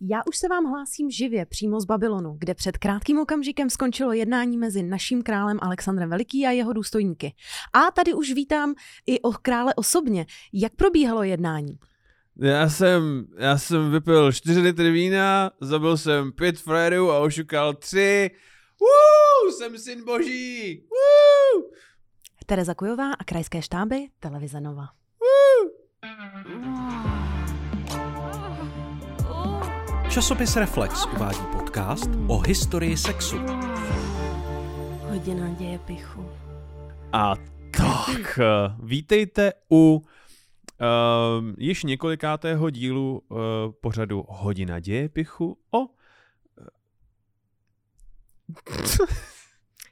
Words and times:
Já 0.00 0.22
už 0.28 0.36
se 0.38 0.48
vám 0.48 0.64
hlásím 0.64 1.10
živě 1.10 1.46
přímo 1.46 1.80
z 1.80 1.84
Babylonu, 1.84 2.36
kde 2.38 2.54
před 2.54 2.78
krátkým 2.78 3.18
okamžikem 3.18 3.70
skončilo 3.70 4.12
jednání 4.12 4.58
mezi 4.58 4.82
naším 4.82 5.22
králem 5.22 5.58
Alexandrem 5.62 6.10
Veliký 6.10 6.46
a 6.46 6.50
jeho 6.50 6.72
důstojníky. 6.72 7.34
A 7.72 7.90
tady 7.90 8.14
už 8.14 8.32
vítám 8.32 8.74
i 9.06 9.20
o 9.20 9.32
krále 9.32 9.74
osobně. 9.74 10.26
Jak 10.52 10.74
probíhalo 10.74 11.22
jednání? 11.22 11.78
Já 12.40 12.68
jsem, 12.68 13.26
já 13.38 13.58
jsem 13.58 13.90
vypil 13.90 14.32
4 14.32 14.60
litry 14.60 14.90
vína, 14.90 15.50
zabil 15.60 15.96
jsem 15.96 16.32
pět 16.32 16.58
frajerů 16.58 17.10
a 17.10 17.18
ošukal 17.18 17.74
tři. 17.74 18.30
Woo, 18.80 19.52
jsem 19.52 19.78
syn 19.78 20.04
boží. 20.04 20.82
Woo! 20.90 21.70
Tereza 22.46 22.74
Kujová 22.74 23.12
a 23.12 23.24
krajské 23.24 23.62
štáby 23.62 24.06
Televize 24.20 24.60
Nova. 24.60 24.84
Časopis 30.18 30.56
Reflex 30.56 31.06
uvádí 31.06 31.40
podcast 31.52 32.10
o 32.26 32.38
historii 32.38 32.96
sexu. 32.96 33.36
Hodina 35.00 35.48
děje 35.48 35.78
pichu. 35.78 36.30
A 37.12 37.34
tak, 37.76 38.38
eh, 38.38 38.44
vítejte 38.82 39.52
u 39.72 39.96
uh, 39.96 40.04
již 41.58 41.84
několikátého 41.84 42.70
dílu 42.70 43.22
uh, 43.28 43.38
pořadu 43.80 44.24
Hodina 44.28 44.80
dějepichu 44.80 45.58
o 45.70 45.78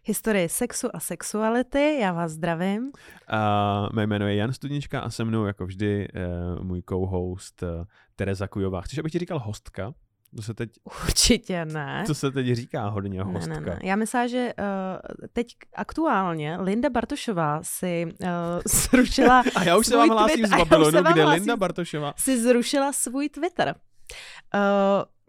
Historie 0.04 0.48
sexu 0.48 0.88
a 0.96 1.00
sexuality, 1.00 1.98
já 2.00 2.12
vás 2.12 2.32
zdravím. 2.32 2.92
A 3.28 3.88
mé 3.92 4.06
jméno 4.06 4.26
je 4.26 4.36
Jan 4.36 4.52
Studnička 4.52 5.00
a 5.00 5.10
se 5.10 5.24
mnou 5.24 5.46
jako 5.46 5.66
vždy 5.66 6.08
uh, 6.08 6.64
můj 6.64 6.82
co-host 6.88 7.62
uh, 7.62 7.68
Tereza 8.16 8.48
Kujová. 8.48 8.80
Chceš, 8.80 8.98
abych 8.98 9.12
ti 9.12 9.18
říkal 9.18 9.38
hostka? 9.38 9.94
To 10.36 10.42
se 10.42 10.54
teď, 10.54 10.70
Určitě 11.04 11.64
ne. 11.64 12.04
to 12.06 12.14
se 12.14 12.30
teď 12.30 12.46
říká 12.52 12.88
hodně 12.88 13.22
hostka. 13.22 13.54
Ne, 13.54 13.60
ne, 13.60 13.66
ne. 13.66 13.78
Já 13.82 13.96
myslím, 13.96 14.28
že 14.28 14.52
uh, 14.58 15.26
teď 15.32 15.46
aktuálně 15.76 16.56
Linda 16.60 16.90
Bartošová 16.90 17.60
si 17.62 18.06
uh, 18.20 18.28
zrušila 18.90 19.42
A 19.54 19.64
já 19.64 19.76
už 19.76 19.86
se 19.86 19.90
svůj 19.90 20.08
vám 20.08 20.18
hlásím 20.18 20.44
tweet- 20.44 20.48
z 20.48 20.58
Babylonu, 20.58 21.02
kde 21.12 21.22
hlásím 21.22 21.40
Linda 21.42 21.56
Bartošová. 21.56 22.14
si 22.16 22.42
zrušila 22.42 22.92
svůj 22.92 23.28
Twitter. 23.28 23.74
Uh, 24.54 24.60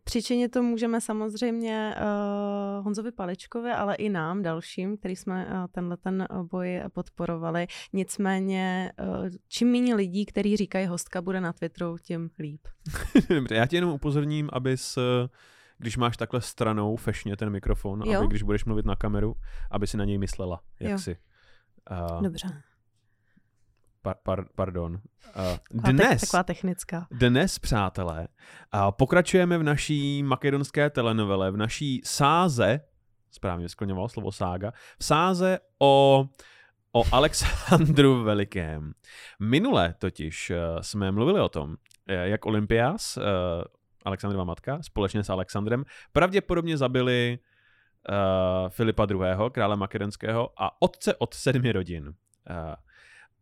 Příčině 0.08 0.50
to 0.50 0.64
můžeme 0.64 1.02
samozřejmě 1.02 1.96
uh, 1.98 2.86
Honzovi 2.86 3.12
Paličkovi, 3.12 3.72
ale 3.72 3.96
i 3.96 4.10
nám 4.10 4.42
dalším, 4.42 4.98
který 4.98 5.16
jsme 5.16 5.46
uh, 5.46 5.52
tenhle 5.72 5.98
ten 5.98 6.28
uh, 6.32 6.44
boj 6.44 6.82
podporovali. 6.94 7.68
Nicméně, 7.94 8.92
uh, 9.00 9.30
čím 9.48 9.72
méně 9.72 9.96
lidí, 9.96 10.26
kteří 10.26 10.58
říkají 10.58 10.88
hostka 10.88 11.22
bude 11.22 11.42
na 11.42 11.54
Twitteru, 11.54 11.98
tím 11.98 12.30
líp. 12.40 12.62
Dobře, 13.30 13.56
já 13.56 13.66
ti 13.66 13.76
jenom 13.76 13.92
upozorním, 13.92 14.50
abys, 14.54 14.98
eh, 14.98 15.28
když 15.78 15.98
máš 15.98 16.18
takhle 16.18 16.42
stranou 16.42 16.96
fešně 16.96 17.38
ten 17.38 17.50
mikrofon, 17.50 18.02
Jo. 18.06 18.20
aby 18.20 18.28
když 18.28 18.44
budeš 18.44 18.66
mluvit 18.66 18.86
na 18.86 18.96
kameru, 18.96 19.36
aby 19.72 19.88
si 19.88 19.98
na 19.98 20.06
něj 20.06 20.18
myslela, 20.18 20.62
jak 20.80 20.92
Jo. 20.92 21.00
si. 21.00 21.18
Uh, 21.92 22.24
Dobře. 22.24 22.48
Par, 24.08 24.16
par, 24.24 24.46
pardon. 24.56 25.00
Taková, 25.34 25.92
dnes, 25.92 26.22
taková 26.22 26.44
technická. 26.44 27.08
dnes, 27.12 27.60
přátelé, 27.60 28.28
uh, 28.74 28.92
pokračujeme 28.92 29.58
v 29.58 29.64
naší 29.64 30.24
makedonské 30.24 30.90
telenovele, 30.90 31.52
v 31.52 31.58
naší 31.58 32.02
sáze, 32.06 32.82
správně 33.32 33.70
skloňoval 33.70 34.10
slovo 34.10 34.32
sága, 34.32 34.72
v 35.00 35.06
sáze 35.06 35.60
o, 35.80 36.26
o 36.92 37.04
Alexandru 37.12 38.24
Velikém. 38.24 38.94
Minule 39.40 39.96
totiž 40.00 40.50
uh, 40.50 40.82
jsme 40.82 41.12
mluvili 41.12 41.40
o 41.42 41.50
tom, 41.50 41.76
eh, 42.08 42.30
jak 42.30 42.46
Olympias, 42.46 43.18
Alexandrova 44.06 44.44
matka, 44.44 44.80
společně 44.82 45.24
s 45.24 45.30
Alexandrem, 45.30 45.84
pravděpodobně 46.12 46.78
zabili 46.78 47.40
Filipa 48.70 49.08
II., 49.10 49.20
krále 49.52 49.76
makedonského 49.76 50.52
a 50.58 50.82
otce 50.82 51.16
od 51.16 51.34
sedmi 51.34 51.72
rodin. 51.72 52.14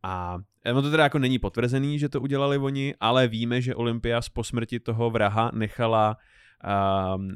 A 0.08 0.38
ono 0.72 0.82
to 0.82 0.92
teda 0.92 1.04
jako 1.04 1.20
není 1.20 1.40
potvrzený, 1.40 2.00
že 2.00 2.10
to 2.10 2.22
udělali 2.22 2.58
oni, 2.58 2.94
ale 3.00 3.28
víme, 3.28 3.62
že 3.62 3.76
Olympias 3.76 4.30
po 4.30 4.44
smrti 4.44 4.80
toho 4.80 5.10
vraha 5.10 5.52
nechala 5.54 6.18
uh, 6.66 7.22
uh, 7.26 7.30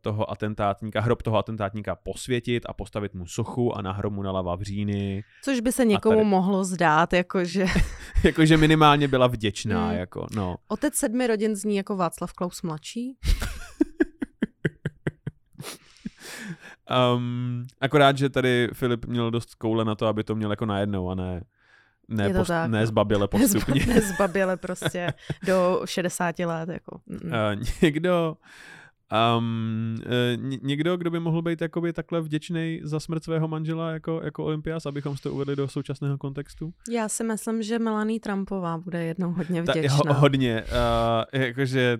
toho 0.00 0.30
atentátníka, 0.30 1.00
hrob 1.00 1.22
toho 1.22 1.38
atentátníka 1.38 1.96
posvětit 1.96 2.62
a 2.66 2.72
postavit 2.72 3.14
mu 3.14 3.26
sochu 3.26 3.76
a 3.76 3.82
na 3.82 3.92
hromu 3.92 4.22
nala 4.22 4.42
vavříny. 4.42 5.24
Což 5.42 5.60
by 5.60 5.72
se 5.72 5.84
někomu 5.84 6.16
tady- 6.16 6.28
mohlo 6.28 6.64
zdát, 6.64 7.12
jakože 7.12 7.66
Jakože 8.24 8.56
minimálně 8.56 9.08
byla 9.08 9.26
vděčná, 9.26 9.88
Mm. 9.90 9.96
jako 9.96 10.26
no. 10.36 10.56
otec 10.68 10.94
sedmi 10.94 11.26
rodin 11.26 11.56
zní 11.56 11.76
jako 11.76 11.96
Václav 11.96 12.32
Klaus 12.32 12.62
mladší. 12.62 13.16
Um, 17.16 17.66
akorát, 17.80 18.18
že 18.18 18.28
tady 18.28 18.68
Filip 18.72 19.06
měl 19.06 19.30
dost 19.30 19.54
koule 19.54 19.84
na 19.84 19.94
to, 19.94 20.06
aby 20.06 20.24
to 20.24 20.34
měl 20.34 20.50
jako 20.50 20.66
najednou 20.66 21.10
a 21.10 21.14
ne, 21.14 21.42
ne, 22.08 22.24
Je 22.24 22.32
to 22.32 22.38
post, 22.38 22.48
tak, 22.48 22.70
ne 22.70 22.86
zbaběle 22.86 23.28
postupně. 23.38 23.86
Nezbaběle 23.86 24.56
prostě 24.56 25.12
do 25.46 25.82
60 25.84 26.38
let. 26.38 26.68
Jako. 26.68 27.00
mm. 27.06 27.20
Uh, 27.24 27.62
někdo, 27.82 28.36
um, 29.38 29.96
uh, 30.06 30.42
ně- 30.44 30.58
někdo, 30.62 30.96
kdo 30.96 31.10
by 31.10 31.20
mohl 31.20 31.42
být 31.42 31.60
jakoby 31.60 31.92
takhle 31.92 32.20
vděčný 32.20 32.80
za 32.84 33.00
smrt 33.00 33.24
svého 33.24 33.48
manžela 33.48 33.90
jako, 33.90 34.20
jako 34.24 34.44
Olympias, 34.44 34.86
abychom 34.86 35.16
to 35.22 35.32
uvedli 35.32 35.56
do 35.56 35.68
současného 35.68 36.18
kontextu? 36.18 36.72
Já 36.90 37.08
si 37.08 37.24
myslím, 37.24 37.62
že 37.62 37.78
Melanie 37.78 38.20
Trumpová 38.20 38.78
bude 38.78 39.04
jednou 39.04 39.32
hodně 39.32 39.62
Ta, 39.62 39.72
vděčná. 39.72 40.12
ho, 40.12 40.20
hodně. 40.20 40.62
Uh, 41.32 41.40
jakože 41.40 41.98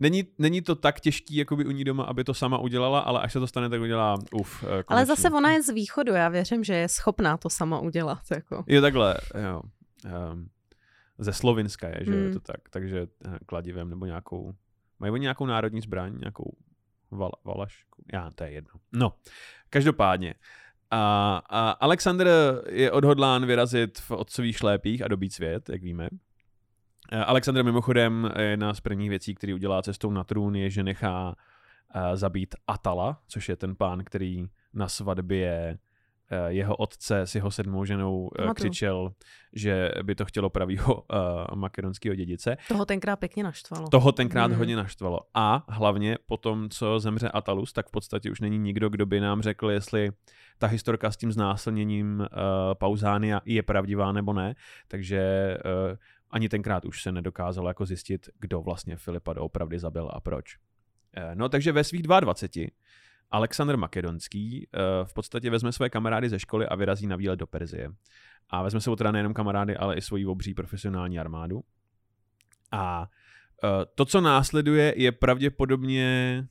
není, 0.00 0.24
není 0.38 0.62
to 0.62 0.74
tak 0.74 1.00
těžký 1.00 1.36
jakoby 1.36 1.64
u 1.66 1.70
ní 1.70 1.84
doma, 1.84 2.04
aby 2.04 2.24
to 2.24 2.34
sama 2.34 2.58
udělala, 2.58 3.00
ale 3.00 3.20
až 3.20 3.32
se 3.32 3.40
to 3.40 3.46
stane, 3.46 3.68
tak 3.68 3.80
udělá 3.80 4.14
uf. 4.32 4.64
Ale 4.64 4.84
konečně. 4.84 5.06
zase 5.06 5.30
ona 5.30 5.50
je 5.52 5.62
z 5.62 5.68
východu, 5.68 6.12
já 6.12 6.28
věřím, 6.28 6.64
že 6.64 6.74
je 6.74 6.88
schopná 6.88 7.36
to 7.36 7.50
sama 7.50 7.78
udělat. 7.80 8.18
Jako. 8.30 8.64
Je 8.66 8.80
takhle, 8.80 9.16
jo. 9.42 9.62
Um, 10.32 10.48
ze 11.18 11.32
Slovinska 11.32 11.88
je, 11.88 11.98
že 12.04 12.12
Hmm. 12.12 12.24
je 12.24 12.32
to 12.32 12.40
tak, 12.40 12.60
takže 12.70 13.06
eh, 13.26 13.38
kladivem 13.46 13.90
nebo 13.90 14.06
nějakou, 14.06 14.52
mají 14.98 15.12
oni 15.12 15.22
nějakou 15.22 15.46
národní 15.46 15.80
zbraň, 15.80 16.18
nějakou 16.18 16.56
val, 17.10 17.30
valašku, 17.44 18.04
já, 18.12 18.30
to 18.34 18.44
je 18.44 18.50
jedno. 18.50 18.70
No, 18.92 19.12
každopádně, 19.70 20.34
a, 20.90 21.36
a 21.48 21.70
Alexander 21.70 22.28
je 22.68 22.92
odhodlán 22.92 23.46
vyrazit 23.46 23.98
v 23.98 24.10
otcových 24.10 24.56
šlépích 24.56 25.02
a 25.02 25.08
dobít 25.08 25.32
svět, 25.32 25.68
jak 25.68 25.82
víme. 25.82 26.08
Eh, 27.12 27.24
Alexander 27.24 27.64
mimochodem 27.64 28.30
eh, 28.34 28.42
jedna 28.42 28.74
z 28.74 28.80
prvních 28.80 29.10
věcí, 29.10 29.34
který 29.34 29.54
udělá 29.54 29.82
cestou 29.82 30.10
na 30.10 30.24
trůn, 30.24 30.56
je, 30.56 30.70
že 30.70 30.82
nechá 30.82 31.34
eh, 31.94 32.16
zabít 32.16 32.54
Atala, 32.66 33.20
což 33.28 33.48
je 33.48 33.56
ten 33.56 33.76
pán, 33.76 34.04
který 34.04 34.46
na 34.74 34.88
svatbě 34.88 35.78
eh, 36.30 36.52
jeho 36.52 36.76
otce 36.76 37.20
s 37.20 37.34
jeho 37.34 37.50
sedmou 37.50 37.84
ženou 37.84 38.30
Pamatuju. 38.36 38.54
křičel, 38.54 39.12
že 39.52 39.90
by 40.02 40.14
to 40.14 40.24
chtělo 40.24 40.50
pravýho 40.50 40.94
uh, 40.94 41.54
makedonského 41.54 42.14
dědice. 42.14 42.56
Toho 42.68 42.84
tenkrát 42.86 43.16
pěkně 43.16 43.44
naštvalo. 43.44 43.88
Toho 43.88 44.12
tenkrát 44.12 44.46
Mhm. 44.46 44.58
hodně 44.58 44.76
naštvalo. 44.76 45.20
A 45.34 45.64
hlavně 45.68 46.18
po 46.26 46.36
tom, 46.36 46.68
co 46.68 46.98
zemře 47.00 47.28
Atalus, 47.28 47.72
tak 47.72 47.88
v 47.88 47.90
podstatě 47.90 48.30
už 48.30 48.40
není 48.40 48.58
nikdo, 48.58 48.88
kdo 48.88 49.06
by 49.06 49.20
nám 49.20 49.42
řekl, 49.42 49.70
jestli 49.70 50.10
ta 50.58 50.66
historka 50.66 51.10
s 51.10 51.16
tím 51.16 51.32
znásilněním 51.32 52.18
uh, 52.20 52.26
Pauzánia 52.74 53.40
je 53.44 53.62
pravdivá 53.62 54.12
nebo 54.12 54.32
ne. 54.32 54.54
Takže 54.88 55.56
uh, 55.90 55.96
ani 56.30 56.48
tenkrát 56.48 56.84
už 56.84 57.02
se 57.02 57.12
nedokázalo 57.12 57.68
jako 57.68 57.86
zjistit, 57.86 58.28
kdo 58.38 58.60
vlastně 58.60 58.96
Filipa 58.96 59.32
doopravdy 59.32 59.78
zabil 59.78 60.10
a 60.12 60.20
proč. 60.20 60.58
Uh, 61.16 61.34
no 61.34 61.48
takže 61.48 61.72
ve 61.72 61.84
svých 61.84 62.02
22 62.02 62.66
Alexandr 63.30 63.76
Makedonský 63.76 64.66
uh, 64.66 65.06
v 65.06 65.14
podstatě 65.14 65.50
vezme 65.50 65.72
své 65.72 65.90
kamarády 65.90 66.28
ze 66.28 66.38
školy 66.38 66.66
a 66.66 66.76
vyrazí 66.76 67.06
na 67.06 67.16
výlet 67.16 67.36
do 67.36 67.46
Perzie. 67.46 67.90
A 68.50 68.62
vezme 68.62 68.80
sebou 68.80 68.96
teda 68.96 69.12
nejenom 69.12 69.34
kamarády, 69.34 69.76
ale 69.76 69.96
i 69.96 70.02
svoji 70.02 70.26
obří 70.26 70.54
profesionální 70.54 71.18
armádu. 71.18 71.62
A 72.72 73.08
eh, 73.64 73.68
to, 73.94 74.04
co 74.04 74.20
následuje, 74.20 74.94
je 74.96 75.12
pravděpodobně 75.12 76.46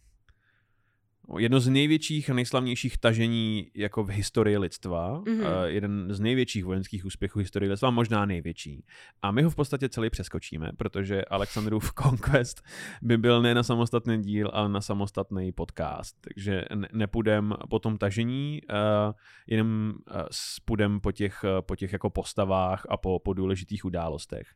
jedno 1.37 1.59
z 1.59 1.67
největších 1.69 2.29
a 2.29 2.33
nejslavnějších 2.33 2.97
tažení 2.97 3.71
jako 3.75 4.03
v 4.03 4.09
historii 4.09 4.57
lidstva. 4.57 5.21
Mhm. 5.27 5.39
Mm-hmm. 5.39 5.63
Jeden 5.63 6.07
z 6.09 6.19
největších 6.19 6.65
vojenských 6.65 7.05
úspěchů 7.05 7.39
historie 7.39 7.69
lidstva, 7.69 7.89
možná 7.89 8.25
největší. 8.25 8.85
A 9.21 9.31
my 9.31 9.43
ho 9.43 9.49
v 9.49 9.55
podstatě 9.55 9.89
celý 9.89 10.09
přeskočíme, 10.09 10.71
protože 10.77 11.25
Alexandrův 11.25 11.93
Conquest 12.03 12.61
by 13.01 13.17
byl 13.17 13.41
ne 13.41 13.55
na 13.55 13.63
samostatný 13.63 14.21
díl, 14.21 14.49
ale 14.53 14.69
na 14.69 14.81
samostatný 14.81 15.51
podcast. 15.51 16.15
Takže 16.21 16.65
ne- 16.75 16.87
nepůjdem 16.93 17.53
po 17.69 17.79
tom 17.79 17.97
tažení, 17.97 18.61
uh, 18.69 19.13
jenom 19.47 19.93
uh, 20.11 20.21
půjdem 20.65 20.99
po 20.99 21.11
těch, 21.11 21.45
po 21.61 21.75
těch 21.75 21.93
jako 21.93 22.09
postavách 22.09 22.85
a 22.89 22.97
po, 22.97 23.19
po 23.19 23.33
důležitých 23.33 23.85
událostech. 23.85 24.47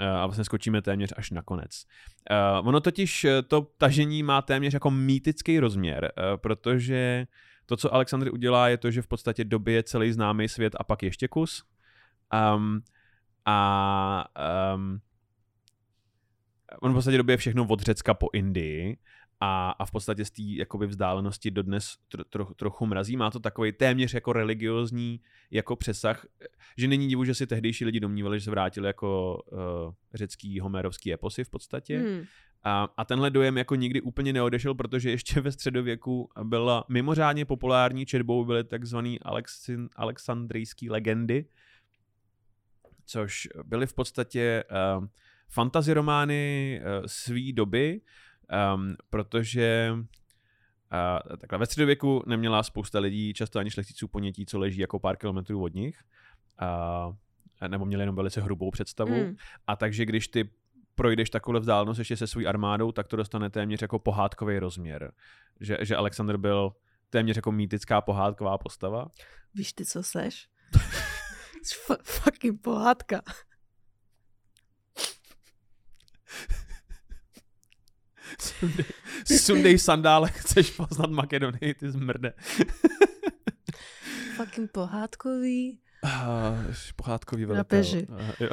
Uh, 0.00 0.06
a 0.06 0.26
vlastně 0.26 0.44
skočíme 0.44 0.82
téměř 0.82 1.14
až 1.16 1.30
na 1.30 1.42
konec. 1.42 1.84
Uh, 2.30 2.68
ono 2.68 2.80
totiž 2.80 3.24
eh, 3.24 3.42
to 3.42 3.66
tažení 3.78 4.22
má 4.22 4.42
téměř 4.42 4.74
jako 4.74 4.90
mýtický 4.90 5.60
rozměr, 5.60 6.12
protože 6.36 7.26
to, 7.66 7.76
co 7.76 7.94
Alexandr 7.94 8.32
udělá, 8.32 8.68
je 8.68 8.76
to, 8.76 8.90
že 8.90 9.02
v 9.02 9.06
podstatě 9.06 9.44
dobije 9.44 9.82
celý 9.82 10.12
známý 10.12 10.48
svět 10.48 10.76
a 10.78 10.84
pak 10.84 11.02
ještě 11.02 11.28
kus. 11.28 11.64
Um, 12.56 12.82
a 13.44 14.24
um, 14.74 15.00
on 16.80 16.92
v 16.92 16.94
podstatě 16.94 17.16
dobije 17.16 17.36
všechno 17.36 17.66
od 17.68 17.80
Řecka 17.80 18.14
po 18.14 18.28
Indii 18.32 18.96
a, 19.40 19.70
a 19.70 19.86
v 19.86 19.90
podstatě 19.90 20.24
z 20.24 20.30
té 20.30 20.42
jakoby 20.42 20.86
vzdálenosti 20.86 21.50
dodnes 21.50 21.96
tro, 22.08 22.24
tro, 22.24 22.44
trochu 22.44 22.86
mrazí. 22.86 23.16
Má 23.16 23.30
to 23.30 23.40
takový 23.40 23.72
téměř 23.72 24.14
jako 24.14 24.32
religiozní 24.32 25.20
jako 25.50 25.76
přesah, 25.76 26.26
že 26.76 26.88
není 26.88 27.08
divu, 27.08 27.24
že 27.24 27.34
si 27.34 27.46
tehdejší 27.46 27.84
lidi 27.84 28.00
domnívali, 28.00 28.38
že 28.38 28.44
se 28.44 28.50
vrátili 28.50 28.86
jako 28.86 29.42
uh, 29.52 29.58
řecký 30.14 30.60
homerovský 30.60 31.12
eposy 31.12 31.44
v 31.44 31.50
podstatě. 31.50 31.98
Hmm. 31.98 32.24
A, 32.62 32.88
a 32.96 33.04
tenhle 33.04 33.30
dojem 33.30 33.58
jako 33.58 33.74
nikdy 33.74 34.00
úplně 34.00 34.32
neodešel, 34.32 34.74
protože 34.74 35.10
ještě 35.10 35.40
ve 35.40 35.52
středověku 35.52 36.30
byla 36.42 36.84
mimořádně 36.88 37.44
populární 37.44 38.06
četbou 38.06 38.44
byly 38.44 38.64
takzvaný 38.64 39.20
Alexin, 39.20 39.88
alexandrijský 39.96 40.90
legendy, 40.90 41.44
což 43.06 43.48
byly 43.64 43.86
v 43.86 43.94
podstatě 43.94 44.64
uh, 44.98 45.06
fantasy 45.48 45.92
romány 45.92 46.80
uh, 46.80 47.06
své 47.06 47.52
doby, 47.52 48.00
um, 48.74 48.96
protože 49.10 49.92
uh, 49.92 51.36
takhle 51.36 51.58
ve 51.58 51.66
středověku 51.66 52.22
neměla 52.26 52.62
spousta 52.62 52.98
lidí, 52.98 53.34
často 53.34 53.58
ani 53.58 53.70
šlechticů 53.70 54.08
ponětí, 54.08 54.46
co 54.46 54.58
leží 54.58 54.80
jako 54.80 54.98
pár 54.98 55.16
kilometrů 55.16 55.62
od 55.62 55.74
nich, 55.74 56.02
uh, 56.62 57.14
nebo 57.68 57.84
měli 57.84 58.02
jenom 58.02 58.16
velice 58.16 58.40
hrubou 58.40 58.70
představu. 58.70 59.14
Hmm. 59.14 59.36
A 59.66 59.76
takže 59.76 60.04
když 60.04 60.28
ty 60.28 60.50
projdeš 60.94 61.30
takovou 61.30 61.60
vzdálenost 61.60 61.98
ještě 61.98 62.16
se 62.16 62.26
svou 62.26 62.46
armádou, 62.46 62.92
tak 62.92 63.08
to 63.08 63.16
dostane 63.16 63.50
téměř 63.50 63.82
jako 63.82 63.98
pohádkový 63.98 64.58
rozměr. 64.58 65.12
Že, 65.60 65.78
že 65.80 65.96
Alexander 65.96 66.36
byl 66.36 66.72
téměř 67.10 67.36
jako 67.36 67.52
mýtická 67.52 68.00
pohádková 68.00 68.58
postava. 68.58 69.06
Víš 69.54 69.72
ty, 69.72 69.84
co 69.84 70.02
seš? 70.02 70.48
F- 71.90 72.02
fucking 72.04 72.60
pohádka. 72.60 73.22
Sundej, 78.40 78.86
sundej 79.38 79.78
sandále, 79.78 80.28
chceš 80.28 80.70
poznat 80.70 81.10
Makedonii, 81.10 81.74
ty 81.74 81.90
zmrde. 81.90 82.32
Fucking 84.36 84.70
pohádkový. 84.70 85.78
Uh, 86.04 86.74
pohádkový 86.96 87.44
velitel. 87.44 87.60
Rapeři. 87.60 88.06
Uh, 88.06 88.30
jo. 88.40 88.50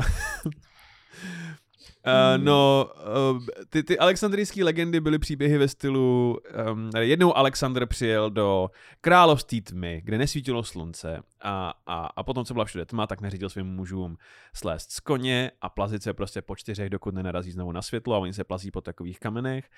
Uh, 2.06 2.44
no, 2.44 2.90
uh, 3.36 3.46
ty, 3.70 3.84
ty 3.84 4.00
alexandrijské 4.00 4.64
legendy 4.64 5.00
byly 5.00 5.20
příběhy 5.20 5.58
ve 5.58 5.68
stylu, 5.68 6.38
um, 6.72 6.90
jednou 7.00 7.38
Alexander 7.38 7.86
přijel 7.86 8.30
do 8.30 8.70
království 9.02 9.62
tmy, 9.62 10.02
kde 10.06 10.18
nesvítilo 10.18 10.64
slunce 10.64 11.24
a, 11.42 11.74
a, 11.86 12.06
a 12.06 12.24
potom, 12.24 12.46
co 12.46 12.54
byla 12.54 12.66
všude 12.66 12.86
tma, 12.86 13.08
tak 13.08 13.22
neřídil 13.22 13.50
svým 13.50 13.68
mužům 13.68 14.18
slézt 14.54 14.92
z 14.92 15.00
koně 15.00 15.52
a 15.62 15.70
plazit 15.70 16.04
se 16.04 16.14
prostě 16.14 16.42
po 16.42 16.56
čtyřech, 16.56 16.90
dokud 16.90 17.14
nenarazí 17.14 17.52
znovu 17.52 17.72
na 17.72 17.82
světlo 17.82 18.16
a 18.16 18.20
oni 18.20 18.34
se 18.34 18.44
plazí 18.44 18.72
po 18.72 18.82
takových 18.82 19.20
kamenech 19.20 19.70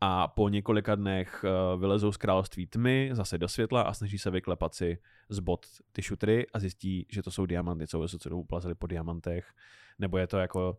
a 0.00 0.28
po 0.28 0.48
několika 0.48 0.94
dnech 0.94 1.44
uh, 1.44 1.80
vylezou 1.80 2.12
z 2.12 2.16
království 2.16 2.66
tmy 2.66 3.10
zase 3.12 3.38
do 3.38 3.48
světla 3.48 3.82
a 3.82 3.94
snaží 3.94 4.18
se 4.18 4.30
vyklepat 4.30 4.74
si 4.74 4.98
z 5.28 5.38
bod 5.38 5.66
ty 5.92 6.02
šutry 6.02 6.46
a 6.54 6.58
zjistí, 6.58 7.06
že 7.10 7.22
to 7.22 7.30
jsou 7.30 7.46
diamanty, 7.46 7.86
co 7.86 8.08
se 8.08 8.18
plazili 8.48 8.74
po 8.74 8.86
diamantech, 8.86 9.52
nebo 9.98 10.18
je 10.18 10.26
to 10.26 10.38
jako 10.38 10.78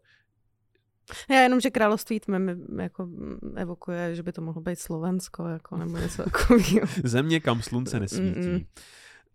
Já 1.30 1.42
jenom, 1.42 1.60
že 1.60 1.70
království 1.70 2.20
tmy 2.20 2.40
mi 2.40 2.56
jako 2.84 3.08
evokuje, 3.56 4.16
že 4.16 4.24
by 4.24 4.32
to 4.32 4.42
mohlo 4.42 4.62
být 4.62 4.80
Slovensko, 4.80 5.48
jako, 5.48 5.78
nebo 5.78 5.98
něco 5.98 6.24
takového. 6.24 6.88
Země, 7.04 7.40
kam 7.40 7.62
slunce 7.62 8.00
nesvítí. 8.00 8.40
Mm-mm. 8.40 8.66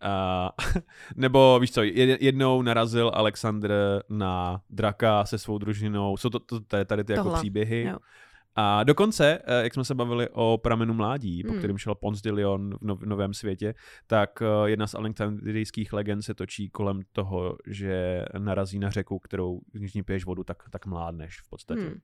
Uh, 0.04 0.82
nebo 1.16 1.58
víš 1.60 1.72
co, 1.72 1.80
jed- 1.80 2.18
jednou 2.20 2.62
narazil 2.62 3.10
Alexandr 3.14 3.72
na 4.08 4.60
draka 4.70 5.24
se 5.24 5.38
svou 5.38 5.58
družinou, 5.58 6.16
jsou 6.16 6.30
to, 6.30 6.38
to, 6.38 6.60
to 6.60 6.84
tady 6.84 7.04
ty 7.04 7.12
jako 7.12 7.24
Tohle, 7.24 7.38
příběhy. 7.38 7.82
jo. 7.82 7.98
A 8.56 8.84
dokonce, 8.84 9.38
eh, 9.44 9.62
jak 9.62 9.74
jsme 9.74 9.84
se 9.84 9.94
bavili 9.94 10.28
o 10.32 10.58
pramenu 10.58 10.94
mládí, 10.94 11.42
po 11.42 11.48
Hmm. 11.48 11.58
kterým 11.58 11.78
šel 11.78 11.94
Pons 11.94 12.22
de 12.22 12.32
Leon 12.32 12.74
v, 12.74 12.78
no, 12.80 12.96
v 12.96 13.06
Novém 13.06 13.34
světě, 13.34 13.74
tak 14.06 14.42
eh, 14.42 14.70
jedna 14.70 14.86
z 14.86 14.94
alexandrijských 14.94 15.92
legend 15.92 16.22
se 16.22 16.34
točí 16.34 16.70
kolem 16.70 17.00
toho, 17.12 17.56
že 17.66 18.24
narazí 18.38 18.78
na 18.78 18.90
řeku, 18.90 19.18
kterou, 19.18 19.60
když 19.72 19.94
ní 19.94 20.02
piješ 20.02 20.24
vodu, 20.24 20.44
tak, 20.44 20.62
tak 20.70 20.86
mládneš 20.86 21.40
v 21.40 21.48
podstatě. 21.50 21.80
Hmm. 21.80 22.00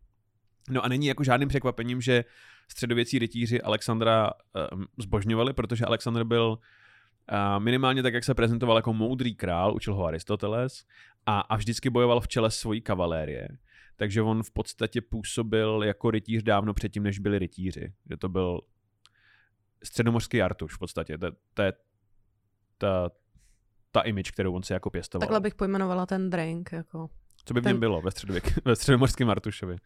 No 0.70 0.84
a 0.84 0.88
není 0.88 1.06
jako 1.06 1.24
žádným 1.24 1.48
překvapením, 1.48 2.00
že 2.00 2.24
středověcí 2.68 3.18
rytíři 3.18 3.62
Alexandra 3.62 4.30
uh, 4.72 4.84
zbožňovali, 4.98 5.52
protože 5.52 5.84
Alexandr 5.84 6.24
byl 6.24 6.58
uh, 7.32 7.64
minimálně 7.64 8.02
tak, 8.02 8.14
jak 8.14 8.24
se 8.24 8.34
prezentoval 8.34 8.76
jako 8.76 8.92
moudrý 8.92 9.34
král, 9.34 9.74
učil 9.74 9.94
ho 9.94 10.04
Aristoteles 10.04 10.84
a, 11.26 11.40
a 11.40 11.56
vždycky 11.56 11.90
bojoval 11.90 12.20
v 12.20 12.28
čele 12.28 12.50
svojí 12.50 12.80
kavalérie. 12.80 13.48
Takže 13.98 14.22
on 14.22 14.42
v 14.42 14.50
podstatě 14.50 15.00
působil 15.00 15.82
jako 15.84 16.10
rytíř 16.10 16.42
dávno 16.42 16.74
předtím, 16.74 17.02
než 17.02 17.18
byli 17.18 17.38
rytíři. 17.38 17.92
Že 18.10 18.16
to 18.16 18.28
byl 18.28 18.60
středomořský 19.84 20.42
artuš 20.42 20.74
v 20.74 20.78
podstatě. 20.78 21.18
To, 21.18 21.26
to 21.54 21.62
je 21.62 21.72
ta, 22.78 23.10
ta 23.92 24.00
image, 24.00 24.30
kterou 24.30 24.54
on 24.54 24.62
si 24.62 24.72
jako 24.72 24.90
pěstoval. 24.90 25.20
Takhle 25.20 25.40
bych 25.40 25.54
pojmenovala 25.54 26.06
ten 26.06 26.30
drink, 26.30 26.72
jako. 26.72 27.10
Co 27.44 27.54
by 27.54 27.60
v 27.60 27.62
ten- 27.62 27.70
něm 27.72 27.80
bylo 27.80 28.00
ve, 28.00 28.10
středověk, 28.10 28.44
ve 28.64 28.76
středomořském 28.76 29.30
artušovi? 29.30 29.76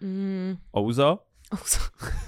Mm, 0.00 0.56
Ouzo? 0.76 1.18
ouzo. 1.54 1.78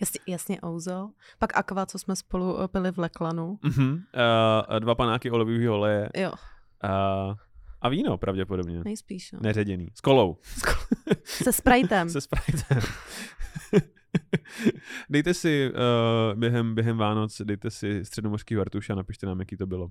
jasně, 0.00 0.20
jasně 0.28 0.58
ouzo. 0.64 1.10
Pak 1.38 1.56
aqua, 1.56 1.86
co 1.86 1.98
jsme 1.98 2.16
spolu 2.16 2.62
eh, 2.62 2.68
pili 2.68 2.92
v 2.92 2.98
Leklanu. 2.98 3.58
Uh-huh. 3.64 3.92
Uh, 3.92 4.78
dva 4.78 4.94
panáky 4.94 5.30
olivového 5.30 5.74
oleje 5.74 6.08
Jo, 6.16 6.32
uh, 6.32 7.34
a 7.82 7.88
víno 7.88 8.18
pravděpodobně. 8.18 8.80
nejspíš. 8.84 9.32
No. 9.32 9.40
Neředěný. 9.42 9.88
S 9.94 10.00
kolou. 10.00 10.36
Se 11.24 11.52
Spritem. 11.52 12.10
Se 12.10 12.20
Spritem. 12.20 12.80
dejte 15.10 15.34
si 15.34 15.70
uh, 15.70 16.38
během, 16.38 16.74
během 16.74 16.96
Vánoc, 16.96 17.40
dejte 17.44 17.70
si 17.70 18.04
středomořský 18.04 18.54
vartuš 18.54 18.90
a 18.90 18.94
napište 18.94 19.26
nám, 19.26 19.40
jaký 19.40 19.56
to 19.56 19.66
bylo. 19.66 19.88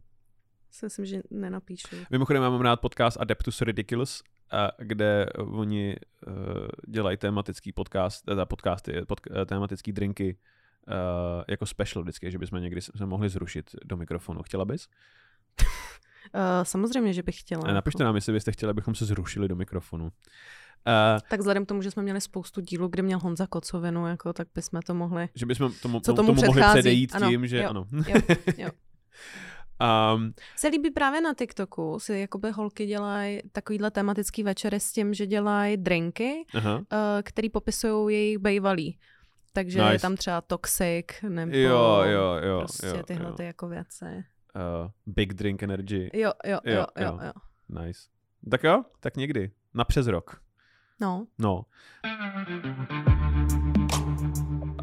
Si 0.72 0.86
myslím, 0.86 1.06
že 1.06 1.22
nenapíšu. 1.32 1.96
Mimochodem, 2.12 2.44
já 2.44 2.50
mám 2.50 2.62
rád 2.62 2.82
podcast 2.82 3.18
Adeptus 3.22 3.62
Ridiculous, 3.62 4.24
a 4.52 4.72
kde 4.78 5.26
oni 5.38 5.96
uh, 6.28 6.34
dělají 6.88 7.18
tematický 7.18 7.72
podcast, 7.72 8.26
teda 8.26 8.46
podcasty, 8.46 9.02
pod, 9.08 9.20
tematický 9.46 9.92
drinky 9.92 10.38
uh, 10.88 11.44
jako 11.48 11.66
special 11.66 12.04
vždycky, 12.04 12.32
že 12.32 12.38
bychom 12.38 12.62
někdy 12.62 12.82
se 12.82 13.06
mohli 13.06 13.30
zrušit 13.30 13.76
do 13.86 13.98
mikrofonu. 13.98 14.44
Chtěla 14.44 14.66
bys? 14.66 14.88
Uh, 16.36 16.42
samozřejmě, 16.64 17.14
že 17.14 17.24
bych 17.24 17.40
chtěla. 17.40 17.64
A 17.70 17.74
napište 17.74 18.04
jako. 18.04 18.08
nám, 18.08 18.16
jestli 18.16 18.34
byste 18.34 18.52
chtěli, 18.52 18.70
abychom 18.70 18.96
se 18.96 19.06
zrušili 19.06 19.48
do 19.48 19.56
mikrofonu. 19.56 20.04
Uh, 20.06 20.12
Tak 21.30 21.40
vzhledem 21.40 21.66
k 21.66 21.68
tomu, 21.68 21.82
že 21.82 21.92
jsme 21.92 22.04
měli 22.04 22.22
spoustu 22.22 22.62
dílů, 22.62 22.88
kde 22.88 23.04
měl 23.04 23.20
Honza 23.20 23.48
kocovinu, 23.48 24.08
jako, 24.08 24.34
tak 24.34 24.48
bychom 24.56 24.82
to 24.82 24.94
mohli... 24.94 25.30
že 25.36 25.46
bychom 25.46 25.72
tomu, 25.82 26.00
Co 26.00 26.06
tomu, 26.14 26.16
tomu 26.16 26.28
tomu 26.28 26.36
mohli 26.36 26.52
předchází. 26.52 26.80
předejít 26.80 27.16
Ano, 27.16 27.30
tím, 27.30 27.48
že 27.48 27.58
jo, 27.58 27.70
ano. 27.70 27.86
Jo, 28.08 28.22
jo. 28.58 28.70
um, 30.16 30.34
Se 30.56 30.68
líbí 30.68 30.92
právě 30.92 31.22
na 31.22 31.34
TikToku, 31.34 32.00
si 32.00 32.14
jakoby 32.14 32.52
holky 32.52 32.86
dělají 32.86 33.40
takovýhle 33.52 33.92
tematický 33.92 34.44
večery 34.44 34.80
s 34.80 34.92
tím, 34.92 35.14
že 35.14 35.26
dělají 35.28 35.78
drinky, 35.78 36.46
aha. 36.54 36.78
uh, 36.78 36.84
který 37.24 37.50
popisují 37.50 38.16
jejich 38.16 38.38
bejvalí. 38.38 38.98
Takže 39.54 39.80
Nice. 39.80 39.94
je 39.94 40.00
tam 40.00 40.16
třeba 40.16 40.42
toxic, 40.42 41.06
nebo 41.30 41.56
Jo, 41.56 42.02
jo, 42.06 42.40
jo. 42.44 42.60
prostě 42.60 42.88
jo, 42.88 43.04
tyhle 43.04 43.30
jo. 43.30 43.34
ty 43.34 43.44
jako 43.46 43.68
věci. 43.68 44.06
Uh, 44.56 44.90
big 45.06 45.34
drink 45.34 45.64
energy. 45.64 46.10
Jo, 46.14 46.32
jo, 46.46 46.60
jo, 46.64 46.74
Jo, 46.74 46.86
jo, 47.00 47.20
jo. 47.26 47.32
Nice. 47.82 48.00
Tak 48.52 48.64
jo, 48.64 48.84
tak 49.00 49.18
někdy. 49.18 49.52
Na 49.74 49.84
přes 49.86 50.08
rok. 50.08 50.42
No, 51.02 51.28
No. 51.40 51.66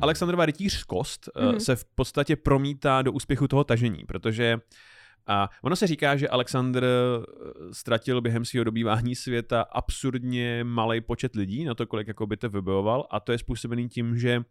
Alexandrova 0.00 0.46
rytířskost 0.46 1.28
mm-hmm. 1.28 1.50
Mhm. 1.50 1.60
se 1.60 1.76
v 1.76 1.84
podstatě 1.84 2.36
promítá 2.36 3.02
do 3.02 3.12
úspěchu 3.12 3.48
toho 3.48 3.64
tažení, 3.64 4.04
protože 4.04 4.58
a 5.30 5.50
ono 5.62 5.76
se 5.76 5.86
říká, 5.86 6.16
že 6.16 6.28
Alexandr 6.28 6.84
eh, 6.84 7.74
ztratil 7.74 8.20
během 8.20 8.44
svého 8.44 8.64
dobývání 8.64 9.14
světa 9.14 9.62
absurdně 9.62 10.64
malý 10.64 11.00
počet 11.00 11.34
lidí 11.34 11.64
na 11.64 11.74
to, 11.74 11.86
kolik 11.86 12.08
jako 12.08 12.26
by 12.26 12.36
to 12.36 12.50
vybojoval 12.50 13.06
a 13.10 13.20
to 13.20 13.32
je 13.32 13.38
způsobený 13.38 13.88
tím, 13.88 14.18
že 14.18 14.42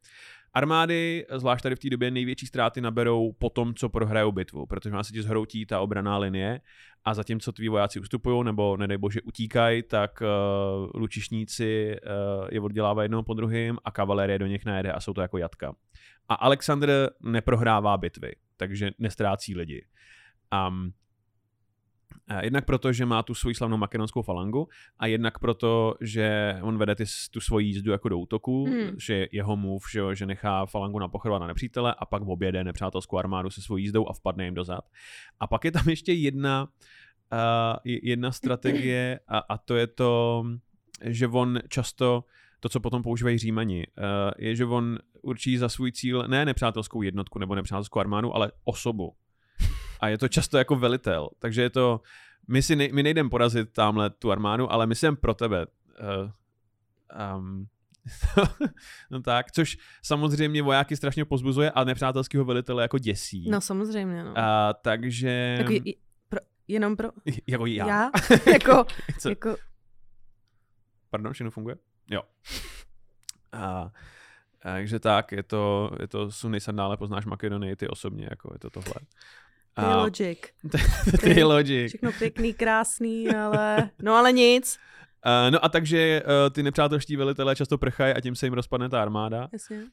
armády, 0.58 1.26
zvlášť 1.36 1.64
tady 1.64 1.76
v 1.76 1.80
té 1.80 1.90
době, 1.90 2.12
největší 2.12 2.46
ztráty 2.46 2.82
naberou 2.82 3.32
po 3.32 3.50
tom, 3.50 3.74
co 3.74 3.90
prohrajou 3.90 4.32
bitvu, 4.32 4.66
protože 4.66 4.90
má 4.90 5.04
se 5.04 5.14
ti 5.14 5.22
zhroutí 5.22 5.66
ta 5.66 5.80
obraná 5.80 6.18
linie 6.18 6.62
a 7.06 7.14
zatímco 7.14 7.52
tví 7.52 7.70
vojáci 7.70 8.00
ustupují 8.00 8.44
nebo 8.44 8.78
nedej 8.78 8.98
bože 8.98 9.22
utíkají, 9.22 9.84
tak 9.84 10.22
uh, 10.22 10.90
lučišníci 10.94 11.96
uh, 11.96 12.48
je 12.52 12.62
oddělávají 12.62 13.06
jednoho 13.06 13.24
po 13.24 13.34
druhým 13.34 13.78
a 13.86 13.92
kavalérie 13.92 14.40
do 14.40 14.48
nich 14.48 14.66
najede 14.66 14.92
a 14.92 15.00
jsou 15.00 15.14
to 15.14 15.22
jako 15.22 15.38
jatka. 15.38 15.76
A 16.30 16.36
Alexandr 16.36 17.10
neprohrává 17.24 17.98
bitvy, 17.98 18.32
takže 18.58 18.92
nestrácí 19.00 19.56
lidi. 19.56 19.86
Um, 20.68 20.94
Jednak 22.42 22.66
proto, 22.66 22.94
že 22.94 23.06
má 23.06 23.24
tu 23.24 23.34
svoji 23.34 23.56
slavnou 23.56 23.78
makedonskou 23.78 24.22
falangu 24.22 24.68
a 25.00 25.08
jednak 25.08 25.40
proto, 25.40 25.96
že 26.02 26.56
on 26.62 26.78
vede 26.78 26.96
ty, 26.96 27.04
tu 27.32 27.40
svoji 27.40 27.68
jízdu 27.68 27.92
jako 27.92 28.10
do 28.10 28.20
útoku, 28.20 28.66
Hmm. 28.66 29.00
že 29.00 29.28
jeho 29.32 29.56
move, 29.56 29.84
že, 29.92 30.02
že 30.14 30.26
nechá 30.26 30.66
falangu 30.66 31.00
napochodovat 31.00 31.42
na 31.42 31.48
nepřítele 31.48 31.96
a 31.98 32.06
pak 32.06 32.24
objede 32.24 32.64
nepřátelskou 32.64 33.18
armádu 33.18 33.50
se 33.50 33.62
svojí 33.62 33.84
jízdou 33.84 34.08
a 34.08 34.14
vpadne 34.14 34.46
jim 34.46 34.54
dozad. 34.54 34.82
A 35.40 35.48
pak 35.48 35.66
je 35.66 35.72
tam 35.72 35.90
ještě 35.90 36.14
jedna, 36.14 36.68
uh, 37.34 37.78
jedna 37.86 38.32
strategie 38.32 39.20
a, 39.28 39.38
a 39.38 39.58
to 39.58 39.76
je 39.76 39.88
to, 39.88 40.44
že 41.02 41.28
on 41.28 41.60
často 41.70 42.24
to, 42.60 42.70
co 42.70 42.80
potom 42.80 43.04
používají 43.04 43.38
římani, 43.38 43.88
uh, 43.88 44.04
je, 44.38 44.56
že 44.56 44.66
on 44.66 44.98
určí 45.22 45.58
za 45.58 45.70
svůj 45.70 45.92
cíl 45.92 46.24
ne 46.28 46.46
nepřátelskou 46.46 47.02
jednotku 47.02 47.40
nebo 47.40 47.56
nepřátelskou 47.56 48.00
armádu, 48.00 48.36
ale 48.36 48.52
osobu. 48.64 49.14
A 50.00 50.08
je 50.08 50.18
to 50.18 50.28
často 50.28 50.58
jako 50.58 50.76
velitel. 50.76 51.30
Takže 51.40 51.62
je 51.62 51.70
to, 51.70 52.02
my, 52.48 52.62
si 52.62 52.76
nej, 52.76 52.92
my 52.94 53.04
nejdem 53.04 53.30
porazit 53.30 53.74
tamhle 53.74 54.10
tu 54.10 54.32
armádu, 54.32 54.72
ale 54.72 54.88
my 54.88 54.96
jsem 54.96 55.16
pro 55.16 55.34
tebe. 55.34 55.66
Uh, 55.66 56.32
um, 57.38 57.68
no 59.12 59.22
tak, 59.22 59.52
což 59.52 59.78
samozřejmě 60.02 60.62
vojáky 60.62 60.96
strašně 60.98 61.26
pozbuzuje 61.26 61.72
a 61.72 61.84
nepřátelského 61.84 62.46
velitele 62.46 62.84
jako 62.84 62.98
děsí. 62.98 63.50
No 63.50 63.62
samozřejmě, 63.62 64.24
no. 64.24 64.30
Uh, 64.30 64.36
takže... 64.82 65.56
Jako, 65.60 65.72
j- 65.72 65.96
pro, 66.30 66.40
jenom 66.68 66.96
pro... 66.96 67.10
Jako 67.48 67.66
já. 67.66 67.88
Já? 67.88 68.12
jako, 68.54 68.86
Co? 69.20 69.30
jako, 69.30 69.56
Pardon, 71.10 71.34
všechno 71.34 71.52
funguje? 71.52 71.76
Jo. 72.10 72.22
A, 73.52 73.92
takže 74.64 75.00
tak, 75.00 75.32
je 75.32 75.44
to, 75.44 75.92
je 76.00 76.08
to 76.08 76.32
Sunny 76.32 76.60
Sandále, 76.60 76.98
poznáš 76.98 77.26
Makedonii, 77.26 77.76
ty 77.76 77.88
osobně, 77.88 78.28
jako 78.30 78.54
je 78.54 78.60
to 78.60 78.70
tohle. 78.70 78.94
To 79.80 79.90
je 79.90 79.96
logic. 79.96 80.40
ty 81.22 81.44
logic. 81.44 81.88
Všechno 81.88 82.12
pěkný, 82.12 82.54
krásný, 82.54 83.30
ale... 83.30 83.90
No 84.02 84.14
ale 84.14 84.32
nic. 84.32 84.80
Uh, 85.26 85.52
no 85.52 85.66
a 85.66 85.70
takže 85.70 86.24
uh, 86.24 86.54
ty 86.54 86.64
nepřátelští 86.64 87.16
velitelé 87.16 87.56
často 87.56 87.78
prchají 87.78 88.14
a 88.14 88.22
tím 88.22 88.36
se 88.36 88.46
jim 88.46 88.54
rozpadne 88.54 88.90
ta 88.90 89.02
armáda. 89.02 89.48
Jasně. 89.54 89.78
Uh, 89.78 89.86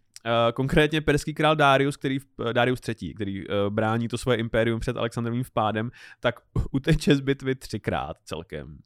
konkrétně 0.54 1.00
perský 1.00 1.34
král 1.34 1.56
Darius, 1.56 1.96
který, 1.96 2.18
v- 2.18 2.52
Darius 2.52 2.80
III., 2.88 3.14
který 3.14 3.48
uh, 3.48 3.54
brání 3.68 4.08
to 4.08 4.18
svoje 4.18 4.38
impérium 4.38 4.80
před 4.80 4.96
Alexandrovým 4.96 5.42
vpádem, 5.42 5.90
tak 6.20 6.34
uteče 6.70 7.16
z 7.16 7.20
bitvy 7.20 7.54
třikrát 7.54 8.16
celkem. 8.24 8.78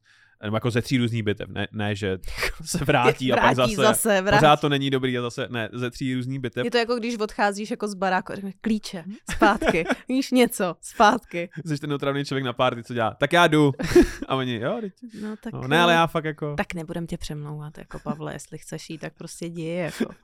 Nebo 0.45 0.57
jako 0.57 0.71
ze 0.71 0.83
tří 0.83 0.99
různých 0.99 1.23
bitev, 1.23 1.49
ne, 1.49 1.69
ne 1.73 1.95
že 1.95 2.19
se 2.65 2.85
vrátí, 2.85 3.33
a 3.33 3.37
pak 3.37 3.55
vrátí 3.55 3.75
zase, 3.75 3.89
zase 3.89 4.23
vrátí. 4.23 4.41
pořád 4.41 4.61
to 4.61 4.69
není 4.69 4.91
dobrý 4.91 5.19
a 5.19 5.23
zase, 5.23 5.47
ne, 5.51 5.69
ze 5.73 5.91
tří 5.91 6.15
různých 6.15 6.39
bitev. 6.39 6.65
Je 6.65 6.71
to 6.71 6.79
jako 6.79 6.97
když 6.97 7.19
odcházíš 7.19 7.71
jako 7.71 7.89
z 7.89 7.95
baráku, 7.95 8.33
klíče, 8.61 9.05
zpátky, 9.31 9.85
víš 10.09 10.31
něco, 10.31 10.77
zpátky. 10.81 11.51
Jsi 11.67 11.79
ten 11.79 11.93
otravný 11.93 12.25
člověk 12.25 12.45
na 12.45 12.53
párty, 12.53 12.85
co 12.85 12.95
dělá, 12.95 13.15
tak 13.21 13.33
já 13.33 13.47
jdu. 13.47 13.73
a 14.29 14.35
oni, 14.35 14.55
jo, 14.61 14.79
teď, 14.81 14.93
No 15.23 15.37
tak... 15.37 15.53
no, 15.53 15.69
ne, 15.69 15.81
ale 15.81 15.93
já 15.93 16.07
fakt 16.07 16.25
jako... 16.25 16.55
Tak 16.57 16.75
nebudem 16.75 17.07
tě 17.07 17.19
přemlouvat, 17.19 17.79
jako 17.79 17.99
Pavle, 17.99 18.33
jestli 18.33 18.59
chceš 18.59 18.91
jít, 18.91 18.99
tak 18.99 19.13
prostě 19.15 19.47
jdi, 19.47 19.67
jako. 19.69 20.05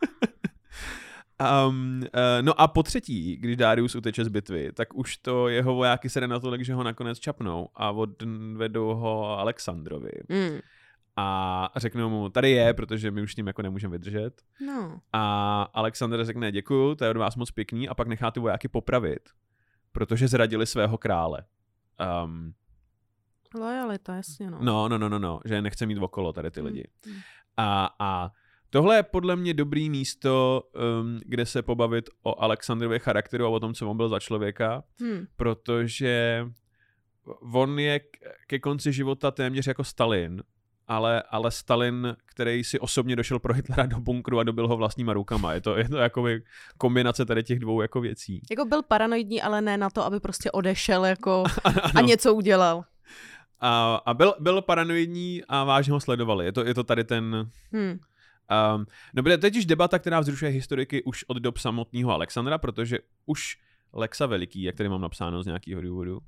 Um, 1.40 2.02
uh, 2.02 2.42
no 2.42 2.60
a 2.60 2.68
po 2.68 2.82
třetí, 2.82 3.36
když 3.36 3.56
Darius 3.56 3.94
uteče 3.94 4.24
z 4.24 4.28
bitvy, 4.28 4.72
tak 4.72 4.94
už 4.94 5.16
to 5.16 5.48
jeho 5.48 5.74
vojáky 5.74 6.08
se 6.08 6.26
natolik, 6.26 6.64
že 6.64 6.74
ho 6.74 6.82
nakonec 6.82 7.18
čapnou 7.18 7.68
a 7.74 7.90
odvedou 7.90 8.94
ho 8.94 9.38
Alexandrovi. 9.38 10.10
Mm. 10.28 10.58
A 11.16 11.70
řeknou 11.76 12.08
mu, 12.10 12.28
tady 12.28 12.50
je, 12.50 12.74
protože 12.74 13.10
my 13.10 13.22
už 13.22 13.32
s 13.32 13.36
ním 13.36 13.46
jako 13.46 13.62
nemůžeme 13.62 13.92
vydržet. 13.92 14.42
No, 14.66 15.00
A 15.12 15.62
Alexander 15.62 16.24
řekne, 16.24 16.52
děkuju, 16.52 16.94
to 16.94 17.04
je 17.04 17.10
od 17.10 17.16
vás 17.16 17.36
moc 17.36 17.50
pěkný 17.50 17.88
a 17.88 17.94
pak 17.94 18.08
nechá 18.08 18.30
ty 18.30 18.40
vojáky 18.40 18.68
popravit, 18.68 19.30
protože 19.92 20.28
zradili 20.28 20.66
svého 20.66 20.98
krále. 20.98 21.44
Um, 22.24 22.54
lojalita, 23.54 24.14
jasně, 24.14 24.50
no. 24.50 24.58
no, 24.60 24.88
no, 24.88 24.98
no, 24.98 25.08
no, 25.08 25.18
no, 25.18 25.40
že 25.44 25.62
nechce 25.62 25.86
mít 25.86 25.98
okolo 25.98 26.32
tady 26.32 26.50
ty 26.50 26.60
lidi. 26.60 26.88
Mm. 27.06 27.14
A, 27.56 27.94
a 27.98 28.30
tohle 28.74 28.96
je 28.96 29.02
podle 29.02 29.36
mě 29.36 29.54
dobrý 29.54 29.90
místo, 29.90 30.62
um, 31.02 31.20
kde 31.24 31.46
se 31.46 31.62
pobavit 31.62 32.10
o 32.22 32.42
Alexandrově 32.42 32.98
charakteru 32.98 33.46
a 33.46 33.48
o 33.48 33.60
tom, 33.60 33.74
co 33.74 33.90
on 33.90 33.96
byl 33.96 34.08
za 34.08 34.20
člověka, 34.20 34.82
Hm. 35.02 35.26
protože 35.36 36.46
on 37.52 37.78
je 37.78 38.00
ke 38.46 38.58
konci 38.58 38.92
života 38.92 39.30
téměř 39.30 39.66
jako 39.66 39.84
Stalin, 39.84 40.42
ale, 40.88 41.22
ale 41.30 41.50
Stalin, 41.50 42.16
který 42.26 42.64
si 42.64 42.78
osobně 42.80 43.16
došel 43.16 43.38
pro 43.38 43.54
Hitlera 43.54 43.86
do 43.86 44.00
bunkru 44.00 44.38
a 44.38 44.42
dobil 44.42 44.68
ho 44.68 44.76
vlastníma 44.76 45.12
rukama. 45.12 45.52
Je 45.52 45.60
to, 45.60 45.76
je 45.76 45.88
to 45.88 45.96
jakoby 45.96 46.42
kombinace 46.78 47.24
tady 47.24 47.42
těch 47.42 47.58
dvou 47.58 47.82
jako 47.82 48.00
věcí. 48.00 48.42
Jako 48.50 48.64
byl 48.64 48.82
paranoidní, 48.82 49.42
ale 49.42 49.60
ne 49.60 49.76
na 49.76 49.90
to, 49.90 50.04
aby 50.04 50.20
prostě 50.20 50.50
odešel 50.50 51.04
jako 51.04 51.44
a 51.94 52.00
něco 52.00 52.34
udělal. 52.34 52.84
A, 53.60 53.94
a 54.06 54.14
byl, 54.14 54.34
byl 54.40 54.62
paranoidní 54.62 55.42
a 55.48 55.64
vážně 55.64 55.92
ho 55.92 56.00
sledovali. 56.00 56.44
Je 56.44 56.52
to, 56.52 56.64
je 56.64 56.74
to 56.74 56.84
tady 56.84 57.04
ten, 57.04 57.50
Hm. 57.72 57.98
Um, 58.76 58.86
no 59.14 59.22
bude 59.22 59.38
teď 59.38 59.56
už 59.56 59.66
debata, 59.66 59.98
která 59.98 60.20
vzrušuje 60.20 60.50
historiky 60.50 61.02
už 61.02 61.24
od 61.28 61.36
dob 61.36 61.58
samotného 61.58 62.12
Alexandra, 62.12 62.58
protože 62.58 62.98
už 63.26 63.58
Lexa 63.92 64.26
Veliký, 64.26 64.62
jak 64.62 64.76
tady 64.76 64.88
mám 64.88 65.00
napsáno 65.00 65.42
z 65.42 65.46
nějakého 65.46 65.80
důvodu. 65.82 66.20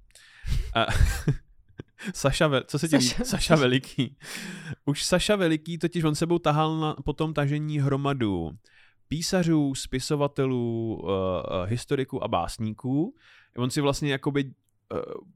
A, 0.75 0.87
Saša, 2.15 2.47
Ve- 2.49 2.65
co 2.65 2.79
se 2.79 2.89
ti? 2.89 2.97
Saša- 2.97 3.25
Saša 3.25 3.57
Veliký. 3.57 4.17
Už 4.85 5.05
Saša 5.05 5.37
Veliký 5.37 5.79
totiž 5.79 6.05
on 6.05 6.15
sebou 6.15 6.39
tahal 6.39 6.81
na, 6.81 6.95
po 7.05 7.13
tom 7.13 7.35
tažení 7.35 7.79
hromadu 7.81 8.51
písařů, 9.09 9.75
spisovatelů, 9.75 10.95
uh, 11.03 11.09
uh, 11.11 11.15
historiků 11.67 12.25
a 12.25 12.29
básníků. 12.29 13.15
On 13.57 13.71
si 13.71 13.81
vlastně 13.81 14.13
jakoby 14.13 14.53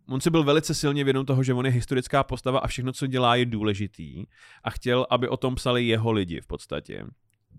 on 0.08 0.20
si 0.20 0.30
byl 0.30 0.44
velice 0.44 0.74
silně 0.74 1.04
vědom 1.04 1.26
toho, 1.26 1.42
že 1.42 1.54
on 1.54 1.66
je 1.66 1.72
historická 1.72 2.24
postava 2.24 2.58
a 2.58 2.66
všechno, 2.66 2.92
co 2.92 3.06
dělá, 3.06 3.36
je 3.36 3.46
důležitý 3.46 4.24
a 4.64 4.70
chtěl, 4.70 5.06
aby 5.10 5.28
o 5.28 5.36
tom 5.36 5.54
psali 5.54 5.86
jeho 5.86 6.12
lidi 6.12 6.40
v 6.40 6.46
podstatě. 6.46 7.04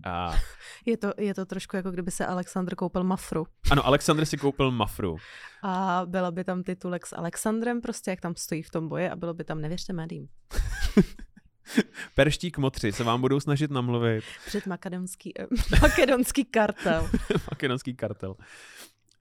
A, 0.04 0.34
Je, 0.86 0.96
to, 0.96 1.12
je 1.18 1.34
to 1.34 1.46
trošku 1.46 1.76
jako 1.76 1.90
kdyby 1.90 2.10
se 2.10 2.26
Alexandr 2.26 2.74
koupil 2.74 3.04
mafru. 3.04 3.46
ano, 3.70 3.86
Alexandr 3.86 4.24
si 4.24 4.36
koupil 4.38 4.70
Mafru. 4.70 5.16
A 5.62 6.02
byla 6.06 6.30
by 6.30 6.44
tam 6.44 6.62
titulek 6.62 7.06
s 7.06 7.16
Alexandrem, 7.16 7.80
prostě 7.80 8.10
jak 8.10 8.20
tam 8.20 8.34
stojí 8.36 8.62
v 8.62 8.70
tom 8.70 8.88
boji 8.88 9.08
a 9.08 9.16
bylo 9.16 9.34
by 9.34 9.44
tam 9.44 9.60
nevěřte 9.60 9.92
médiím. 9.92 10.28
Perští 12.14 12.50
kmotři 12.50 12.92
se 12.92 13.04
vám 13.04 13.20
budou 13.20 13.40
snažit 13.40 13.70
namluvit 13.70 14.24
Před 14.46 14.66
makedonský, 14.66 15.32
eh, 15.40 15.46
makedonský 15.82 16.44
kartel. 16.44 17.10
makedonský 17.50 17.94
kartel. 17.94 18.34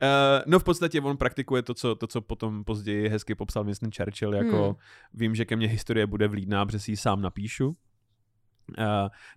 Uh, 0.02 0.08
no 0.46 0.60
v 0.60 0.64
podstatě 0.64 1.02
on 1.02 1.18
praktikuje 1.18 1.62
to 1.62 1.74
co, 1.74 1.96
to, 1.96 2.08
co 2.08 2.22
potom 2.22 2.64
později 2.64 3.10
hezky 3.10 3.36
popsal 3.36 3.64
Winston 3.64 3.90
Churchill, 3.98 4.34
jako 4.34 4.66
Hmm. 4.66 4.76
vím, 5.14 5.36
že 5.36 5.46
ke 5.46 5.56
mně 5.56 5.68
historie 5.68 6.08
bude 6.08 6.28
vlídná, 6.28 6.66
protože 6.66 6.80
si 6.80 6.92
ji 6.92 6.98
sám 6.98 7.22
napíšu. 7.22 7.68
Uh, 7.68 7.76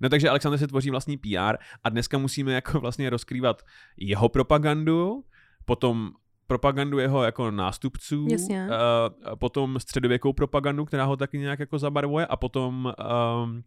no 0.00 0.08
takže 0.08 0.28
Alexander 0.30 0.58
se 0.58 0.66
tvoří 0.66 0.90
vlastní 0.90 1.16
PR 1.16 1.56
a 1.84 1.88
dneska 1.88 2.18
musíme 2.18 2.52
jako 2.52 2.80
vlastně 2.80 3.10
rozkrývat 3.10 3.62
jeho 3.96 4.28
propagandu, 4.28 5.24
potom 5.64 6.10
propagandu 6.46 6.98
jeho 6.98 7.22
jako 7.22 7.50
nástupců, 7.50 8.26
Jasně. 8.30 8.68
Uh, 8.68 9.34
potom 9.34 9.80
středověkou 9.80 10.32
propagandu, 10.32 10.84
která 10.84 11.04
ho 11.04 11.16
taky 11.16 11.38
nějak 11.38 11.58
jako 11.58 11.78
zabarvuje 11.78 12.26
a 12.26 12.36
potom 12.36 12.92
um, 13.44 13.64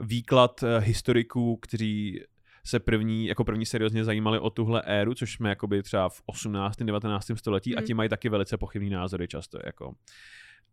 výklad 0.00 0.62
uh, 0.62 0.68
historiků, 0.84 1.56
kteří 1.56 2.20
se 2.64 2.78
první, 2.80 3.26
jako 3.26 3.44
první 3.44 3.66
seriózně 3.66 4.04
zajímali 4.04 4.38
o 4.38 4.50
tuhle 4.50 4.82
éru, 4.86 5.14
což 5.14 5.32
jsme 5.34 5.48
jakoby 5.48 5.82
třeba 5.82 6.08
v 6.08 6.22
18. 6.26 6.76
19. 6.84 7.36
století 7.36 7.76
a 7.76 7.80
Mhm. 7.80 7.86
ti 7.86 7.94
mají 7.94 8.08
taky 8.08 8.28
velice 8.28 8.56
pochybný 8.56 8.90
názory 8.90 9.28
často. 9.28 9.58
Jako. 9.66 9.94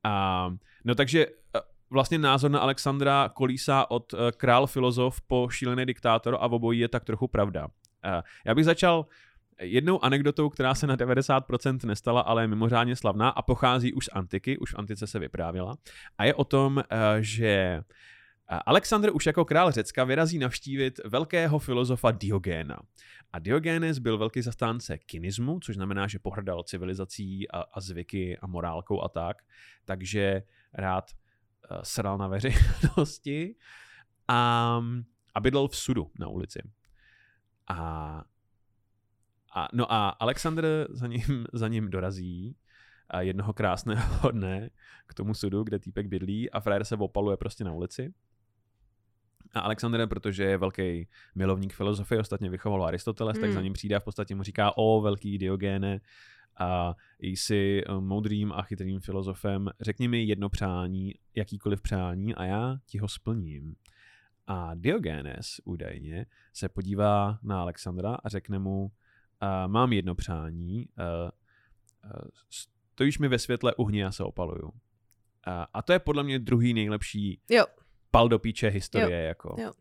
A, 0.03 0.49
no 0.85 0.95
takže 0.95 1.25
eh, 1.55 1.59
vlastně 1.89 2.17
názor 2.17 2.51
na 2.51 2.59
Alexandra 2.59 3.29
kolísá 3.29 3.91
od 3.91 4.13
eh, 4.13 4.17
král 4.31 4.67
filozof 4.67 5.21
po 5.21 5.47
šílený 5.51 5.85
diktátor 5.85 6.37
a 6.39 6.47
v 6.47 6.53
obojí 6.53 6.79
je 6.79 6.87
tak 6.87 7.03
trochu 7.03 7.27
pravda. 7.27 7.67
Eh, 8.05 8.21
Já 8.45 8.55
bych 8.55 8.65
začal 8.65 9.05
jednou 9.61 10.03
anekdotou, 10.03 10.49
která 10.49 10.75
se 10.75 10.87
na 10.87 10.95
90% 10.95 11.83
nestala, 11.85 12.21
ale 12.21 12.43
je 12.43 12.47
mimořádně 12.47 12.95
slavná 12.95 13.29
a 13.29 13.41
pochází 13.41 13.93
už 13.93 14.05
z 14.05 14.09
antiky, 14.13 14.57
už 14.57 14.73
v 14.73 14.79
antice 14.79 15.07
se 15.07 15.19
vyprávěla. 15.19 15.75
A 16.17 16.25
je 16.25 16.33
o 16.33 16.43
tom, 16.43 16.83
že 17.19 17.81
Alexandr 18.47 19.09
už 19.13 19.25
jako 19.25 19.45
král 19.45 19.71
Řecka 19.71 20.03
vyrazí 20.03 20.39
navštívit 20.39 20.99
velkého 21.05 21.59
filozofa 21.59 22.11
Diogéna. 22.11 22.79
A 23.33 23.39
Diogenes 23.39 23.99
byl 23.99 24.17
velký 24.17 24.41
zastánce 24.41 24.97
kynismu, 24.97 25.59
což 25.59 25.75
znamená, 25.75 26.07
že 26.07 26.19
pohrdal 26.19 26.63
civilizací 26.63 27.51
a, 27.51 27.61
a 27.61 27.81
zvyky 27.81 28.37
a 28.37 28.47
morálkou 28.47 29.01
a 29.01 29.09
tak, 29.09 29.37
takže 29.85 30.43
rád 30.73 31.11
uh, 31.71 31.77
sral 31.83 32.17
na 32.17 32.27
veřejnosti 32.27 33.55
a, 34.27 34.81
a 35.35 35.39
bydlel 35.39 35.67
v 35.67 35.75
sudu 35.75 36.11
na 36.19 36.27
ulici. 36.27 36.59
A, 37.67 37.77
a, 39.55 39.67
no 39.73 39.93
a 39.93 40.09
Alexandr 40.09 40.87
za 40.89 41.07
ním, 41.07 41.45
za 41.53 41.67
ním 41.67 41.89
dorazí 41.89 42.55
a 43.09 43.21
jednoho 43.21 43.53
krásného 43.53 44.31
dne 44.31 44.69
k 45.07 45.13
tomu 45.13 45.33
sudu, 45.33 45.63
kde 45.63 45.79
týpek 45.79 46.07
bydlí 46.07 46.51
a 46.51 46.59
frajer 46.59 46.85
se 46.85 46.95
opaluje 46.95 47.37
prostě 47.37 47.63
na 47.63 47.71
ulici. 47.71 48.13
A 49.53 49.59
Alexander, 49.59 50.07
protože 50.07 50.43
je 50.43 50.57
velký 50.57 51.07
milovník 51.35 51.73
filozofie, 51.73 52.21
ostatně 52.21 52.49
vychoval 52.49 52.85
Aristoteles, 52.85 53.35
tak 53.37 53.43
Hmm. 53.43 53.53
za 53.53 53.61
ním 53.61 53.73
přijde 53.73 53.95
a 53.95 53.99
v 53.99 54.03
podstatě 54.03 54.35
mu 54.35 54.43
říká, 54.43 54.77
o 54.77 55.01
velký 55.01 55.37
Diogéne, 55.37 55.99
a 56.57 56.95
jsi 57.19 57.83
eh, 57.85 57.93
moudrým 57.93 58.51
a 58.51 58.61
chytrým 58.61 58.99
filozofem, 58.99 59.69
řekni 59.81 60.07
mi 60.07 60.23
jedno 60.23 60.49
přání, 60.49 61.13
jakýkoliv 61.35 61.81
přání 61.81 62.35
a 62.35 62.45
já 62.45 62.77
ti 62.85 62.97
ho 62.97 63.07
splním. 63.07 63.75
A 64.47 64.71
Diogenes 64.75 65.61
údajně 65.63 66.25
se 66.53 66.69
podívá 66.69 67.39
na 67.43 67.61
Alexandra 67.61 68.17
a 68.23 68.29
řekne 68.29 68.59
mu, 68.59 68.91
a 69.39 69.67
mám 69.67 69.93
jedno 69.93 70.15
přání, 70.15 70.89
a, 70.97 71.03
a, 71.03 71.31
stojíš 72.91 73.19
mi 73.19 73.27
ve 73.27 73.39
světle 73.39 73.75
uhně 73.75 74.05
a 74.05 74.11
se 74.11 74.23
opaluju. 74.23 74.71
A, 75.45 75.67
a 75.73 75.81
to 75.81 75.93
je 75.93 75.99
podle 75.99 76.23
mě 76.23 76.39
druhý 76.39 76.73
nejlepší 76.73 77.39
Jo. 77.49 77.65
Pal 78.15 78.29
do 78.29 78.39
píče 78.39 78.67
historie. 78.67 79.21
Jako. 79.21 79.55
Jo. 79.59 79.71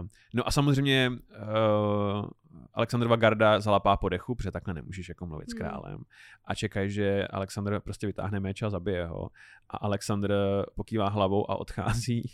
Uh, 0.00 0.06
no 0.34 0.48
a 0.48 0.50
samozřejmě 0.50 1.12
uh, 1.12 2.26
Alexandrova 2.74 3.16
garda 3.16 3.60
zalapá 3.60 3.96
po 3.96 4.08
dechu, 4.08 4.34
protože 4.34 4.50
takhle 4.50 4.74
nemůžeš 4.74 5.08
jako 5.08 5.26
mluvit 5.26 5.50
s 5.50 5.54
Hmm. 5.54 5.58
králem. 5.58 5.98
A 6.44 6.54
čekají, 6.54 6.90
že 6.90 7.26
Alexandr 7.26 7.80
prostě 7.80 8.06
vytáhne 8.06 8.40
meč 8.40 8.62
a 8.62 8.70
zabije 8.70 9.06
ho. 9.06 9.30
A 9.70 9.76
Alexandr 9.76 10.34
pokývá 10.74 11.08
hlavou 11.08 11.50
a 11.50 11.56
odchází 11.56 12.30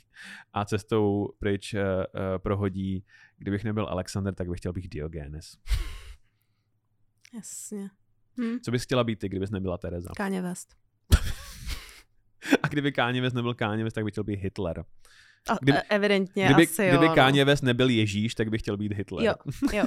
a 0.52 0.64
cestou 0.64 1.28
pryč 1.38 1.75
uh, 1.75 1.80
uh, 1.80 2.38
prohodí, 2.38 3.04
kdybych 3.38 3.64
nebyl 3.64 3.87
Alexandr, 3.87 4.34
tak 4.34 4.49
bych 4.49 4.58
chtěl 4.58 4.73
být 4.73 4.88
Diogenes. 4.88 5.58
Jasně. 7.34 7.90
Hm. 8.40 8.58
Co 8.64 8.70
bys 8.70 8.82
chtěla 8.82 9.04
být 9.04 9.18
ty, 9.18 9.28
kdybys 9.28 9.50
nebyla 9.50 9.78
Tereza? 9.78 10.11
Káně 10.16 10.42
West. 10.42 10.76
A 12.62 12.68
kdyby 12.68 12.92
Káně 12.92 13.20
West 13.20 13.37
nebyl 13.37 13.54
Káně 13.54 13.84
West, 13.84 13.94
tak 13.94 14.04
bych 14.04 14.12
chtěl 14.12 14.25
být 14.25 14.40
Hitler. 14.40 14.84
A, 15.48 15.54
Kdyby- 15.60 15.72
kdyby, 15.72 15.88
evidentně 15.88 16.44
Kdyby, 16.44 16.62
asi 16.62 16.88
kdyby 16.88 17.06
jo. 17.06 17.12
Káně 17.14 17.44
West 17.44 17.62
nebyl 17.62 17.88
Ježíš, 17.88 18.34
tak 18.34 18.48
bych 18.50 18.60
chtěl 18.60 18.76
být 18.76 18.92
Hitler. 18.92 19.24
Jo, 19.26 19.34
jo. 19.72 19.84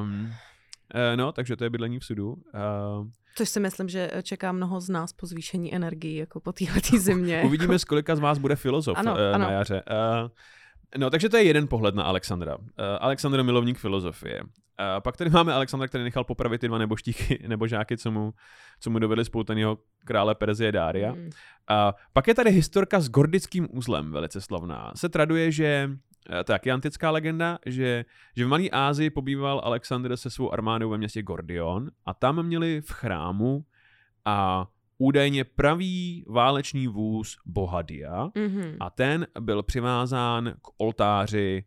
Um, 0.00 0.32
no, 1.16 1.32
takže 1.32 1.56
to 1.56 1.64
je 1.64 1.70
bydlení 1.70 1.98
v 1.98 2.04
sudu. 2.04 2.32
Uh, 2.32 3.06
Což 3.34 3.48
si 3.48 3.60
myslím, 3.60 3.88
že 3.88 4.10
čeká 4.22 4.52
mnoho 4.52 4.80
z 4.80 4.88
nás 4.88 5.12
po 5.12 5.26
zvýšení 5.26 5.74
energii, 5.74 6.16
jako 6.18 6.40
po 6.40 6.52
téhletý 6.52 6.98
zimě. 7.08 7.42
uvidíme, 7.46 7.78
z 7.78 7.84
kolika 7.84 8.16
z 8.16 8.18
vás 8.20 8.38
bude 8.38 8.56
filozof 8.56 8.98
Ano, 8.98 9.12
uh, 9.12 9.18
ano. 9.34 9.38
na 9.44 9.50
jaře. 9.50 9.82
Uh, 10.22 10.28
no, 10.98 11.10
takže 11.10 11.28
to 11.28 11.36
je 11.36 11.44
jeden 11.44 11.68
pohled 11.68 11.94
na 11.94 12.02
Alexandra. 12.02 12.56
Uh, 12.56 12.64
Alexandr 13.00 13.42
milovník 13.42 13.78
filozofie. 13.78 14.42
Uh, 14.42 14.48
pak 15.00 15.16
tady 15.16 15.30
máme 15.30 15.52
Alexandra, 15.52 15.88
který 15.88 16.04
nechal 16.04 16.24
popravit 16.24 16.60
ty 16.60 16.68
dva 16.68 16.78
neboštíky, 16.78 17.44
nebo 17.48 17.66
žáky, 17.66 17.96
co 17.96 18.10
mu, 18.10 18.34
co 18.80 18.90
mu 18.90 18.98
dovedli 18.98 19.24
spoutaného 19.24 19.78
krále 20.04 20.34
Perzie 20.34 20.72
Dária. 20.72 21.12
Hmm. 21.12 21.30
A 21.68 21.94
pak 22.12 22.28
je 22.28 22.34
tady 22.34 22.50
historka 22.50 23.00
s 23.00 23.08
gordickým 23.08 23.68
uzlem, 23.70 24.12
velice 24.12 24.40
slavná. 24.40 24.92
Se 24.96 25.08
traduje, 25.08 25.52
že 25.52 25.90
eh, 26.30 26.44
to 26.44 26.52
je 26.64 26.72
antická 26.72 27.10
legenda, 27.10 27.58
že, 27.66 28.04
že 28.36 28.44
v 28.44 28.48
Malé 28.48 28.70
Ázii 28.72 29.10
pobýval 29.10 29.60
Alexandr 29.64 30.16
se 30.16 30.30
svou 30.30 30.52
armádou 30.52 30.90
ve 30.90 30.98
městě 30.98 31.22
Gordion 31.22 31.90
a 32.06 32.14
tam 32.14 32.42
měli 32.42 32.80
v 32.80 32.90
chrámu 32.92 33.64
a 34.24 34.66
údajně 35.02 35.44
pravý 35.44 36.24
válečný 36.28 36.86
vůz 36.86 37.36
boha 37.46 37.82
Dia 37.82 38.30
Mhm. 38.34 38.76
a 38.80 38.90
ten 38.90 39.26
byl 39.40 39.62
přivázán 39.62 40.54
k 40.62 40.68
oltáři 40.76 41.64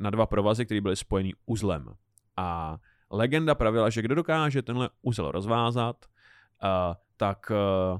na 0.00 0.10
dva 0.10 0.26
provazy, 0.26 0.64
které 0.66 0.80
byly 0.80 0.96
spojený 0.96 1.32
uzlem. 1.46 1.94
A 2.36 2.78
legenda 3.10 3.54
pravila, 3.54 3.90
že 3.90 4.02
kdo 4.02 4.14
dokáže 4.14 4.62
tenhle 4.62 4.90
uzel 5.02 5.30
rozvázat, 5.30 5.96
uh, 6.06 6.68
tak 7.16 7.50
uh, 7.50 7.98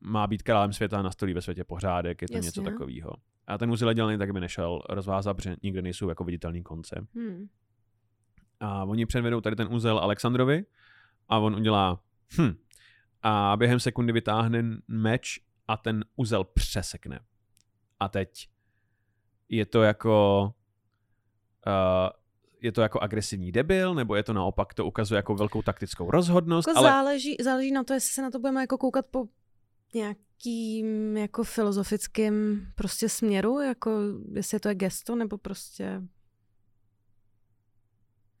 má 0.00 0.26
být 0.26 0.42
králem 0.42 0.72
světa, 0.72 1.02
nastolí 1.02 1.34
ve 1.34 1.42
světě 1.42 1.64
pořádek, 1.64 2.22
je 2.22 2.28
to 2.28 2.34
Jasně. 2.36 2.46
něco 2.46 2.62
takového. 2.62 3.12
A 3.46 3.58
ten 3.58 3.70
uzel 3.70 3.92
dělaný 3.92 4.18
tak, 4.18 4.30
aby 4.30 4.40
nešel 4.40 4.82
rozvázat, 4.88 5.36
protože 5.36 5.56
nikde 5.62 5.82
nejsou 5.82 6.08
jako 6.08 6.24
viditelný 6.24 6.62
konce. 6.62 7.06
Hmm. 7.14 7.46
A 8.60 8.84
oni 8.84 9.06
předvedou 9.06 9.40
tady 9.40 9.56
ten 9.56 9.68
úzel 9.70 9.98
Alexandrovi 9.98 10.64
a 11.28 11.38
on 11.38 11.54
udělá 11.54 12.00
hm. 12.40 12.54
A 13.22 13.56
během 13.56 13.80
sekundy 13.80 14.12
vytáhne 14.12 14.64
meč 14.88 15.40
a 15.68 15.76
ten 15.76 16.04
úzel 16.16 16.44
přesekne. 16.44 17.20
A 18.00 18.08
teď 18.08 18.48
je 19.48 19.66
to 19.66 19.82
jako 19.82 20.44
uh, 21.66 22.10
je 22.60 22.72
to 22.72 22.80
jako 22.80 23.00
agresivní 23.00 23.52
debil, 23.52 23.94
nebo 23.94 24.14
je 24.14 24.22
to 24.22 24.32
naopak, 24.32 24.74
to 24.74 24.86
ukazuje 24.86 25.16
jako 25.16 25.34
velkou 25.34 25.62
taktickou 25.62 26.10
rozhodnost, 26.10 26.68
Jako 26.68 26.78
ale 26.78 26.88
záleží, 26.88 27.36
záleží 27.40 27.72
na 27.72 27.84
to, 27.84 27.94
jestli 27.94 28.10
se 28.10 28.22
na 28.22 28.30
to 28.30 28.38
budeme 28.38 28.60
jako 28.60 28.78
koukat 28.78 29.06
po 29.06 29.28
nějakým 29.94 31.16
jako 31.16 31.44
filozofickým 31.44 32.66
prostě 32.74 33.08
směru, 33.08 33.60
jako 33.60 33.90
jestli 34.32 34.60
to 34.60 34.68
je 34.68 34.74
gesto, 34.74 35.16
nebo 35.16 35.38
prostě 35.38 36.02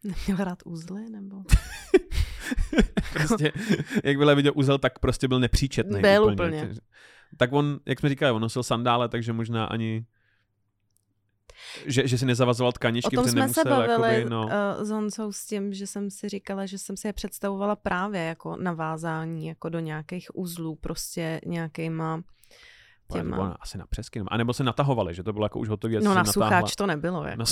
neměl 0.02 0.44
rád 0.44 0.58
úzly, 0.64 1.10
nebo... 1.10 1.36
prostě, 3.12 3.52
jak 4.04 4.16
byla 4.16 4.34
viděl 4.34 4.52
úzel, 4.54 4.78
tak 4.78 4.98
prostě 4.98 5.28
byl 5.28 5.40
nepříčetný. 5.40 6.00
Byl 6.00 6.24
úplně. 6.24 6.74
Tak 7.36 7.52
on, 7.52 7.80
jak 7.86 8.00
jsme 8.00 8.08
říkali, 8.08 8.32
on 8.32 8.42
nosil 8.42 8.62
sandále, 8.62 9.08
takže 9.08 9.32
možná 9.32 9.64
ani 9.64 10.04
že, 11.86 12.08
že 12.08 12.18
si 12.18 12.26
nezavazoval 12.26 12.68
O 12.68 12.72
tkaničky, 12.72 13.16
tom 13.16 13.24
protože 13.24 13.32
jsme 13.32 13.40
nemusel, 13.40 13.64
se 13.64 13.70
bavili 13.70 14.14
jakoby, 14.14 14.30
no. 14.30 14.44
uh, 14.44 14.84
s 14.84 14.90
Honcou 14.90 15.32
s 15.32 15.46
tím, 15.46 15.72
že 15.72 15.86
jsem 15.86 16.10
si 16.10 16.28
říkala, 16.28 16.66
že 16.66 16.78
jsem 16.78 16.96
si 16.96 17.06
je 17.06 17.12
představovala 17.12 17.76
právě 17.76 18.20
jako 18.20 18.56
navázání 18.56 19.46
jako 19.46 19.68
do 19.68 19.78
nějakých 19.78 20.36
uzlů, 20.36 20.76
prostě 20.76 21.40
nějakýma 21.46 22.22
to 23.06 23.18
těma... 23.18 23.36
bylo 23.36 23.54
asi 23.60 23.78
na 23.78 23.86
přesky. 23.86 24.22
A 24.28 24.36
nebo 24.36 24.52
se 24.52 24.64
natahovali, 24.64 25.14
že 25.14 25.22
to 25.22 25.32
bylo 25.32 25.44
jako 25.44 25.58
už 25.58 25.68
hotový. 25.68 25.96
No 26.02 26.14
na 26.14 26.24
sucháč 26.24 26.64
natáhla- 26.64 26.76
to 26.76 26.86
nebylo, 26.86 27.24
jako. 27.24 27.38
Na 27.38 27.44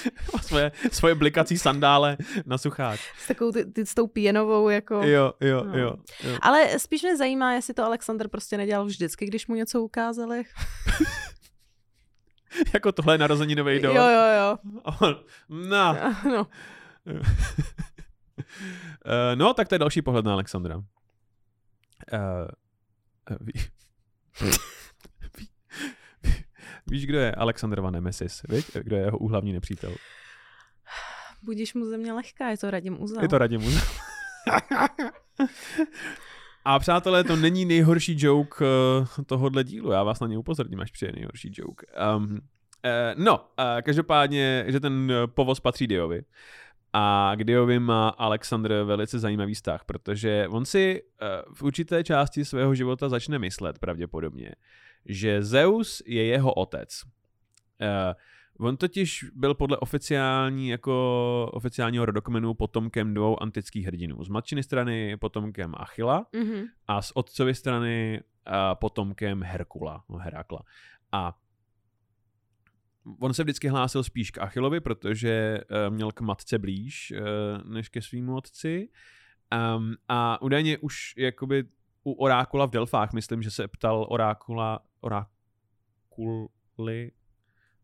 svoje, 0.42 0.72
svoje 0.92 1.14
blikací 1.14 1.58
sandále 1.58 2.16
na 2.46 2.58
sucháč. 2.58 3.00
S 3.18 3.26
takovou 3.28 3.52
ty, 3.52 3.64
ty, 3.64 3.86
s 3.86 3.94
tou 3.94 4.06
pěnovou, 4.06 4.68
jako... 4.68 4.94
Jo, 4.94 5.32
jo, 5.40 5.64
No. 5.64 5.78
jo. 5.78 5.96
jo. 6.24 6.38
Ale 6.42 6.78
spíš 6.78 7.02
mě 7.02 7.16
zajímá, 7.16 7.52
jestli 7.52 7.74
to 7.74 7.84
Alexander 7.84 8.28
prostě 8.28 8.56
nedělal 8.56 8.84
vždycky, 8.86 9.26
když 9.26 9.46
mu 9.46 9.54
něco 9.54 9.82
ukázali. 9.82 10.42
jako 12.74 12.92
tohle 12.92 13.14
je 13.14 13.18
narozeninový 13.18 13.80
dort. 13.80 13.96
Jo, 13.96 14.02
jo, 14.02 14.24
jo. 14.38 14.58
On, 15.00 15.16
No. 15.48 15.96
no. 16.30 16.46
Eh, 19.04 19.36
no, 19.36 19.54
tak 19.54 19.68
to 19.68 19.74
je 19.74 19.78
další 19.78 20.02
pohled 20.02 20.24
na 20.24 20.32
Alexandra. 20.32 20.76
Uh, 20.76 20.84
ví, 23.40 23.52
víš, 26.92 27.06
kdo 27.06 27.18
je 27.18 27.34
Alexandrova 27.34 27.90
nemesis, 27.90 28.42
viď? 28.48 28.66
Kdo 28.82 28.96
je 28.96 29.02
jeho 29.02 29.18
úhlavní 29.18 29.52
nepřítel? 29.52 29.94
Budíš 31.42 31.74
mu 31.74 31.84
země 31.84 32.12
lehká, 32.12 32.48
je 32.48 32.58
to 32.58 32.70
Radim 32.70 33.02
Uzel. 33.02 33.22
Je 33.22 33.28
to 33.28 33.38
Radim 33.38 33.64
Uzel. 33.64 33.82
A 36.64 36.78
přátelé, 36.78 37.24
to 37.24 37.36
není 37.36 37.64
nejhorší 37.64 38.16
joke 38.18 38.64
uh, 38.64 39.06
tohohle 39.26 39.64
dílu. 39.64 39.90
Já 39.90 40.02
vás 40.02 40.20
na 40.20 40.26
ně 40.26 40.38
upozorním, 40.38 40.80
až 40.80 40.90
přijde 40.90 41.12
nejhorší 41.12 41.52
joke. 41.54 41.86
Um, 42.16 42.24
uh, 42.24 42.38
no, 43.16 43.38
uh, 43.38 43.44
každopádně, 43.82 44.64
že 44.68 44.80
ten 44.80 45.12
povoz 45.26 45.60
patří 45.60 45.86
Diovi. 45.86 46.22
A 46.92 47.32
k 47.36 47.44
Diovi 47.44 47.78
má 47.78 48.08
Alexandr 48.08 48.82
velice 48.84 49.18
zajímavý 49.18 49.54
vztah, 49.54 49.84
protože 49.84 50.48
on 50.50 50.64
si 50.64 51.02
uh, 51.02 51.54
v 51.54 51.62
určité 51.62 52.04
části 52.04 52.44
svého 52.44 52.74
života 52.74 53.08
začne 53.08 53.38
myslet 53.38 53.78
pravděpodobně, 53.78 54.52
že 55.06 55.42
Zeus 55.42 56.02
je 56.06 56.24
jeho 56.24 56.54
otec. 56.54 57.02
Uh, 57.80 58.66
on 58.66 58.76
totiž 58.76 59.24
byl 59.34 59.54
podle 59.54 59.76
oficiální, 59.76 60.68
jako 60.68 61.50
oficiálního 61.52 62.06
rodokmenu 62.06 62.54
potomkem 62.54 63.14
dvou 63.14 63.42
antických 63.42 63.86
hrdinů. 63.86 64.24
Z 64.24 64.28
matčiny 64.28 64.62
strany 64.62 65.16
potomkem 65.16 65.74
Achila 65.76 66.26
Mhm. 66.32 66.64
a 66.88 67.02
z 67.02 67.12
otcovy 67.14 67.54
strany 67.54 68.20
uh, 68.48 68.54
potomkem 68.74 69.42
Herkula, 69.42 70.04
no 70.08 70.18
Herakla. 70.18 70.62
A 71.12 71.38
on 73.20 73.34
se 73.34 73.42
vždycky 73.42 73.68
hlásil 73.68 74.02
spíš 74.04 74.30
k 74.30 74.38
Achilovi, 74.38 74.80
protože 74.80 75.60
uh, 75.60 75.94
měl 75.94 76.12
k 76.12 76.20
matce 76.20 76.58
blíž 76.58 77.12
uh, 77.16 77.72
než 77.72 77.88
ke 77.88 78.02
svýmu 78.02 78.36
otci. 78.36 78.88
Um, 79.76 79.94
a 80.08 80.42
údajně 80.42 80.78
už 80.78 81.14
jakoby 81.16 81.64
u 82.04 82.12
Orákula 82.12 82.66
v 82.66 82.70
Delfách, 82.70 83.12
myslím, 83.12 83.42
že 83.42 83.50
se 83.50 83.68
ptal 83.68 84.06
Orákula, 84.10 84.80
Orákuly, 85.00 85.30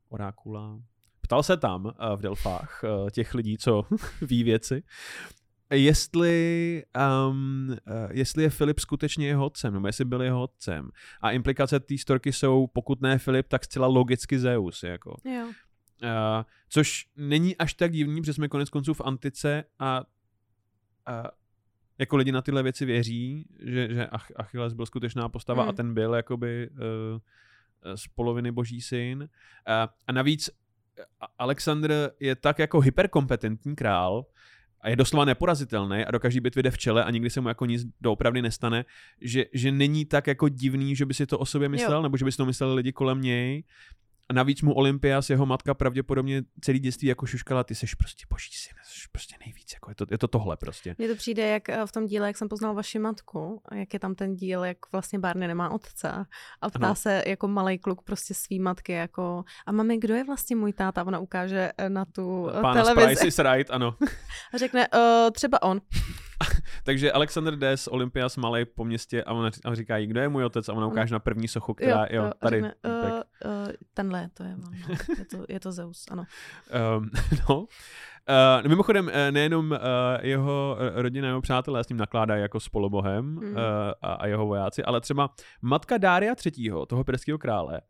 Orákula, 0.09 0.81
ptal 1.20 1.42
se 1.42 1.57
tam 1.57 1.85
uh, 1.85 1.92
v 2.16 2.20
Delfách 2.20 2.85
uh, 2.85 3.11
těch 3.11 3.35
lidí, 3.35 3.59
co 3.59 3.85
ví 4.20 4.44
věci, 4.44 4.83
jestli, 5.70 6.85
um, 7.28 7.76
jestli 8.11 8.42
je 8.42 8.50
Filip 8.50 8.78
skutečně 8.78 9.26
jeho 9.26 9.46
otcem, 9.46 9.74
nebo 9.74 9.87
jestli 9.87 10.04
byl 10.04 10.22
jeho 10.22 10.42
otcem. 10.42 10.90
A 11.20 11.31
implikace 11.31 11.81
té 11.81 11.98
storky 11.98 12.33
jsou, 12.33 12.66
pokud 12.66 13.00
ne 13.00 13.18
Filip, 13.18 13.48
tak 13.48 13.64
zcela 13.64 13.87
logicky 13.87 14.38
Zeus. 14.38 14.83
Jako. 14.83 15.16
Jo. 15.24 15.46
Uh, 15.46 16.44
což 16.68 17.07
není 17.16 17.57
až 17.57 17.74
tak 17.74 17.92
divný, 17.92 18.20
protože 18.20 18.33
jsme 18.33 18.48
konec 18.48 18.70
konců 18.70 18.94
v 18.94 19.00
antice 19.00 19.64
a, 19.78 20.02
a 21.07 21.31
jako 21.99 22.17
lidi 22.17 22.33
na 22.33 22.43
tyhle 22.43 22.63
věci 22.63 22.85
věří, 22.85 23.47
že, 23.61 23.95
že 23.95 24.07
Ach- 24.07 24.33
Achilles 24.37 24.73
byl 24.73 24.87
skutečná 24.87 25.29
postava 25.29 25.63
Hmm. 25.63 25.71
a 25.71 25.73
ten 25.73 25.95
byl 25.95 26.15
jakoby 26.15 26.71
uh, 26.71 26.77
z 27.97 28.07
poloviny 28.07 28.53
boží 28.53 28.81
syn. 28.81 29.19
Uh, 29.23 29.27
a 30.07 30.13
navíc 30.13 30.51
A- 31.21 31.27
Alexandr 31.39 32.11
je 32.21 32.37
tak 32.37 32.59
jako 32.59 32.81
hyperkompetentní 32.81 33.77
král 33.77 34.27
a 34.81 34.89
je 34.89 34.97
doslova 34.97 35.25
neporazitelný 35.25 36.05
a 36.05 36.11
do 36.11 36.21
každé 36.21 36.41
bitvy 36.41 36.63
jde 36.63 36.71
v 36.71 36.79
čele 36.79 37.05
a 37.05 37.11
nikdy 37.11 37.31
se 37.31 37.41
mu 37.41 37.49
jako 37.49 37.67
nic 37.67 37.87
doopravdy 38.01 38.43
nestane, 38.43 38.85
že, 39.21 39.45
že 39.53 39.73
není 39.73 40.05
tak 40.05 40.27
jako 40.27 40.49
divný, 40.49 40.97
že 40.97 41.07
by 41.07 41.15
si 41.15 41.27
to 41.27 41.39
o 41.39 41.47
sobě 41.47 41.69
myslel, 41.69 41.93
Jo. 41.99 42.03
nebo 42.03 42.17
že 42.17 42.25
by 42.25 42.33
si 42.33 42.37
to 42.39 42.47
mysleli 42.47 42.75
lidi 42.75 42.93
kolem 42.93 43.21
něj. 43.21 43.65
a 44.29 44.33
navíc 44.33 44.63
mu 44.63 44.73
Olympias, 44.75 45.31
jeho 45.31 45.47
matka 45.47 45.75
pravděpodobně 45.75 46.43
celý 46.61 46.79
dětství 46.79 47.09
jako 47.09 47.27
šuškala, 47.27 47.65
ty 47.65 47.75
seš 47.75 47.95
prostě 47.95 48.25
boží 48.31 48.51
syn, 48.53 48.77
prostě 49.07 49.37
nejvíc, 49.45 49.73
jako 49.75 49.91
je 49.91 49.95
to, 49.95 50.07
je 50.11 50.19
to 50.19 50.29
tohle 50.29 50.57
prostě. 50.57 50.95
Mně 50.99 51.09
to 51.09 51.15
přijde 51.15 51.47
jak 51.47 51.69
eh, 51.69 51.87
v 51.87 51.93
tom 51.93 52.07
díle, 52.07 52.27
jak 52.27 52.37
jsem 52.37 52.49
poznal 52.49 52.75
vaši 52.75 52.99
matku, 52.99 53.63
jak 53.75 53.95
je 53.95 54.01
tam 54.01 54.15
ten 54.15 54.37
díl, 54.37 54.65
jak 54.65 54.79
vlastně 54.93 55.19
Barney 55.19 55.49
nemá 55.49 55.71
otce 55.71 56.27
a 56.61 56.71
ptá 56.71 56.87
Ano. 56.87 56.95
se 56.95 57.23
jako 57.27 57.49
malý 57.49 57.79
kluk 57.79 58.03
prostě 58.03 58.35
svý 58.35 58.61
matky 58.61 58.93
jako 58.93 59.45
a 59.67 59.73
mami, 59.73 59.99
kdo 59.99 60.15
je 60.15 60.25
vlastně 60.25 60.57
můj 60.57 60.73
táta? 60.73 61.07
Ona 61.07 61.19
ukáže 61.19 61.73
eh, 61.79 61.91
na 61.91 62.05
tu 62.05 62.51
eh, 62.51 62.61
Pána 62.61 62.83
televizi 62.83 63.07
Price 63.07 63.27
is 63.27 63.39
Right, 63.39 63.71
ano. 63.71 63.95
a 64.55 64.59
řekne 64.59 64.89
uh, 64.89 65.31
třeba 65.31 65.63
on. 65.63 65.81
Takže 66.85 67.13
Alexander 67.13 67.57
jde 67.57 67.77
z 67.77 67.89
Olympias 67.89 68.37
malej 68.37 68.65
po 68.65 68.85
městě 68.85 69.25
a 69.25 69.33
on 69.33 69.51
a 69.65 69.75
říká 69.75 69.97
jí, 69.97 70.07
kdo 70.07 70.21
je 70.21 70.29
můj 70.29 70.45
otec 70.45 70.69
a 70.69 70.73
ona 70.73 70.87
ukáže 70.87 71.15
na 71.15 71.19
první 71.19 71.49
sochu, 71.49 71.75
která, 71.75 72.07
jo, 72.11 72.25
a 72.25 72.35
tady. 72.39 72.57
Řekne, 72.57 72.75
uh, 72.85 73.11
uh, 73.13 73.69
tenhle, 73.95 74.29
to 74.35 74.43
je 74.43 74.55
on. 74.55 74.75
No. 74.89 74.97
Je, 75.19 75.25
to, 75.25 75.45
je 75.49 75.61
to 75.61 75.73
Zeus, 75.73 76.05
ano. 76.11 76.25
Um, 76.99 77.11
no. 77.49 77.67
Uh, 78.29 78.69
mimochodem, 78.69 79.07
uh, 79.07 79.12
nejenom 79.31 79.71
uh, 79.71 79.79
jeho 80.21 80.77
eh, 80.81 81.03
rodina, 81.03 81.29
jeho 81.29 81.41
přátelé 81.41 81.85
s 81.85 81.88
ním 81.88 81.99
nakládají 81.99 82.43
jako 82.43 82.61
s 82.61 82.69
polobohem 82.69 83.25
Mm. 83.25 83.53
uh, 83.53 83.59
a, 84.03 84.12
a 84.12 84.27
jeho 84.27 84.47
vojáci, 84.47 84.85
ale 84.85 85.01
třeba 85.01 85.31
matka 85.62 85.99
Dária 85.99 86.35
III., 86.47 86.71
toho 86.88 87.05
perského 87.05 87.38
krále, 87.38 87.81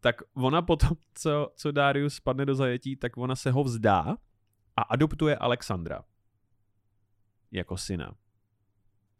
tak 0.00 0.16
ona 0.36 0.62
potom, 0.62 0.90
co, 1.14 1.50
co 1.56 1.72
Darius 1.72 2.14
spadne 2.14 2.46
do 2.46 2.54
zajetí, 2.54 2.96
tak 2.96 3.16
ona 3.16 3.36
se 3.36 3.50
ho 3.50 3.64
vzdá 3.64 4.16
a 4.76 4.82
adoptuje 4.82 5.36
Alexandra 5.36 6.04
jako 7.52 7.76
syna. 7.76 8.14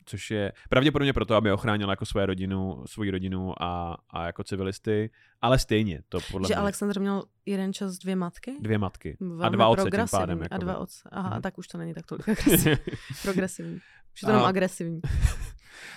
Což 0.06 0.30
je 0.30 0.52
pravděpodobně 0.68 1.12
proto, 1.12 1.34
aby 1.34 1.52
ochránila 1.52 1.92
jako 1.92 2.06
své 2.06 2.26
rodinu, 2.26 2.82
svoji 2.86 3.10
rodinu 3.10 3.62
a, 3.62 3.96
a 4.10 4.26
jako 4.26 4.44
civilisty, 4.44 5.10
ale 5.42 5.58
stejně 5.58 6.02
to 6.08 6.18
podle 6.32 6.48
Že 6.48 6.54
mě 6.54 6.60
Alexandr 6.60 7.00
měl 7.00 7.22
jeden 7.46 7.72
čas 7.72 7.98
dvě 7.98 8.16
matky? 8.16 8.52
dvě 8.60 8.78
matky. 8.78 9.16
Velmi 9.20 9.44
a 9.44 9.48
dva 9.48 9.68
otce 9.68 9.90
tím 9.90 10.04
pádem. 10.10 10.42
A 10.50 10.58
dva 10.58 10.78
otce. 10.78 11.08
Aha, 11.12 11.30
Mhm. 11.30 11.42
tak 11.42 11.58
už 11.58 11.68
to 11.68 11.78
není 11.78 11.94
tak 11.94 12.06
tolik 12.06 12.28
agresivní. 12.28 12.76
progresivní. 13.22 13.74
Už 14.14 14.22
je 14.22 14.26
to 14.26 14.30
jenom 14.30 14.44
agresivní. 14.44 15.00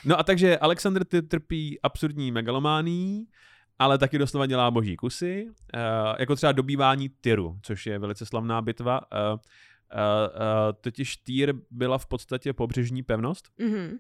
No 0.06 0.20
a 0.20 0.24
takže 0.24 0.58
Alexander 0.58 1.04
ty 1.06 1.22
trpí 1.22 1.80
absurdní 1.82 2.32
megalomání, 2.32 3.26
ale 3.80 3.98
taky 3.98 4.18
doslova 4.18 4.46
dělá 4.46 4.72
boží 4.72 4.96
kusy, 4.96 5.46
uh, 5.50 5.82
jako 6.20 6.36
třeba 6.36 6.52
dobývání 6.52 7.10
Tyru, 7.10 7.60
což 7.62 7.86
je 7.86 8.00
velice 8.00 8.26
slavná 8.26 8.62
bitva. 8.62 9.02
Uh, 9.02 9.40
uh, 9.94 10.00
uh, 10.00 10.74
totiž 10.82 11.18
Týr 11.18 11.54
byla 11.72 11.98
v 11.98 12.06
podstatě 12.06 12.54
pobřežní 12.54 13.04
pevnost, 13.04 13.50
Mhm. 13.60 13.98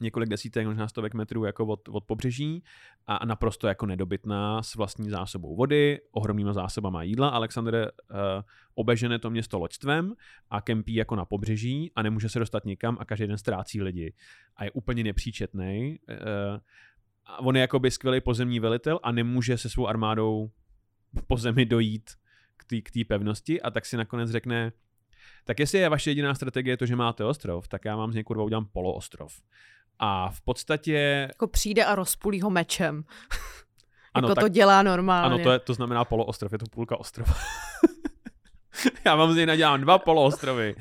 několik 0.00 0.28
desítek, 0.28 0.66
možná 0.66 0.88
stovek 0.88 1.14
metrů 1.14 1.44
jako 1.44 1.66
od, 1.66 1.88
od 1.88 2.04
pobřeží 2.04 2.64
a 3.06 3.26
naprosto 3.26 3.66
jako 3.66 3.86
nedobytná 3.86 4.62
s 4.62 4.74
vlastní 4.74 5.10
zásobou 5.10 5.56
vody, 5.56 6.00
ohromnýma 6.10 6.52
zásobama 6.52 7.02
jídla. 7.02 7.28
Alexander 7.28 7.92
uh, 8.10 8.16
obežene 8.74 9.18
to 9.18 9.30
město 9.30 9.58
loďstvem 9.58 10.14
a 10.50 10.60
kempí 10.60 10.94
jako 10.94 11.16
na 11.16 11.24
pobřeží 11.24 11.92
a 11.96 12.02
nemůže 12.02 12.28
se 12.28 12.38
dostat 12.38 12.64
nikam 12.64 12.96
a 13.00 13.04
každý 13.04 13.26
den 13.26 13.38
ztrácí 13.38 13.82
lidi. 13.82 14.14
A 14.56 14.64
je 14.64 14.70
úplně 14.70 15.04
nepříčetný. 15.04 15.98
Uh, 16.08 16.16
a 17.26 17.38
on 17.40 17.56
je 17.56 17.60
jakoby 17.60 17.90
skvělý 17.90 18.20
pozemní 18.20 18.60
velitel 18.60 19.00
a 19.02 19.12
nemůže 19.12 19.58
se 19.58 19.70
svou 19.70 19.86
armádou 19.86 20.50
po 21.26 21.36
zemi 21.36 21.66
dojít 21.66 22.10
k 22.82 22.90
té 22.90 23.00
pevnosti 23.08 23.62
a 23.62 23.70
tak 23.70 23.86
si 23.86 23.96
nakonec 23.96 24.30
řekne, 24.30 24.72
tak 25.44 25.60
jestli 25.60 25.78
je 25.78 25.88
vaše 25.88 26.10
jediná 26.10 26.34
strategie 26.34 26.76
to, 26.76 26.86
že 26.86 26.96
máte 26.96 27.24
ostrov, 27.24 27.68
tak 27.68 27.84
já 27.84 27.96
vám 27.96 28.12
z 28.12 28.14
něj 28.14 28.24
kurva 28.24 28.44
udělám 28.44 28.66
poloostrov. 28.66 29.40
A 29.98 30.30
v 30.30 30.40
podstatě, 30.40 31.24
Jako 31.28 31.46
přijde 31.46 31.84
a 31.84 31.94
rozpulí 31.94 32.40
ho 32.40 32.50
mečem. 32.50 33.04
ano, 34.14 34.28
jako 34.28 34.34
tak, 34.34 34.44
to 34.44 34.48
dělá 34.48 34.82
normálně. 34.82 35.34
ano 35.34 35.44
to, 35.44 35.52
je, 35.52 35.58
to 35.58 35.74
znamená 35.74 36.04
poloostrov, 36.04 36.52
je 36.52 36.58
to 36.58 36.66
půlka 36.70 36.96
ostrova. 37.00 37.34
já 39.04 39.14
vám 39.16 39.32
z 39.32 39.36
něj 39.36 39.46
nadělám 39.46 39.80
dva 39.80 39.98
poloostrovy. 39.98 40.74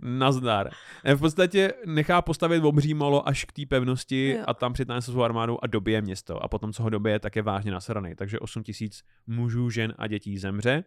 Nazdar. 0.00 0.70
E, 1.04 1.14
V 1.14 1.18
podstatě 1.20 1.72
nechá 1.86 2.22
postavit 2.22 2.64
obří 2.64 2.94
molo 2.94 3.28
až 3.28 3.44
k 3.44 3.52
té 3.52 3.62
pevnosti 3.68 4.28
Jo. 4.30 4.44
a 4.46 4.54
tam 4.54 4.72
přitáhne 4.72 5.02
se 5.02 5.10
svou 5.10 5.22
armádou 5.22 5.58
a 5.62 5.66
dobije 5.66 6.02
město. 6.02 6.42
A 6.42 6.48
potom, 6.48 6.72
co 6.72 6.82
ho 6.82 6.90
dobije, 6.90 7.18
tak 7.18 7.36
je 7.36 7.42
vážně 7.42 7.72
nasraný. 7.72 8.14
Takže 8.14 8.38
8 8.38 8.62
tisíc 8.62 9.02
mužů, 9.26 9.70
žen 9.70 9.94
a 9.98 10.06
dětí 10.06 10.38
zemře. 10.38 10.84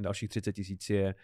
Dalších 0.00 0.28
30 0.28 0.52
tisíc 0.52 0.90
je, 0.90 1.14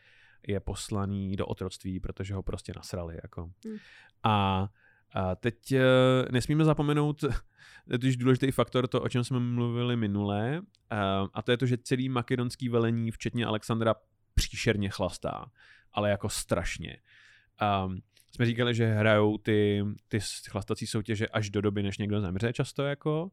je 0.46 0.60
poslaný 0.60 1.36
do 1.36 1.46
otroctví, 1.46 2.00
protože 2.00 2.34
ho 2.34 2.42
prostě 2.42 2.72
nasrali. 2.76 3.18
Jako. 3.22 3.50
Hmm. 3.64 3.76
A, 4.22 4.68
a 5.12 5.34
teď 5.34 5.72
eh, 5.72 5.82
nesmíme 6.30 6.64
zapomenout, 6.64 7.22
je 7.22 7.30
totiž 7.98 8.16
důležitý 8.16 8.50
faktor, 8.50 8.88
to, 8.88 9.02
o 9.02 9.08
čem 9.08 9.24
jsme 9.24 9.40
mluvili 9.40 9.96
minule, 9.96 10.62
eh, 10.92 10.96
a 11.34 11.42
to 11.42 11.50
je 11.50 11.56
to, 11.56 11.66
že 11.66 11.78
celý 11.78 12.08
makedonský 12.08 12.68
velení, 12.68 13.10
včetně 13.10 13.46
Alexandra, 13.46 13.94
příšerně 14.34 14.90
chlastá, 14.90 15.50
ale 15.92 16.10
jako 16.10 16.28
strašně. 16.28 16.96
Um, 17.84 18.02
jsme 18.32 18.46
říkali, 18.46 18.74
že 18.74 18.86
hrajou 18.86 19.38
ty, 19.38 19.84
ty 20.08 20.18
chlastací 20.48 20.86
soutěže 20.86 21.28
až 21.28 21.50
do 21.50 21.60
doby, 21.60 21.82
než 21.82 21.98
někdo 21.98 22.20
zemře 22.20 22.52
často 22.52 22.82
jako. 22.82 23.30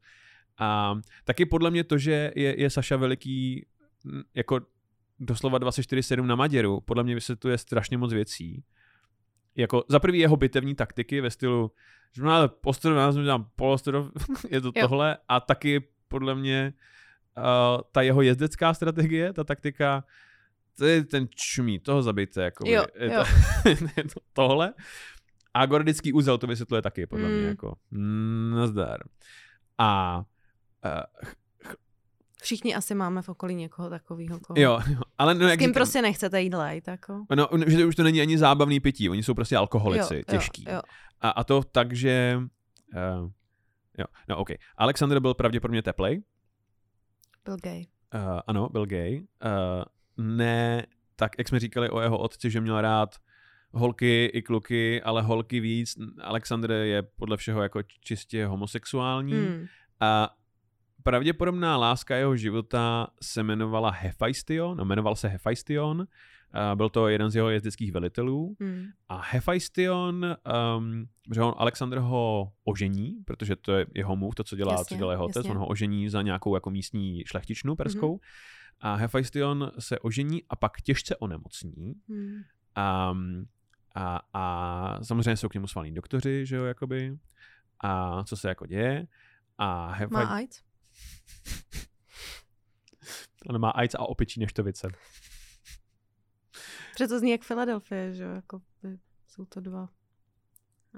A 0.58 0.96
taky 1.24 1.46
podle 1.46 1.72
mě 1.72 1.84
to, 1.84 1.98
že 1.98 2.32
je, 2.36 2.62
je 2.62 2.70
Saša 2.70 2.98
Veliký 2.98 3.66
mm, 4.04 4.22
jako 4.36 4.60
doslova 5.20 5.60
24-7 5.60 6.26
na 6.26 6.36
Maděru, 6.36 6.82
podle 6.82 7.04
mě 7.04 7.16
vysvětluje 7.16 7.58
strašně 7.58 7.98
moc 7.98 8.14
věcí. 8.14 8.64
Jako 9.56 9.84
za 9.90 10.00
prvý 10.00 10.20
jeho 10.20 10.36
bitevní 10.38 10.76
taktiky 10.76 11.22
ve 11.22 11.30
stylu, 11.32 11.72
že 12.16 12.24
máme 12.24 12.50
ostrov, 12.66 12.98
já 12.98 13.12
jsem 13.12 13.46
polostrov, 13.56 14.12
je 14.50 14.62
to 14.62 14.68
Jo. 14.76 14.82
tohle 14.82 15.18
a 15.28 15.40
taky 15.40 15.88
podle 16.08 16.36
mě 16.36 16.74
uh, 17.38 17.82
ta 17.92 18.02
jeho 18.02 18.22
jezdecká 18.22 18.74
strategie, 18.74 19.34
ta 19.34 19.44
taktika, 19.44 20.04
to 20.78 20.86
je 20.86 21.04
ten 21.04 21.28
čumí, 21.36 21.80
toho 21.80 22.04
zabijte, 22.04 22.44
jako 22.44 22.64
Jo, 22.70 22.86
je, 22.96 23.14
jo. 23.14 23.24
To, 23.64 23.70
je 23.98 24.04
to 24.04 24.20
tohle. 24.34 24.74
A 25.54 25.66
gordický 25.66 26.14
úzel 26.14 26.38
to 26.38 26.48
vysvětluje 26.48 26.82
taky, 26.82 27.06
podle 27.06 27.30
mě, 27.30 27.38
Mm. 27.42 27.48
jako 27.48 27.76
mm, 27.92 28.52
nazdar. 28.56 29.00
A 29.78 30.18
uh, 30.86 31.30
Všichni 32.48 32.76
asi 32.76 32.96
máme 32.96 33.22
v 33.22 33.30
okolí 33.30 33.56
někoho 33.56 33.90
takového. 33.90 34.40
Koho. 34.40 34.60
jo, 34.60 34.80
jo, 34.90 35.02
ale 35.18 35.36
no, 35.36 35.48
S 35.48 35.50
jak 35.50 35.60
kým 35.60 35.68
říkám, 35.68 35.74
prostě 35.74 36.02
nechcete 36.02 36.42
jít 36.42 36.54
lejt, 36.54 36.88
jako. 36.88 37.26
No, 37.36 37.50
že 37.68 37.78
to 37.78 37.88
už 37.88 37.96
to 37.96 38.04
není 38.04 38.22
ani 38.22 38.38
zábavný 38.38 38.80
pití, 38.80 39.10
oni 39.10 39.24
jsou 39.24 39.34
prostě 39.34 39.58
alkoholici, 39.58 40.16
jo, 40.16 40.24
těžký. 40.30 40.66
Jo, 40.68 40.74
jo. 40.74 40.82
A, 41.22 41.30
a 41.30 41.44
to 41.44 41.64
tak, 41.64 41.94
že... 41.94 42.40
Uh, 42.96 43.30
jo, 43.98 44.06
no 44.30 44.38
ok. 44.38 44.50
Alexander 44.78 45.20
byl 45.20 45.34
pravděpodobně 45.34 45.82
teplej. 45.82 46.24
Byl 47.46 47.58
gay. 47.64 47.86
Uh, 48.16 48.40
ano, 48.48 48.70
byl 48.70 48.86
gay. 48.86 49.20
Uh, 49.20 49.84
ne, 50.18 50.86
tak 51.16 51.32
jak 51.38 51.48
jsme 51.48 51.60
říkali 51.60 51.90
o 51.90 52.00
jeho 52.00 52.18
otci, 52.18 52.50
že 52.50 52.62
měl 52.62 52.82
rád 52.82 53.16
holky 53.72 54.26
i 54.26 54.42
kluky, 54.42 55.02
ale 55.02 55.22
holky 55.22 55.60
víc. 55.60 55.96
Alexander 56.22 56.72
je 56.72 57.02
podle 57.02 57.38
všeho 57.38 57.62
jako 57.62 57.82
čistě 57.84 58.46
homosexuální. 58.46 59.34
Hmm. 59.34 59.66
A 60.00 60.36
pravděpodobná 61.08 61.78
láska 61.78 62.16
jeho 62.16 62.36
života 62.36 63.08
se 63.22 63.40
jmenovala 63.40 63.90
Hephaistion, 63.90 64.78
no, 64.78 64.86
jmenoval 64.86 65.16
se 65.16 65.28
Hephaistion. 65.28 66.08
A 66.54 66.76
byl 66.76 66.90
to 66.90 67.08
jeden 67.08 67.30
z 67.30 67.36
jeho 67.36 67.50
jezdeckých 67.50 67.92
velitelů. 67.92 68.56
Hmm. 68.60 68.86
A 69.10 69.22
Hephaistion, 69.22 70.36
um, 70.78 71.08
že 71.34 71.42
on 71.42 71.54
Alexander 71.58 72.00
ho 72.00 72.52
ožení, 72.64 73.18
protože 73.26 73.56
to 73.56 73.72
je 73.72 73.86
jeho 73.96 74.16
move, 74.16 74.36
to, 74.36 74.44
co 74.44 74.56
dělá, 74.56 74.72
Jasně, 74.72 74.86
co 74.86 74.98
dělá 74.98 75.12
jeho 75.12 75.26
otec, 75.26 75.46
on 75.46 75.58
ho 75.58 75.68
ožení 75.68 76.10
za 76.10 76.22
nějakou 76.22 76.56
jako 76.56 76.70
místní 76.70 77.24
šlechtičnu 77.26 77.76
perskou. 77.76 78.12
Mhm. 78.12 78.20
A 78.80 78.96
Hephaistion 78.96 79.72
se 79.80 80.00
ožení 80.00 80.44
a 80.50 80.56
pak 80.56 80.82
těžce 80.82 81.16
onemocní. 81.16 81.94
Hmm. 82.10 82.42
Um, 83.12 83.46
a, 83.96 84.20
a 84.34 85.04
samozřejmě 85.04 85.38
jsou 85.38 85.50
k 85.50 85.54
němu 85.54 85.68
svalní 85.68 85.94
doktoři, 85.94 86.46
že 86.46 86.56
jo, 86.56 86.64
jakoby. 86.64 87.18
A 87.84 88.24
co 88.24 88.38
se 88.38 88.48
jako 88.48 88.66
děje. 88.66 89.08
A 89.58 89.88
Má 89.88 89.92
Hephaistion... 89.92 90.38
AIDS? 90.38 90.67
On 93.50 93.60
má 93.60 93.70
AIDS 93.70 93.96
a 93.96 94.00
opičí 94.00 94.40
neštovice. 94.40 94.88
Protože 96.94 97.08
to 97.08 97.20
zní 97.20 97.32
jak 97.32 97.42
Filadelfie, 97.42 98.14
že 98.14 98.24
jo, 98.24 98.30
jako 98.30 98.62
by 98.84 98.98
jsou 99.28 99.46
to 99.46 99.60
dva. 99.60 99.90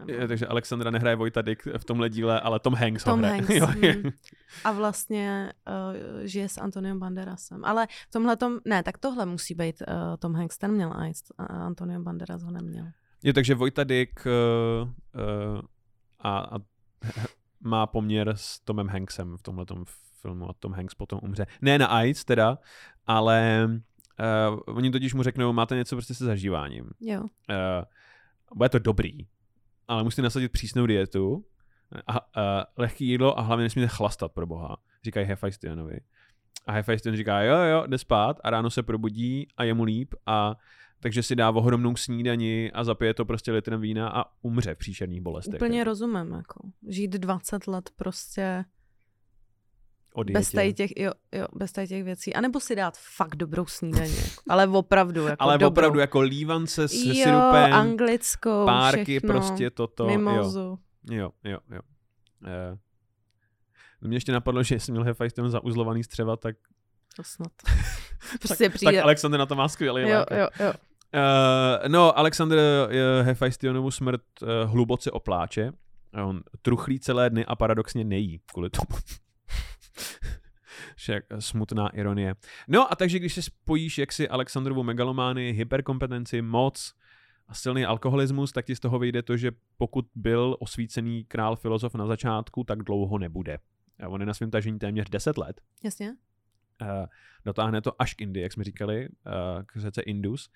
Je, 0.08 0.28
takže 0.28 0.48
Alexandra 0.48 0.92
nehraje 0.92 1.16
Vojta 1.16 1.42
Dick 1.42 1.68
v 1.78 1.86
tomhle 1.86 2.10
díle, 2.10 2.40
ale 2.42 2.60
Tom 2.60 2.74
Hanks 2.74 3.06
ho 3.06 3.12
Tom 3.12 3.20
hraje. 3.20 3.34
Hanks, 3.34 3.50
Jo, 3.56 3.68
hm. 3.68 4.10
A 4.64 4.72
vlastně 4.72 5.54
uh, 5.68 6.22
žije 6.24 6.50
s 6.50 6.58
Antoniem 6.58 7.00
Banderasem. 7.00 7.66
Ale 7.66 7.88
v 8.10 8.12
tomhle 8.12 8.38
tom, 8.38 8.60
ne, 8.66 8.84
tak 8.84 8.98
tohle 8.98 9.26
musí 9.26 9.56
být 9.56 9.84
uh, 9.88 10.18
Tom 10.20 10.36
Hanks, 10.36 10.58
ten 10.58 10.72
měl 10.72 10.94
AIDS, 10.94 11.24
a 11.38 11.44
Antonio 11.44 12.00
Banderas 12.00 12.44
ho 12.44 12.52
neměl. 12.52 12.86
Je 13.24 13.34
takže 13.34 13.56
Vojta 13.56 13.84
Dick 13.84 14.26
uh, 14.26 14.90
uh, 14.90 15.62
a, 16.20 16.40
a 16.40 16.60
má 17.64 17.88
poměr 17.88 18.30
s 18.36 18.60
Tomem 18.60 18.88
Hanksem 18.88 19.38
v 19.38 19.44
tomhle 19.44 19.66
filmu 20.22 20.50
a 20.50 20.54
Tom 20.54 20.74
Hanks 20.74 20.96
potom 20.96 21.20
umře. 21.24 21.46
Ne 21.62 21.78
na 21.78 21.88
AIDS 21.88 22.26
teda, 22.26 22.58
ale 23.08 23.68
uh, 23.70 24.60
oni 24.76 24.92
totiž 24.92 25.14
mu 25.14 25.24
řeknou, 25.24 25.54
máte 25.54 25.76
něco 25.76 25.96
prostě 25.96 26.14
se 26.14 26.26
zažíváním. 26.26 26.90
Jo. 27.00 27.22
Uh, 27.22 27.28
bude 28.56 28.70
to 28.70 28.80
dobrý, 28.80 29.28
ale 29.88 30.04
musíte 30.04 30.22
nasadit 30.22 30.52
přísnou 30.52 30.86
dietu 30.86 31.46
a 32.08 32.22
uh, 32.22 32.64
lehký 32.78 33.08
jídlo 33.08 33.40
a 33.40 33.42
hlavně 33.42 33.64
nesmíte 33.64 33.88
chlastat 33.88 34.32
pro 34.32 34.48
boha, 34.48 34.78
říkají 35.04 35.28
Hephaistionovi. 35.28 36.00
A 36.68 36.72
Hephaestion 36.72 37.16
říká, 37.16 37.42
jo, 37.42 37.58
jo, 37.58 37.84
jde 37.88 37.98
spát 37.98 38.40
a 38.44 38.50
ráno 38.50 38.70
se 38.70 38.84
probudí 38.84 39.48
a 39.58 39.64
je 39.64 39.74
mu 39.74 39.84
líp 39.84 40.16
a 40.26 40.56
takže 41.00 41.24
si 41.24 41.36
dá 41.36 41.50
ohromnou 41.50 41.96
snídani 41.96 42.72
a 42.74 42.84
zapije 42.84 43.14
to 43.14 43.26
prostě 43.26 43.52
litrem 43.52 43.82
vína 43.82 44.10
a 44.10 44.26
umře 44.42 44.76
v 44.76 44.78
příšerných 44.78 45.22
bolestech. 45.22 45.56
Úplně 45.56 45.84
rozumím, 45.84 46.32
jako. 46.32 46.70
Žít 46.88 47.12
20 47.12 47.68
let 47.68 47.90
prostě 47.96 48.66
bez 50.32 50.52
tady, 50.52 50.74
těch, 50.74 50.92
jo, 50.98 51.12
jo, 51.32 51.48
bez 51.56 51.72
tady 51.72 51.88
těch 51.88 52.04
věcí. 52.04 52.34
A 52.34 52.42
nebo 52.42 52.60
si 52.60 52.76
dát 52.76 52.98
fakt 53.16 53.36
dobrou 53.36 53.66
snídaní. 53.66 54.16
Jako. 54.18 54.44
Ale 54.50 54.68
opravdu, 54.68 55.26
jako 55.26 55.44
Ale 55.44 55.58
dobrou. 55.58 55.68
opravdu 55.68 56.00
jako 56.00 56.22
lívance 56.22 56.88
s 56.88 56.94
jo, 56.94 57.14
syrupem, 57.14 57.74
anglickou, 57.74 58.66
párky, 58.66 59.04
všechno, 59.20 59.34
prostě 59.34 59.70
toto. 59.70 60.04
Jo, 60.04 60.10
mimozu. 60.10 60.80
jo, 61.12 61.32
jo. 61.44 61.58
jo. 61.72 61.80
Eh, 62.46 62.78
mě 64.02 64.18
ještě 64.18 64.32
napadlo, 64.32 64.64
že 64.64 64.80
jsem 64.80 64.94
měl 64.94 65.04
Hephaestion 65.04 65.50
zauzlovaný 65.50 66.04
střeva, 66.04 66.36
tak, 66.36 66.56
To 67.16 67.24
snad. 67.24 67.52
Prostě 68.40 68.64
tak 68.70 68.74
přijde. 68.74 69.02
Alexander 69.02 69.40
na 69.40 69.46
to 69.46 69.56
má 69.56 69.68
skvělý 69.68 70.02
jo, 70.02 70.26
jo, 70.32 70.48
jo. 70.60 70.74
Uh, 71.14 71.88
no, 71.88 72.18
Alexander 72.18 72.60
uh, 72.60 73.26
Hephaestionovu 73.26 73.92
smrt 73.92 74.22
uh, 74.42 74.50
hluboce 74.72 75.12
opláče. 75.12 75.72
A 76.14 76.26
On 76.26 76.42
truchlí 76.62 77.00
celé 77.00 77.30
dny 77.30 77.46
a 77.46 77.56
paradoxně 77.56 78.04
nejí 78.04 78.42
kvůli 78.46 78.70
tomu. 78.70 79.00
Však 80.96 81.24
smutná 81.40 81.90
ironie. 81.90 82.36
No 82.68 82.92
a 82.92 82.96
takže 82.96 83.20
když 83.20 83.34
si 83.34 83.42
spojíš 83.42 83.98
jaksi 83.98 84.30
Alexandrovu 84.30 84.84
megalomány, 84.84 85.52
hyperkompetenci, 85.52 86.42
moc 86.42 86.94
a 87.48 87.54
silný 87.54 87.86
alkoholismus, 87.86 88.52
tak 88.52 88.66
ti 88.66 88.76
z 88.76 88.80
toho 88.80 89.00
vyjde 89.00 89.24
to, 89.24 89.38
že 89.38 89.52
pokud 89.78 90.06
byl 90.16 90.56
osvícený 90.60 91.24
král 91.24 91.56
filozof 91.56 91.96
na 91.96 92.06
začátku, 92.06 92.64
tak 92.64 92.84
dlouho 92.84 93.18
nebude. 93.18 93.58
A 94.04 94.08
on 94.08 94.22
je 94.22 94.26
na 94.26 94.34
svém 94.34 94.52
tažení 94.52 94.80
téměř 94.80 95.10
10 95.10 95.38
let. 95.38 95.62
Jasně. 95.84 96.16
Uh, 96.82 97.06
dotáhne 97.46 97.82
to 97.82 98.02
až 98.02 98.14
k 98.14 98.22
Indii, 98.22 98.44
jak 98.44 98.54
jsme 98.54 98.64
říkali, 98.64 99.10
uh, 99.10 99.64
k 99.66 99.78
řece 99.78 100.02
Indus. 100.02 100.50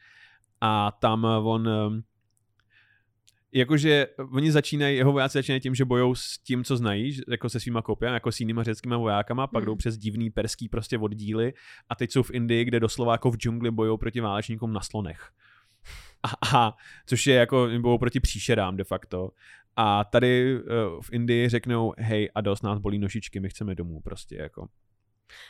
A 0.66 0.92
tam 0.92 1.26
on, 1.44 1.68
um, 1.68 2.04
jakože 3.52 4.08
oni 4.32 4.52
začínají, 4.52 4.98
jeho 4.98 5.12
vojáci 5.12 5.38
začínají 5.38 5.62
tím, 5.62 5.76
že 5.76 5.86
bojou 5.86 6.16
s 6.16 6.38
tím, 6.38 6.64
co 6.64 6.78
znají, 6.78 7.18
jako 7.28 7.50
se 7.50 7.60
svýma 7.60 7.82
kopiami, 7.82 8.14
jako 8.14 8.32
s 8.32 8.40
jinýma 8.40 8.64
řeckýma 8.64 8.98
vojákama, 8.98 9.48
pak 9.48 9.64
Hmm. 9.64 9.66
jdou 9.66 9.76
přes 9.76 9.98
divný 9.98 10.30
perský 10.30 10.70
prostě 10.70 10.98
oddíly 10.98 11.54
a 11.90 11.96
teď 11.96 12.12
jsou 12.12 12.24
v 12.24 12.32
Indii, 12.32 12.66
kde 12.66 12.80
doslova 12.80 13.12
jako 13.12 13.32
v 13.32 13.38
džungli 13.38 13.72
bojou 13.72 13.98
proti 13.98 14.22
válečníkům 14.22 14.74
na 14.74 14.82
slonech. 14.82 15.32
A, 16.24 16.58
a 16.58 16.74
což 17.06 17.28
je 17.28 17.36
jako, 17.36 17.70
bojou 17.80 17.98
proti 17.98 18.20
příšerám 18.20 18.78
de 18.78 18.84
facto. 18.84 19.30
A 19.76 20.04
tady 20.04 20.56
uh, 20.56 21.02
v 21.02 21.10
Indii 21.12 21.50
řeknou, 21.50 21.94
hej, 21.98 22.30
a 22.36 22.42
dost 22.42 22.62
nás 22.62 22.80
bolí 22.80 23.00
nožičky, 23.00 23.40
my 23.40 23.50
chceme 23.50 23.76
domů 23.76 24.02
prostě, 24.02 24.36
jako. 24.36 24.68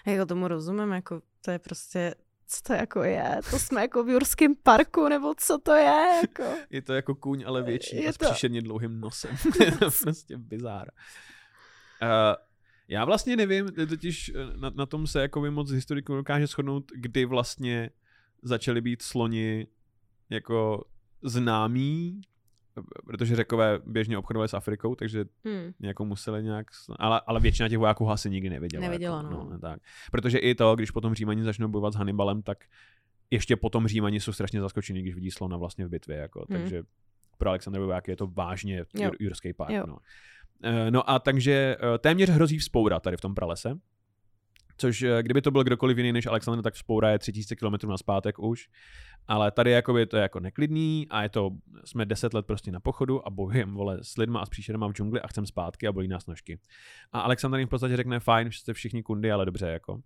Jako 0.07 0.25
tomu 0.25 0.47
rozumím, 0.47 0.91
jako 0.91 1.21
to 1.45 1.51
je 1.51 1.59
prostě, 1.59 2.15
co 2.47 2.61
to 2.63 2.73
jako 2.73 3.03
je? 3.03 3.39
To 3.49 3.59
jsme 3.59 3.81
jako 3.81 4.03
v 4.03 4.09
Jurském 4.09 4.55
parku, 4.63 5.07
nebo 5.09 5.33
co 5.37 5.57
to 5.57 5.71
je? 5.73 6.19
Jako? 6.21 6.43
Je 6.69 6.81
to 6.81 6.93
jako 6.93 7.15
kůň, 7.15 7.43
ale 7.47 7.63
větší 7.63 7.95
Je 7.95 8.09
a 8.09 8.13
s 8.13 8.17
to- 8.17 8.25
příšerně 8.25 8.61
dlouhým 8.61 8.99
nosem. 8.99 9.35
je 9.65 9.71
to 9.71 9.91
prostě 10.03 10.37
bizár. 10.37 10.91
Uh, 12.01 12.07
já 12.87 13.05
vlastně 13.05 13.35
nevím, 13.35 13.69
totiž 13.89 14.29
eh, 14.35 14.57
na, 14.57 14.69
na 14.69 14.85
tom 14.85 15.07
se 15.07 15.21
jako 15.21 15.51
moc 15.51 15.71
historiků 15.71 16.15
dokáže 16.15 16.47
shodnout, 16.47 16.91
kdy 16.95 17.25
vlastně 17.25 17.89
začaly 18.41 18.81
být 18.81 19.01
sloni 19.01 19.67
jako 20.29 20.85
známí, 21.23 22.21
protože 23.05 23.35
řekové 23.35 23.79
běžně 23.85 24.17
obchodovali 24.17 24.49
s 24.49 24.53
Afrikou, 24.53 24.95
takže 24.95 25.25
Hmm. 25.45 25.71
jako 25.79 26.05
museli 26.05 26.43
nějak, 26.43 26.67
ale, 26.99 27.21
ale 27.27 27.39
většina 27.39 27.69
těch 27.69 27.77
vojáků 27.77 28.09
asi 28.09 28.29
nikdy 28.29 28.49
neviděla. 28.49 28.81
Neviděla, 28.81 29.17
jako, 29.23 29.29
no. 29.51 29.59
tak. 29.59 29.79
Protože 30.11 30.37
i 30.37 30.55
to, 30.55 30.75
když 30.75 30.91
potom 30.91 31.13
Římani 31.13 31.43
začnou 31.43 31.67
bojovat 31.67 31.93
s 31.93 31.95
Hannibalem, 31.95 32.41
tak 32.41 32.57
ještě 33.31 33.55
potom 33.55 33.87
Římani 33.87 34.19
jsou 34.19 34.33
strašně 34.33 34.61
zaskočení, 34.61 35.01
když 35.01 35.15
vidí 35.15 35.31
slona 35.31 35.57
vlastně 35.57 35.85
v 35.85 35.89
bitvě, 35.89 36.17
jako, 36.17 36.45
Hmm. 36.49 36.59
takže 36.59 36.83
pro 37.37 37.49
Alexandra 37.49 37.85
vojáky 37.85 38.11
je 38.11 38.15
to 38.17 38.27
vážně 38.27 38.85
jur, 38.93 39.15
jurský. 39.19 39.53
Jo. 39.69 39.83
No. 39.87 39.97
Eh, 40.63 40.91
no 40.91 41.09
a 41.09 41.19
takže 41.19 41.75
eh, 41.79 41.97
téměř 41.97 42.29
hrozí 42.29 42.57
vzpoura 42.57 42.99
tady 42.99 43.17
v 43.17 43.21
tom 43.21 43.35
pralese, 43.35 43.79
což 44.83 45.01
eh, 45.01 45.23
kdyby 45.23 45.41
to 45.41 45.51
byl 45.51 45.63
kdokoliv 45.63 45.97
jiný 45.97 46.11
než 46.11 46.25
Alexander, 46.25 46.63
tak 46.63 46.73
vzpoura 46.73 47.09
je 47.09 47.19
3000 47.19 47.55
km 47.55 47.87
na 47.87 47.97
zpátek 47.97 48.39
už, 48.39 48.69
ale 49.27 49.51
tady 49.51 49.71
jakoby 49.71 50.05
to 50.05 50.17
je 50.17 50.21
jako 50.21 50.39
neklidný 50.39 51.07
a 51.09 51.23
je 51.23 51.29
to, 51.29 51.49
jsme 51.85 52.05
10 52.05 52.33
let 52.33 52.45
prostě 52.45 52.71
na 52.71 52.79
pochodu 52.79 53.27
a 53.27 53.29
bojujeme 53.29 53.73
vole 53.73 53.99
s 54.01 54.17
lidma 54.17 54.39
a 54.39 54.45
s 54.45 54.49
příšerama 54.49 54.87
v 54.87 54.91
džungli 54.91 55.21
a 55.21 55.27
chcem 55.27 55.45
zpátky 55.45 55.87
a 55.87 55.91
bolí 55.91 56.07
nás 56.07 56.25
nožky. 56.25 56.59
A 57.11 57.19
Alexander 57.19 57.59
jim 57.59 57.67
v 57.67 57.69
podstatě 57.69 57.97
řekne, 57.97 58.19
fajn, 58.19 58.51
že 58.51 58.59
jste 58.59 58.73
všichni 58.73 59.03
kundy, 59.03 59.31
ale 59.31 59.45
dobře, 59.45 59.67
jako. 59.67 59.93
Uh, 59.93 60.01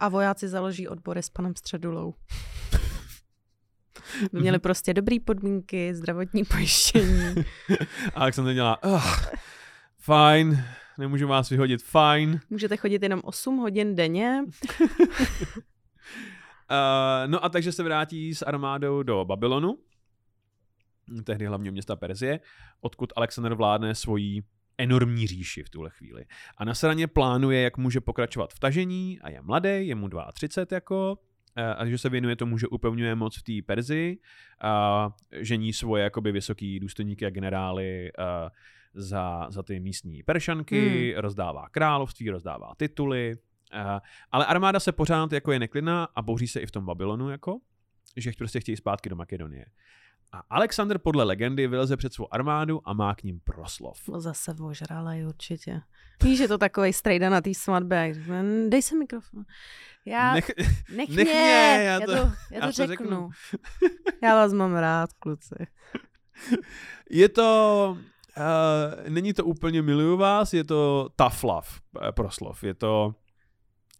A 0.00 0.08
vojáci 0.08 0.48
založí 0.48 0.88
odbory 0.88 1.22
s 1.22 1.30
panem 1.30 1.56
Středulou. 1.56 2.14
By 4.32 4.40
měli 4.40 4.58
prostě 4.58 4.94
dobrý 4.94 5.20
podmínky, 5.20 5.94
zdravotní 5.94 6.44
pojištění. 6.44 7.34
Alexander 8.14 8.54
dělá, 8.54 8.84
uh, 8.84 9.04
fajn, 9.98 10.64
nemůžu 11.00 11.28
vás 11.28 11.50
vyhodit, 11.50 11.82
fajn. 11.82 12.40
Můžete 12.50 12.76
chodit 12.76 13.02
jenom 13.02 13.20
8 13.24 13.56
hodin 13.56 13.94
denně. 13.94 14.44
Uh, 14.44 14.86
no 17.26 17.44
a 17.44 17.48
takže 17.48 17.72
se 17.72 17.82
vrátí 17.82 18.34
s 18.34 18.42
armádou 18.42 19.02
do 19.02 19.24
Babylonu, 19.24 19.78
tehdy 21.24 21.46
hlavního 21.46 21.72
města 21.72 21.96
Perzie, 21.96 22.40
odkud 22.80 23.12
Alexander 23.16 23.54
vládne 23.54 23.94
svojí 23.94 24.42
enormní 24.78 25.26
říši 25.26 25.62
v 25.62 25.70
tuhle 25.70 25.90
chvíli. 25.90 26.24
A 26.56 26.64
na 26.64 26.74
straně 26.74 27.06
plánuje, 27.06 27.62
jak 27.62 27.78
může 27.78 28.00
pokračovat 28.00 28.52
v 28.52 28.58
tažení 28.58 29.20
a 29.20 29.30
je 29.30 29.42
mladý, 29.42 29.88
je 29.88 29.94
mu 29.94 30.08
32 30.32 30.76
jako, 30.76 31.18
eh, 31.56 31.74
a 31.74 31.86
že 31.86 31.98
se 31.98 32.08
věnuje 32.08 32.36
tomu, 32.36 32.58
že 32.58 32.66
upevňuje 32.66 33.14
moc 33.14 33.38
v 33.38 33.42
té 33.42 33.66
Perzii 33.66 34.18
a 34.60 35.10
žení 35.32 35.72
svoje 35.72 36.04
jakoby 36.04 36.32
vysoký 36.32 36.80
důstojníky 36.80 37.26
a 37.26 37.30
generály 37.30 38.08
eh, 38.18 38.50
za, 38.94 39.46
za 39.50 39.62
ty 39.62 39.80
místní 39.80 40.22
peršanky, 40.22 41.10
hmm. 41.12 41.20
rozdává 41.20 41.68
království, 41.68 42.30
rozdává 42.30 42.72
tituly, 42.76 43.36
eh, 43.72 44.00
ale 44.32 44.46
armáda 44.46 44.80
se 44.80 44.92
pořád 44.92 45.32
jako 45.32 45.52
je 45.52 45.58
neklidná 45.58 46.08
a 46.14 46.22
bouří 46.22 46.48
se 46.48 46.60
i 46.60 46.66
v 46.66 46.70
tom 46.70 46.84
Babylonu, 46.84 47.30
jako, 47.30 47.58
že 48.16 48.30
prostě 48.38 48.60
chtějí 48.60 48.76
zpátky 48.76 49.08
do 49.08 49.16
Makedonie. 49.16 49.66
A 50.32 50.42
Alexander 50.50 50.98
podle 50.98 51.24
legendy 51.24 51.66
vyleze 51.66 51.96
před 51.96 52.12
svou 52.12 52.34
armádu 52.34 52.88
a 52.88 52.92
má 52.92 53.14
k 53.14 53.22
ním 53.22 53.40
proslov. 53.40 54.08
No 54.08 54.20
zase 54.20 54.54
ožralej 54.60 55.26
určitě. 55.26 55.80
Víš, 56.22 56.38
že 56.38 56.48
to 56.48 56.58
takový 56.58 56.92
strejda 56.92 57.30
na 57.30 57.40
té 57.40 57.54
svatbě. 57.54 58.14
Dej 58.68 58.82
si 58.82 58.96
mikrofon. 58.96 59.44
Já, 60.04 60.34
nech, 60.34 60.50
Nech, 60.58 60.88
nech, 60.96 61.08
mě, 61.08 61.24
mě, 61.24 61.32
já 61.32 61.80
já, 61.80 62.00
to- 62.00 62.06
to, 62.06 62.12
já 62.12 62.24
to, 62.24 62.30
já 62.50 62.60
to 62.60 62.72
řeknu. 62.72 62.94
řeknu. 62.96 63.30
já 64.22 64.34
vás 64.34 64.52
mám 64.52 64.74
rád, 64.74 65.12
kluci. 65.12 65.54
je 67.10 67.28
to... 67.28 67.98
Uh, 68.36 69.08
není 69.08 69.32
to 69.32 69.44
úplně 69.44 69.82
miluju 69.82 70.16
vás, 70.16 70.54
je 70.54 70.64
to 70.64 71.08
tough 71.16 71.42
love 71.44 71.66
eh, 72.08 72.12
proslov. 72.12 72.64
Je 72.64 72.74
to... 72.74 73.14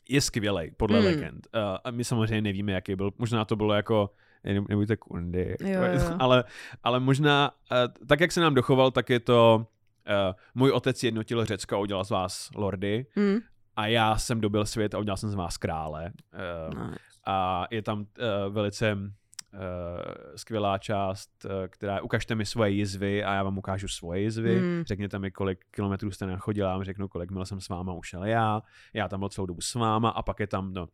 Je 0.09 0.21
skvělej, 0.21 0.71
podle 0.77 0.99
Hmm. 0.99 1.07
legend. 1.07 1.47
Uh, 1.55 1.61
a 1.85 1.91
my 1.91 2.05
samozřejmě 2.05 2.41
nevíme, 2.43 2.73
jaký 2.73 2.97
byl. 2.97 3.11
Možná 3.19 3.45
to 3.45 3.57
bylo 3.57 3.75
jako 3.75 4.11
"Ej, 4.45 4.55
ne- 4.55 4.65
nebuďte 4.69 4.97
kundy. 4.97 5.57
Jo, 5.61 5.83
jo. 5.83 6.17
ale, 6.19 6.45
ale 6.83 7.01
možná, 7.01 7.51
uh, 7.73 8.07
tak 8.07 8.21
jak 8.21 8.33
se 8.33 8.41
nám 8.41 8.55
dochoval, 8.55 8.91
tak 8.91 9.11
je 9.11 9.21
to 9.21 9.67
uh, 10.09 10.35
můj 10.55 10.71
otec 10.71 11.03
jednotil 11.03 11.45
Řecko 11.45 11.77
a 11.77 11.79
udělal 11.79 12.05
z 12.05 12.11
vás 12.11 12.51
lordy 12.57 13.07
Hmm. 13.17 13.39
a 13.77 13.87
já 13.87 14.19
jsem 14.19 14.41
dobil 14.41 14.67
svět 14.67 14.95
a 14.95 14.99
udělal 14.99 15.17
jsem 15.17 15.31
z 15.31 15.35
vás 15.35 15.57
krále. 15.57 16.13
Uh, 16.71 16.75
No. 16.75 16.95
a 17.27 17.67
je 17.71 17.83
tam 17.83 17.99
uh, 18.01 18.07
velice 18.55 18.93
uh, 18.95 19.01
skvělá 20.37 20.79
část, 20.79 21.45
uh, 21.45 21.51
která 21.69 21.95
je 21.95 22.01
ukažte 22.01 22.35
mi 22.35 22.47
svoje 22.47 22.71
jizvy 22.71 23.25
a 23.25 23.35
já 23.35 23.43
vám 23.43 23.59
ukážu 23.59 23.89
svoje 23.89 24.21
jizvy. 24.21 24.59
Hmm. 24.59 24.83
Řekněte 24.87 25.19
mi, 25.19 25.31
kolik 25.31 25.65
kilometrů 25.71 26.11
jste 26.11 26.27
nachodil, 26.27 26.67
já 26.67 26.73
vám 26.73 26.85
řeknu, 26.85 27.09
kolik 27.09 27.31
mil 27.31 27.45
jsem 27.45 27.61
s 27.61 27.69
váma 27.69 27.93
ušel 27.93 28.25
já. 28.25 28.63
Já 28.95 29.09
tam 29.09 29.21
byl 29.21 29.29
celou 29.29 29.47
dobu 29.47 29.61
s 29.61 29.75
váma 29.75 30.09
a 30.09 30.23
pak 30.23 30.41
je 30.41 30.47
tam, 30.47 30.73
no, 30.73 30.89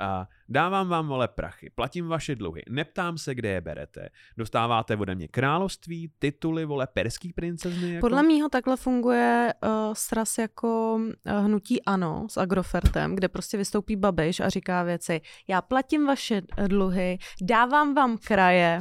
a 0.00 0.28
dávám 0.48 0.88
vám, 0.88 1.08
vole, 1.08 1.28
prachy, 1.28 1.70
platím 1.74 2.08
vaše 2.08 2.34
dluhy, 2.34 2.62
neptám 2.68 3.18
se, 3.18 3.34
kde 3.34 3.48
je 3.48 3.60
berete. 3.60 4.08
Dostáváte 4.36 4.96
ode 4.96 5.14
mě 5.14 5.28
království, 5.28 6.12
tituly, 6.18 6.64
vole, 6.64 6.86
perský 6.86 7.32
princezny. 7.32 7.94
Jako? 7.94 8.06
Podle 8.06 8.22
mýho 8.22 8.48
takhle 8.48 8.76
funguje 8.76 9.54
uh, 9.64 9.70
sraz 9.92 10.38
jako 10.38 10.94
uh, 10.94 11.44
hnutí 11.44 11.84
ANO 11.84 12.26
s 12.30 12.36
Agrofertem, 12.36 13.14
kde 13.14 13.28
prostě 13.28 13.56
vystoupí 13.56 13.96
Babiš 13.96 14.40
a 14.40 14.48
říká 14.48 14.82
věci, 14.82 15.20
já 15.48 15.62
platím 15.62 16.06
vaše 16.06 16.42
eh, 16.56 16.68
dluhy, 16.68 17.18
dávám 17.42 17.94
vám 17.94 18.18
kraje, 18.18 18.80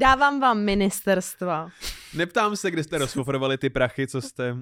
dávám 0.00 0.40
vám 0.40 0.60
ministerstva. 0.60 1.68
Neptám 2.14 2.56
se, 2.56 2.70
kde 2.70 2.84
jste 2.84 2.98
rozfofrovali 3.02 3.58
ty 3.58 3.70
prachy, 3.70 4.06
co 4.06 4.20
jste... 4.20 4.56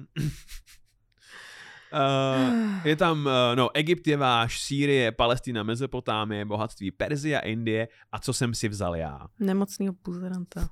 Uh, 1.93 2.85
je 2.87 2.95
tam, 2.95 3.25
uh, 3.25 3.31
no, 3.55 3.69
Egypt 3.73 4.07
je 4.07 4.17
váš, 4.17 4.61
Sýrie, 4.61 5.11
Palestina, 5.11 5.63
Mezopotámie, 5.63 6.45
bohatství 6.45 6.91
Perzie 6.91 7.41
a 7.41 7.45
Indie 7.45 7.87
a 8.11 8.19
co 8.19 8.33
jsem 8.33 8.53
si 8.53 8.69
vzal 8.69 8.95
já. 8.95 9.19
Nemocnýho 9.39 9.93
buzeranta. 10.03 10.69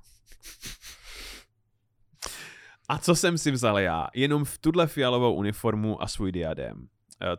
A 2.90 2.98
co 2.98 3.16
jsem 3.16 3.38
si 3.38 3.52
vzal 3.52 3.80
já? 3.80 4.08
Jenom 4.14 4.46
v 4.46 4.58
tuhle 4.58 4.88
fialovou 4.88 5.34
uniformu 5.34 6.04
a 6.04 6.08
svůj 6.08 6.32
diadem. 6.32 6.78
Uh, 6.78 6.88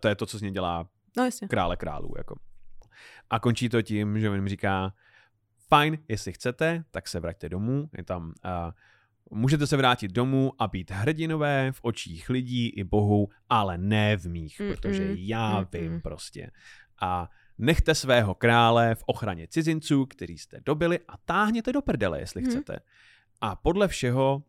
to 0.01 0.09
je 0.09 0.15
to, 0.15 0.27
co 0.27 0.39
z 0.39 0.43
něj 0.43 0.51
dělá 0.51 0.89
No 1.17 1.25
jasně. 1.25 1.49
krále 1.49 1.77
králů. 1.77 2.15
Jako. 2.17 2.35
A 3.31 3.39
končí 3.39 3.69
to 3.69 3.83
tím, 3.83 4.21
že 4.21 4.31
on 4.31 4.35
jim 4.37 4.49
říká, 4.49 4.93
fajn, 5.69 5.99
jestli 6.09 6.33
chcete, 6.33 6.85
tak 6.91 7.09
se 7.09 7.21
vraťte 7.21 7.49
domů. 7.49 7.91
Je 7.99 8.05
tam, 8.05 8.27
uh, 8.27 8.71
můžete 9.31 9.67
se 9.67 9.77
vrátit 9.77 10.13
domů 10.13 10.53
a 10.59 10.69
být 10.69 10.91
hrdinové 10.91 11.73
v 11.73 11.81
očích 11.83 12.31
lidí 12.31 12.69
i 12.69 12.85
bohu, 12.85 13.29
ale 13.49 13.79
ne 13.79 14.17
v 14.17 14.27
mých, 14.27 14.61
Mm-mm. 14.61 14.77
protože 14.77 15.07
já 15.17 15.63
Mm-mm. 15.63 15.81
vím 15.81 16.01
prostě. 16.01 16.51
A 17.03 17.31
nechte 17.59 17.95
svého 17.95 18.35
krále 18.35 18.95
v 18.95 19.03
ochraně 19.07 19.47
cizinců, 19.49 20.07
který 20.07 20.39
jste 20.39 20.61
dobili 20.67 20.99
a 21.09 21.17
táhněte 21.25 21.73
do 21.73 21.83
prdele, 21.83 22.21
jestli 22.21 22.43
Mhm. 22.43 22.51
chcete. 22.51 22.81
A 23.41 23.57
podle 23.57 23.89
všeho 23.89 24.43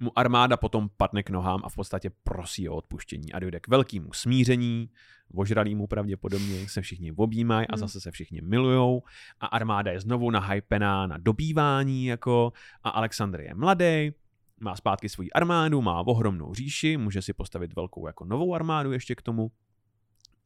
mu 0.00 0.18
armáda 0.18 0.56
potom 0.56 0.88
padne 0.96 1.22
k 1.22 1.30
nohám 1.30 1.60
a 1.64 1.68
v 1.68 1.74
podstatě 1.74 2.10
prosí 2.22 2.68
o 2.68 2.76
odpuštění 2.76 3.32
a 3.32 3.38
dojde 3.38 3.60
k 3.60 3.68
velkému 3.68 4.12
smíření, 4.12 4.90
ožralýmu 5.34 5.86
pravděpodobně, 5.86 6.68
se 6.68 6.82
všichni 6.82 7.12
objímají 7.12 7.66
a 7.66 7.74
Hmm. 7.74 7.80
zase 7.80 8.00
se 8.00 8.10
všichni 8.10 8.40
milujou 8.40 9.02
a 9.40 9.46
armáda 9.46 9.92
je 9.92 10.00
znovu 10.00 10.30
nahypená 10.30 11.06
na 11.06 11.18
dobývání 11.18 12.06
jako 12.06 12.52
a 12.82 12.90
Alexandr 12.90 13.40
je 13.40 13.54
mladý, 13.54 14.12
má 14.60 14.76
zpátky 14.76 15.08
svoji 15.08 15.30
armádu, 15.30 15.82
má 15.82 16.00
ohromnou 16.00 16.54
říši, 16.54 16.96
může 16.96 17.22
si 17.22 17.32
postavit 17.32 17.74
velkou 17.76 18.06
jako 18.06 18.24
novou 18.24 18.54
armádu 18.54 18.92
ještě 18.92 19.14
k 19.14 19.22
tomu 19.22 19.50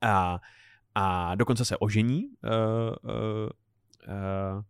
a, 0.00 0.40
a 0.94 1.34
dokonce 1.34 1.64
se 1.64 1.76
ožení 1.76 2.24
uh, 2.24 3.11
uh, 3.11 3.48
uh, 4.08 4.62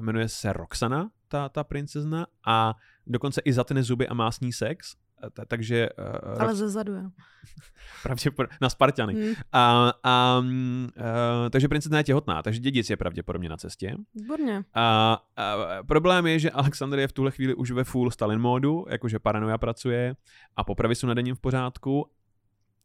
jmenuje 0.00 0.28
se 0.28 0.52
Roxana, 0.52 1.10
ta, 1.28 1.48
ta 1.48 1.64
princezna, 1.64 2.26
a 2.46 2.74
dokonce 3.06 3.40
i 3.44 3.52
zatne 3.52 3.82
zuby 3.82 4.08
a 4.08 4.14
má 4.14 4.30
s 4.30 4.40
ní 4.40 4.52
sex, 4.52 4.94
ta- 5.32 5.44
takže 5.44 5.88
uh, 6.34 6.42
Ale 6.42 6.54
ze 6.54 6.68
zadu, 6.68 6.92
jo. 6.94 7.10
pravděpodobně 8.02 8.56
na 8.60 8.68
Spartany. 8.70 9.14
Hm, 9.14 9.34
A, 9.52 9.92
a, 10.02 10.38
uh, 10.38 11.48
takže 11.50 11.68
princezna 11.68 11.98
je 11.98 12.04
těhotná, 12.04 12.42
takže 12.42 12.60
dědic 12.60 12.90
je 12.90 12.96
pravděpodobně 12.96 13.48
na 13.48 13.56
cestě. 13.56 13.96
výborně. 14.14 14.64
A, 14.74 15.12
a 15.36 15.56
problém 15.86 16.26
je, 16.26 16.38
že 16.38 16.50
Alexander 16.50 16.98
je 16.98 17.08
v 17.08 17.12
tuhle 17.12 17.30
chvíli 17.30 17.54
už 17.54 17.70
ve 17.70 17.84
full 17.84 18.10
Stalin 18.10 18.38
módu, 18.40 18.86
jakože 18.88 19.18
paranoia 19.18 19.58
pracuje 19.58 20.16
a 20.56 20.64
popravy 20.64 20.94
jsou 20.94 21.06
na 21.06 21.14
denním 21.14 21.34
v 21.34 21.40
pořádku, 21.40 22.10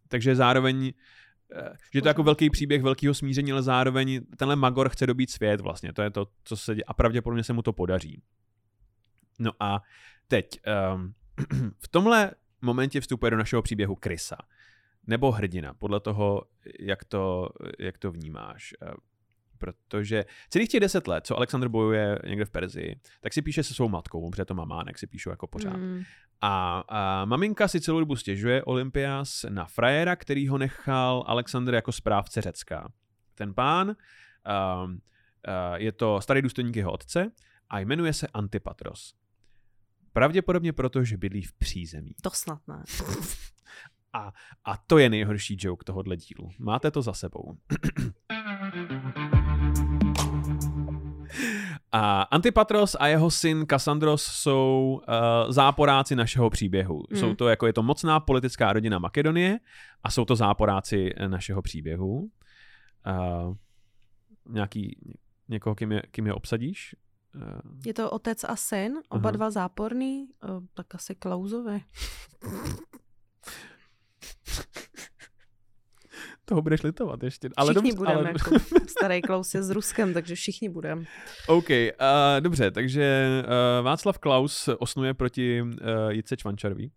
takže 0.08 0.36
zároveň 0.36 0.94
eh, 1.56 1.70
že 1.94 2.02
to 2.02 2.08
je 2.08 2.10
jako 2.10 2.24
velký 2.24 2.50
příběh 2.50 2.84
velkého 2.84 3.14
smíření, 3.14 3.52
ale 3.52 3.64
zároveň 3.64 4.22
tenhle 4.38 4.56
Magor 4.56 4.90
chce 4.90 5.08
dobít 5.08 5.32
svět 5.32 5.62
vlastně, 5.62 5.94
to 5.94 6.02
je 6.02 6.10
to, 6.10 6.28
co 6.44 6.58
se 6.58 6.76
děje 6.76 6.84
a 6.88 6.94
pravděpodobně 6.94 7.44
se 7.44 7.54
mu 7.54 7.62
to 7.62 7.74
podaří. 7.74 8.22
No 9.40 9.52
a 9.60 9.82
teď, 10.28 10.60
um, 10.96 11.14
v 11.80 11.88
tomhle 11.88 12.32
momentě 12.62 13.02
vstupuje 13.02 13.32
do 13.32 13.38
našeho 13.38 13.62
příběhu 13.62 13.96
Krysa, 13.96 14.38
nebo 15.08 15.32
hrdina, 15.32 15.74
podle 15.74 16.00
toho, 16.00 16.44
jak 16.80 17.04
to, 17.04 17.50
jak 17.80 17.98
to 17.98 18.12
vnímáš. 18.12 18.74
Eh, 18.82 18.94
Protože 19.60 20.26
celých 20.50 20.70
těch 20.70 20.80
deset 20.80 21.08
let, 21.08 21.26
co 21.28 21.38
Alexander 21.38 21.70
bojuje 21.70 22.20
někde 22.28 22.46
v 22.46 22.50
Perzii, 22.50 23.00
tak 23.22 23.34
si 23.34 23.42
píše 23.42 23.64
se 23.64 23.74
svou 23.74 23.90
matkou, 23.90 24.30
protože 24.30 24.46
to 24.46 24.54
mamánek 24.54 24.98
si 24.98 25.08
píšou 25.08 25.30
jako 25.30 25.48
pořád. 25.48 25.76
Hm, 25.76 26.04
A, 26.42 26.84
a 26.88 27.26
maminka 27.26 27.68
si 27.68 27.82
celou 27.82 28.00
dobu 28.00 28.16
stěžuje 28.16 28.64
Olympias 28.64 29.46
na 29.50 29.66
frajera, 29.66 30.16
který 30.16 30.48
ho 30.48 30.58
nechal 30.58 31.24
Alexander 31.28 31.76
jako 31.76 31.92
správce 31.92 32.42
Řecka. 32.42 32.92
Ten 33.36 33.54
pán, 33.54 33.88
um, 33.88 33.96
uh, 34.92 34.98
je 35.76 35.92
to 35.92 36.22
starý 36.22 36.42
důstojník 36.42 36.76
jeho 36.76 36.92
otce 36.92 37.32
a 37.70 37.80
jmenuje 37.80 38.14
se 38.14 38.28
Antipatros. 38.28 39.14
Pravděpodobně 40.18 40.74
proto, 40.74 41.04
že 41.04 41.18
bydlí 41.18 41.42
v 41.42 41.54
přízemí. 41.54 42.12
To 42.22 42.30
snad 42.30 42.60
ne. 42.68 42.84
A, 44.14 44.34
a 44.66 44.78
to 44.78 44.98
je 44.98 45.10
nejhorší 45.10 45.58
joke 45.60 45.84
tohohle 45.84 46.18
dílu. 46.18 46.50
Máte 46.60 46.92
to 46.92 47.02
za 47.02 47.14
sebou. 47.14 47.58
A 51.92 52.22
Antipatros 52.22 52.96
a 53.00 53.08
jeho 53.08 53.32
syn 53.32 53.66
Kassandros 53.66 54.24
jsou 54.24 55.02
uh, 55.08 55.52
záporáci 55.52 56.16
našeho 56.16 56.50
příběhu. 56.50 57.04
Mm. 57.10 57.18
Jsou 57.18 57.36
to 57.36 57.48
jako 57.48 57.68
je 57.68 57.74
to 57.74 57.84
mocná 57.84 58.20
politická 58.20 58.74
rodina 58.74 59.00
Makedonie 59.00 59.60
a 60.04 60.12
jsou 60.12 60.26
to 60.26 60.36
záporáci 60.36 61.14
eh, 61.18 61.28
našeho 61.28 61.62
příběhu. 61.62 62.20
Uh, 62.20 63.56
nějaký 64.50 65.00
někoho, 65.48 65.76
kým 65.76 65.92
je, 65.92 66.02
kým 66.12 66.26
je 66.26 66.34
obsadíš? 66.34 66.96
Je 67.86 67.94
to 67.94 68.12
otec 68.12 68.44
a 68.44 68.56
syn, 68.56 68.94
oba 69.10 69.30
Aha. 69.30 69.32
dva 69.32 69.52
záporný, 69.52 70.28
tak 70.74 70.96
asi 70.96 71.16
Klausovi. 71.16 71.84
toho 76.48 76.62
budeš 76.62 76.84
litovat 76.84 77.24
ještě. 77.24 77.50
Ale 77.58 77.74
všichni 77.74 77.92
dobře, 77.92 77.98
budeme, 77.98 78.20
ale... 78.20 78.30
jako 78.30 78.52
starý 78.88 79.22
Klaus 79.22 79.54
je 79.54 79.64
s 79.64 79.70
Ruskem, 79.70 80.14
takže 80.14 80.36
všichni 80.36 80.70
budeme. 80.70 81.06
OK, 81.48 81.70
uh, 81.70 81.76
dobře, 82.40 82.72
takže 82.72 83.28
uh, 83.44 83.86
Václav 83.86 84.18
Klaus 84.18 84.70
osnuje 84.80 85.14
proti 85.14 85.62
uh, 85.62 85.70
Jitce 86.10 86.38
Čvančarví. 86.38 86.92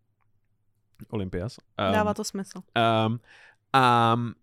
Olympias. 1.08 1.56
Um, 1.88 1.92
Dává 1.92 2.14
to 2.14 2.24
smysl. 2.24 2.58
Um, 3.06 3.20
a 3.72 4.14
um, 4.14 4.34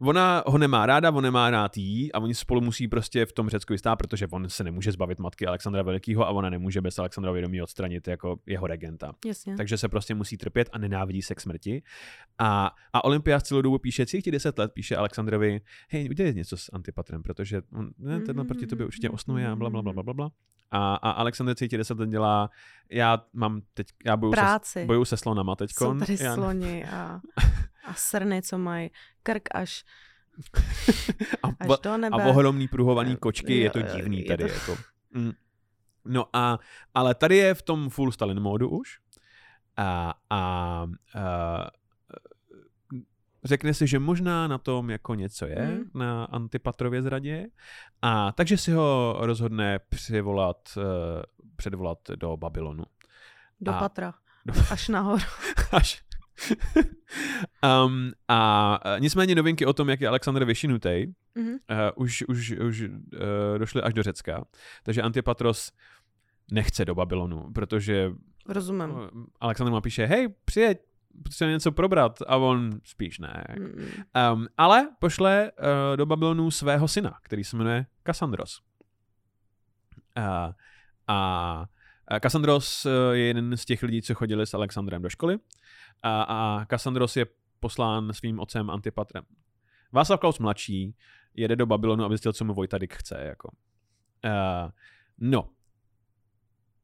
ona 0.00 0.42
ho 0.46 0.58
nemá 0.58 0.86
ráda, 0.86 1.10
on 1.10 1.22
nemá 1.24 1.50
rád 1.50 1.76
jí 1.76 2.12
a 2.12 2.18
oni 2.18 2.34
spolu 2.34 2.60
musí 2.60 2.88
prostě 2.88 3.26
v 3.26 3.32
tom 3.32 3.48
Řecku 3.48 3.72
jistá, 3.72 3.96
protože 3.96 4.26
on 4.26 4.48
se 4.48 4.64
nemůže 4.64 4.92
zbavit 4.92 5.18
matky 5.18 5.46
Alexandra 5.46 5.82
Velikého 5.82 6.26
a 6.26 6.30
ona 6.30 6.50
nemůže 6.50 6.80
bez 6.80 6.98
Alexandra 6.98 7.32
vědomí 7.32 7.62
odstranit 7.62 8.08
jako 8.08 8.36
jeho 8.46 8.66
regenta. 8.66 9.12
Jasně. 9.26 9.56
Takže 9.56 9.78
se 9.78 9.88
prostě 9.88 10.14
musí 10.14 10.36
trpět 10.36 10.68
a 10.72 10.78
nenávidí 10.78 11.22
se 11.22 11.34
k 11.34 11.40
smrti. 11.40 11.82
A, 12.38 12.70
a 12.92 13.04
Olympia 13.04 13.40
celou 13.40 13.62
dobu 13.62 13.78
píše, 13.78 14.06
těch 14.06 14.32
deset 14.32 14.58
let 14.58 14.72
píše 14.74 14.96
Alexandrovi, 14.96 15.60
hej, 15.88 16.10
udělej 16.10 16.34
něco 16.34 16.56
s 16.56 16.70
Antipatrem, 16.72 17.22
protože 17.22 17.62
on, 17.72 17.90
ne, 17.98 18.20
tenhle 18.20 18.44
proti 18.44 18.66
tobě 18.66 18.86
určitě 18.86 19.10
osnuje 19.10 19.48
a 19.48 19.56
bla, 19.56 19.70
bla, 19.70 19.82
bla, 19.82 19.92
bla, 19.92 20.14
bla. 20.14 20.30
A, 20.70 20.94
a 20.94 21.10
Alexander 21.10 21.54
celých 21.54 21.70
těch 21.70 21.78
deset 21.78 21.98
let 21.98 22.10
dělá, 22.10 22.50
já 22.90 23.24
mám 23.32 23.60
teď, 23.74 23.86
já 24.04 24.16
bojuju 24.16 24.34
se, 24.34 24.40
Práci. 24.40 24.84
bojuju 24.84 25.04
se 25.04 25.16
slonama 25.16 25.56
teďkon. 25.56 26.00
Jsou 26.00 26.06
tady 26.06 26.16
sloni 26.16 26.84
a, 26.84 27.20
a 27.84 27.94
srny, 27.94 28.42
co 28.42 28.58
mají 28.58 28.90
krk 29.22 29.48
až, 29.54 29.84
a, 31.42 31.48
až 31.60 31.78
do 31.82 31.96
nebe. 31.98 32.22
a 32.22 32.26
ohromný 32.26 32.68
pruhovaný 32.68 33.12
Eh, 33.12 33.16
kočky, 33.16 33.58
je 33.58 33.70
to 33.70 33.82
divný 33.82 34.18
je 34.20 34.24
tady. 34.24 34.44
to- 34.44 34.50
Jako. 34.54 34.76
Mm. 35.10 35.32
No 36.04 36.26
a, 36.32 36.58
ale 36.94 37.14
tady 37.14 37.36
je 37.36 37.54
v 37.54 37.62
tom 37.62 37.90
full 37.90 38.12
Stalin 38.12 38.40
módu 38.40 38.68
už 38.68 38.98
a, 39.76 40.14
a, 40.30 40.38
a 40.40 40.86
řekne 43.44 43.74
si, 43.74 43.86
že 43.86 43.98
možná 43.98 44.48
na 44.48 44.58
tom 44.58 44.90
jako 44.90 45.14
něco 45.14 45.46
je, 45.46 45.54
Hmm. 45.56 45.90
na 45.94 46.24
Antipatrově 46.24 47.02
zradě 47.02 47.46
a 48.02 48.32
takže 48.32 48.56
si 48.56 48.72
ho 48.72 49.16
rozhodne 49.20 49.78
přivolat, 49.88 50.56
uh, 50.76 50.82
předvolat 51.56 51.98
do 52.16 52.36
Babylonu. 52.36 52.84
Do 53.60 53.72
a- 53.74 53.78
patra. 53.78 54.14
do- 54.46 54.54
Až 54.70 54.88
nahoru. 54.88 55.22
Až. 55.72 56.04
um, 57.86 58.12
a 58.28 58.80
nicméně 58.98 59.34
novinky 59.34 59.66
o 59.66 59.72
tom, 59.72 59.88
jak 59.88 60.00
je 60.00 60.08
Alexander 60.08 60.44
vyšinutý, 60.44 61.06
Mhm. 61.36 61.50
uh, 61.52 61.56
už, 61.96 62.24
už, 62.28 62.50
už 62.50 62.80
uh, 62.82 63.58
došly 63.58 63.82
až 63.82 63.94
do 63.94 64.02
Řecka. 64.02 64.44
Takže 64.82 65.02
Antipatros 65.02 65.72
nechce 66.52 66.84
do 66.84 66.94
Babylonu, 66.94 67.52
protože 67.54 68.12
Rozumím. 68.48 68.90
uh, 68.90 69.08
Alexander 69.40 69.72
mu 69.74 69.80
píše, 69.80 70.06
hej, 70.06 70.28
přijeď, 70.44 70.78
potřebujeme 71.24 71.56
něco 71.56 71.72
probrat. 71.72 72.18
A 72.26 72.36
on 72.36 72.70
spíš 72.84 73.18
ne. 73.18 73.44
Mm. 73.58 73.86
Um, 74.32 74.46
ale 74.56 74.88
pošle 74.98 75.52
uh, 75.52 75.96
do 75.96 76.06
Babylonu 76.06 76.50
svého 76.50 76.88
syna, 76.88 77.18
který 77.22 77.44
se 77.44 77.56
jmenuje 77.56 77.86
Kassandros. 78.02 78.60
Uh, 80.18 80.52
a 81.08 81.66
Kassandros 82.20 82.86
eh, 82.86 83.16
je 83.16 83.26
jeden 83.26 83.56
z 83.56 83.64
těch 83.64 83.82
lidí, 83.82 84.02
co 84.02 84.14
chodili 84.14 84.46
s 84.46 84.54
Alexandrem 84.54 85.02
do 85.02 85.08
školy. 85.10 85.38
A, 86.02 86.22
a 86.22 86.64
Kassandros 86.64 87.16
je 87.16 87.26
poslán 87.60 88.12
svým 88.12 88.40
otcem 88.40 88.70
Antipatrem. 88.70 89.24
Václav 89.92 90.20
Klaus 90.20 90.38
mladší 90.38 90.96
jede 91.34 91.56
do 91.56 91.66
Babylonu, 91.66 92.04
aby 92.04 92.14
zjistil, 92.14 92.32
co 92.32 92.44
mu 92.44 92.54
Vojtadik 92.54 92.94
chce. 92.94 93.20
Jako. 93.24 93.50
Uh, 94.24 94.70
no. 95.18 95.48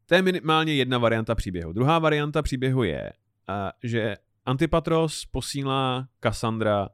To 0.06 0.14
je 0.14 0.22
minimálně 0.22 0.74
jedna 0.74 0.98
varianta 0.98 1.34
příběhu. 1.34 1.72
Druhá 1.72 1.98
varianta 1.98 2.42
příběhu 2.42 2.82
je, 2.82 3.12
uh, 3.48 3.54
že 3.82 4.16
Antipatros 4.46 5.24
posílá 5.26 6.08
Kassandra 6.20 6.88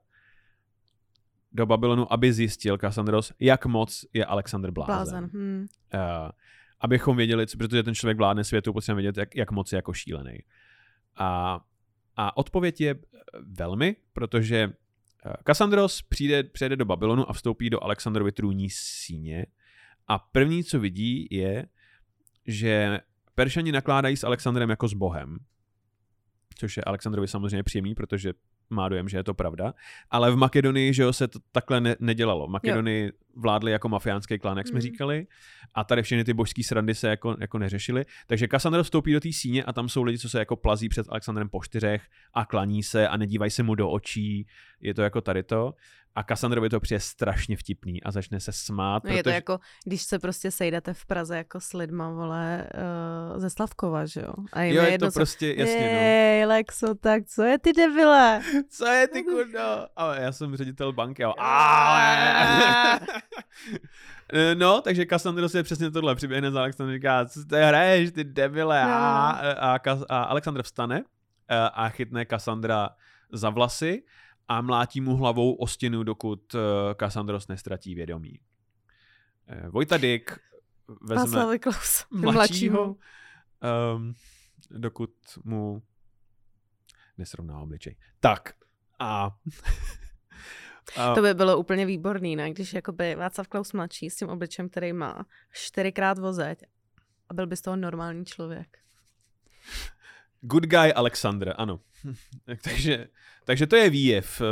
do 1.52 1.66
Babylonu, 1.66 2.12
aby 2.12 2.32
zjistil 2.32 2.78
Kassandros, 2.78 3.32
jak 3.40 3.66
moc 3.66 4.04
je 4.12 4.24
Alexander 4.24 4.70
blázen. 4.70 4.94
Blázen. 4.94 5.30
Hm. 5.32 5.66
Uh, 5.94 6.30
abychom 6.80 7.16
věděli, 7.16 7.46
co- 7.46 7.58
protože 7.58 7.82
ten 7.82 7.94
člověk 7.94 8.18
vládne 8.18 8.44
světu, 8.44 8.72
potřebujeme 8.72 9.02
vědět, 9.02 9.20
jak, 9.20 9.36
jak 9.36 9.50
moc 9.50 9.72
je 9.72 9.76
jako 9.76 9.92
šílený. 9.92 10.38
A, 11.16 11.60
a 12.16 12.36
odpověď 12.36 12.80
je 12.80 12.90
eh, 12.90 13.18
velmi, 13.42 13.96
protože 14.12 14.72
eh, 15.26 15.32
Kassandros 15.44 16.02
přijde, 16.02 16.42
přijde 16.42 16.76
do 16.76 16.84
Babylonu 16.84 17.30
a 17.30 17.32
vstoupí 17.32 17.70
do 17.70 17.84
Alexandrovy 17.84 18.32
trůní 18.32 18.70
síně. 18.70 19.46
A 20.08 20.18
první, 20.18 20.64
co 20.64 20.80
vidí, 20.80 21.28
je, 21.30 21.66
že 22.46 23.00
Peršani 23.34 23.72
nakládají 23.72 24.16
s 24.16 24.24
Alexandrem 24.24 24.70
jako 24.70 24.88
s 24.88 24.94
bohem, 24.94 25.38
což 26.54 26.76
je 26.76 26.84
Alexandrovi 26.84 27.28
samozřejmě 27.28 27.62
příjemný, 27.62 27.94
protože 27.94 28.32
má 28.70 28.88
dojem, 28.88 29.08
že 29.08 29.16
je 29.16 29.24
to 29.24 29.34
pravda. 29.34 29.74
Ale 30.10 30.32
v 30.32 30.36
Makedonii, 30.36 30.94
že 30.94 31.02
jo, 31.02 31.12
se 31.12 31.28
to 31.28 31.38
takhle 31.52 31.80
ne, 31.80 31.96
nedělalo. 32.00 32.46
V 32.46 32.50
Makedonii 32.50 33.04
jo. 33.04 33.10
vládli 33.36 33.72
jako 33.72 33.88
mafiánský 33.88 34.38
klan, 34.38 34.58
jak 34.58 34.68
jsme 34.68 34.76
mm. 34.76 34.80
říkali, 34.80 35.26
a 35.74 35.84
tady 35.84 36.02
všechny 36.02 36.24
ty 36.24 36.34
božské 36.34 36.62
srandy 36.62 36.94
se 36.94 37.08
jako, 37.08 37.36
jako 37.40 37.58
neřešily. 37.58 38.04
Takže 38.26 38.48
Kassandra 38.48 38.82
vstoupí 38.82 39.12
do 39.12 39.20
té 39.20 39.32
síně 39.32 39.64
a 39.64 39.72
tam 39.72 39.88
jsou 39.88 40.02
lidi, 40.02 40.18
co 40.18 40.28
se 40.28 40.38
jako 40.38 40.56
plazí 40.56 40.88
před 40.88 41.06
Alexandrem 41.08 41.48
po 41.48 41.64
čtyřech 41.64 42.02
a 42.34 42.44
klaní 42.44 42.82
se 42.82 43.08
a 43.08 43.16
nedívají 43.16 43.50
se 43.50 43.62
mu 43.62 43.74
do 43.74 43.90
očí. 43.90 44.46
Je 44.80 44.94
to 44.94 45.02
jako 45.02 45.20
tady 45.20 45.42
to. 45.42 45.74
A 46.16 46.22
Kassandrovi 46.22 46.68
to 46.68 46.80
přijde 46.80 47.00
strašně 47.00 47.56
vtipný 47.56 48.02
a 48.02 48.10
začne 48.10 48.40
se 48.40 48.52
smát. 48.52 49.04
No 49.04 49.08
protože... 49.08 49.16
Je 49.16 49.22
to 49.22 49.30
jako, 49.30 49.58
když 49.84 50.02
se 50.02 50.18
prostě 50.18 50.50
sejdete 50.50 50.94
v 50.94 51.06
Praze 51.06 51.36
jako 51.36 51.60
s 51.60 51.72
lidma, 51.72 52.10
vole, 52.10 52.68
uh, 53.34 53.40
ze 53.40 53.50
Slavkova, 53.50 54.06
že 54.06 54.20
jo? 54.20 54.32
A 54.52 54.62
jo, 54.62 54.82
je 54.82 54.90
jedno, 54.90 55.08
to 55.08 55.12
prostě, 55.12 55.54
co... 55.54 55.60
jasně, 55.60 55.92
no. 55.92 55.98
Jej, 56.00 56.46
Lexo, 56.46 56.94
tak 56.94 57.22
co 57.26 57.42
je 57.42 57.58
ty 57.58 57.72
debile? 57.72 58.40
co 58.68 58.86
je 58.86 59.08
ty 59.08 59.22
kurdo? 59.22 59.86
A 59.96 60.14
já 60.14 60.32
jsem 60.32 60.56
ředitel 60.56 60.92
banky 60.92 61.24
a 61.24 63.00
No, 64.54 64.80
takže 64.80 65.06
Cassandra 65.06 65.48
si 65.48 65.56
je 65.56 65.62
přesně 65.62 65.90
tohle, 65.90 66.14
přiběhne 66.14 66.50
za 66.50 66.60
Alexandra 66.60 66.92
a 66.92 66.96
říká, 66.96 67.24
co 67.24 67.44
ty 67.44 67.56
hraješ, 67.56 68.10
ty 68.10 68.24
debile? 68.24 68.84
No. 68.84 68.90
A, 68.90 69.30
a, 69.30 69.78
a 70.08 70.22
Alexandr 70.22 70.62
vstane 70.62 71.04
eh, 71.48 71.56
a 71.74 71.88
chytne 71.88 72.26
Cassandra 72.26 72.88
za 73.32 73.50
vlasy 73.50 74.02
a 74.49 74.61
mlátí 74.61 75.01
mu 75.01 75.16
hlavou 75.16 75.55
o 75.55 75.66
stěnu, 75.66 76.03
dokud 76.03 76.55
uh, 76.55 76.61
Kassandros 76.94 77.49
nestratí 77.49 77.94
vědomí. 77.94 78.40
Uh, 79.64 79.70
Vojta 79.70 79.97
Dick 79.97 80.38
vezme 81.01 81.59
Klaus, 81.59 82.07
mladšího, 82.11 82.97
um, 83.97 84.14
dokud 84.70 85.11
mu 85.44 85.82
nesrovná 87.18 87.61
obličej. 87.61 87.97
Tak 88.20 88.53
a 88.99 89.30
a... 90.97 91.14
To 91.14 91.22
by 91.22 91.34
bylo 91.34 91.59
úplně 91.59 91.86
výborný, 91.86 92.36
ne? 92.36 92.51
Když 92.51 92.72
jakoby 92.74 93.14
Václav 93.14 93.49
Klaus 93.49 93.72
mladší 93.72 94.11
s 94.11 94.16
tím 94.16 94.28
obličem, 94.28 94.68
který 94.68 94.92
má 94.92 95.26
čtyřikrát 95.53 96.18
vozeť 96.18 96.62
a 97.28 97.34
byl 97.34 97.47
by 97.47 97.57
z 97.57 97.61
toho 97.61 97.76
normální 97.76 98.24
člověk. 98.24 98.78
Good 100.41 100.66
guy 100.66 100.93
Alexander, 100.95 101.55
ano. 101.59 101.80
takže, 102.64 103.09
takže 103.45 103.66
to 103.66 103.76
je 103.76 103.91
výjev, 103.91 104.41
eh, 104.41 104.45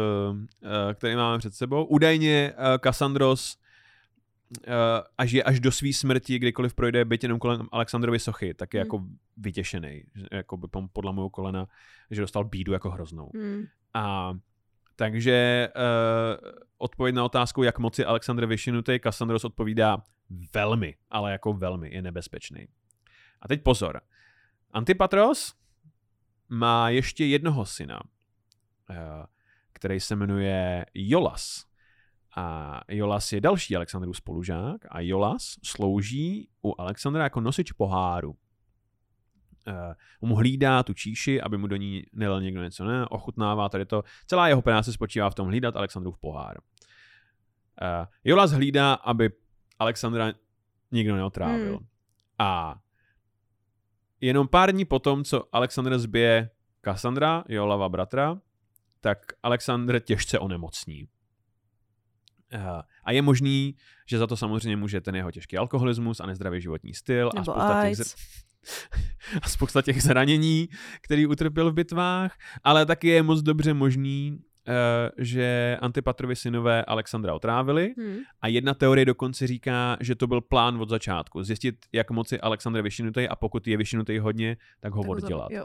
eh, 0.91 0.95
který 0.95 1.16
máme 1.16 1.39
před 1.39 1.55
sebou. 1.55 1.85
Údajně 1.85 2.53
Kassandros 2.78 3.57
eh, 4.66 4.72
až 5.18 5.32
je 5.32 5.43
až 5.43 5.61
do 5.61 5.72
své 5.72 5.93
smrti, 5.93 6.39
kdykoliv 6.39 6.74
projde 6.74 7.05
byt 7.05 7.22
jenom 7.22 7.39
kolem 7.39 7.68
Alexandrovy 7.72 8.18
sochy, 8.18 8.55
tak 8.55 8.74
je 8.74 8.80
hmm. 8.80 8.87
jako 8.87 9.05
vytěšený, 9.37 10.03
jako 10.32 10.57
by 10.57 10.66
podle 10.93 11.12
mého 11.12 11.30
kolena, 11.30 11.66
že 12.11 12.20
dostal 12.20 12.45
bídu 12.45 12.72
jako 12.72 12.91
hroznou. 12.91 13.30
Hmm. 13.35 13.64
A 13.95 14.35
takže 14.97 15.68
uh, 15.76 16.51
odpověď 16.78 17.14
na 17.14 17.24
otázku, 17.24 17.62
jak 17.62 17.78
moc 17.78 17.99
je 17.99 18.05
Alexandr 18.05 18.47
vyšinutý, 18.47 18.99
Kassandros 18.99 19.45
odpovídá 19.45 20.03
velmi, 20.55 20.95
ale 21.11 21.32
jako 21.32 21.53
velmi, 21.53 21.95
je 21.95 22.03
nebezpečný. 22.03 22.68
A 23.43 23.49
teď 23.49 23.62
pozor. 23.62 24.01
Antipatros 24.72 25.53
má 26.49 26.88
ještě 26.88 27.24
jednoho 27.24 27.66
syna, 27.66 28.01
eh, 28.90 29.26
který 29.72 30.01
se 30.01 30.16
jmenuje 30.16 30.86
Jolas. 30.95 31.64
A 32.36 32.80
Jolas 32.88 33.32
je 33.32 33.40
další 33.40 33.76
Alexandrův 33.76 34.16
spolužák 34.16 34.80
a 34.90 35.01
Jolas 35.01 35.57
slouží 35.64 36.49
u 36.62 36.80
Alexandra 36.80 37.22
jako 37.22 37.40
nosič 37.40 37.72
poháru. 37.72 38.36
Uh, 39.66 40.28
mu 40.28 40.34
hlídá 40.34 40.82
tu 40.82 40.95
číši, 40.95 41.40
aby 41.40 41.59
mu 41.59 41.66
do 41.66 41.76
ní 41.76 42.03
nelil 42.12 42.40
někdo 42.40 42.62
něco, 42.62 42.84
ne? 42.84 43.07
Ochutnává 43.07 43.68
tady 43.68 43.86
to. 43.86 44.03
Celá 44.26 44.49
jeho 44.49 44.62
práce 44.62 44.92
spočívá 44.92 45.30
v 45.30 45.34
tom 45.34 45.47
hlídat 45.47 45.76
Alexandrův 45.76 46.18
pohár. 46.18 46.59
Uh, 47.82 48.07
Jolas 48.24 48.51
hlídá, 48.51 48.95
aby 48.95 49.30
Alexandra 49.78 50.32
nikdo 50.90 51.16
neotrávil. 51.16 51.76
Hmm. 51.76 51.86
A 52.38 52.76
Jenom 54.24 54.48
pár 54.48 54.72
dní 54.72 54.84
potom, 54.84 55.24
co 55.24 55.44
Alexandr 55.52 55.98
zbije 55.98 56.50
Cassandra, 56.84 57.44
Jolava 57.48 57.88
bratra, 57.88 58.40
tak 59.00 59.18
Alexandr 59.42 60.00
těžce 60.00 60.38
onemocní. 60.38 61.08
Eh, 62.52 62.82
a 63.04 63.12
je 63.12 63.22
možný, 63.22 63.76
že 64.06 64.18
za 64.18 64.26
to 64.26 64.36
samozřejmě 64.36 64.76
může 64.76 65.00
ten 65.00 65.16
jeho 65.16 65.30
těžký 65.30 65.56
alkoholismus 65.58 66.20
a 66.20 66.26
nezdravý 66.26 66.60
životní 66.60 66.94
styl 66.94 67.30
a 67.36 67.42
spousta, 67.42 67.82
těch, 67.88 67.98
a 69.42 69.48
spousta 69.48 69.82
těch 69.82 70.02
zranění, 70.02 70.68
který 71.00 71.26
utrpěl 71.26 71.70
v 71.70 71.74
bitvách, 71.74 72.38
ale 72.62 72.86
taky 72.86 73.08
je 73.08 73.22
moc 73.22 73.42
dobře 73.42 73.74
možný, 73.74 74.38
že 75.18 75.78
Antipatrovi 75.80 76.36
synové 76.36 76.84
Alexandra 76.84 77.34
otrávili 77.34 77.94
hmm. 77.98 78.18
a 78.40 78.48
jedna 78.48 78.74
teorie 78.74 79.04
dokonce 79.04 79.46
říká, 79.46 79.96
že 80.00 80.14
to 80.14 80.26
byl 80.26 80.40
plán 80.40 80.80
od 80.82 80.88
začátku. 80.88 81.42
Zjistit, 81.42 81.76
jak 81.92 82.10
moc 82.10 82.32
je 82.32 82.40
Alexandr 82.40 82.82
vyšinutý 82.82 83.28
a 83.28 83.36
pokud 83.36 83.66
je 83.66 83.76
vyšinutý 83.76 84.18
hodně, 84.18 84.56
tak 84.80 84.92
ho 84.92 85.02
tak 85.02 85.10
oddělat. 85.10 85.50
Uh, 85.52 85.60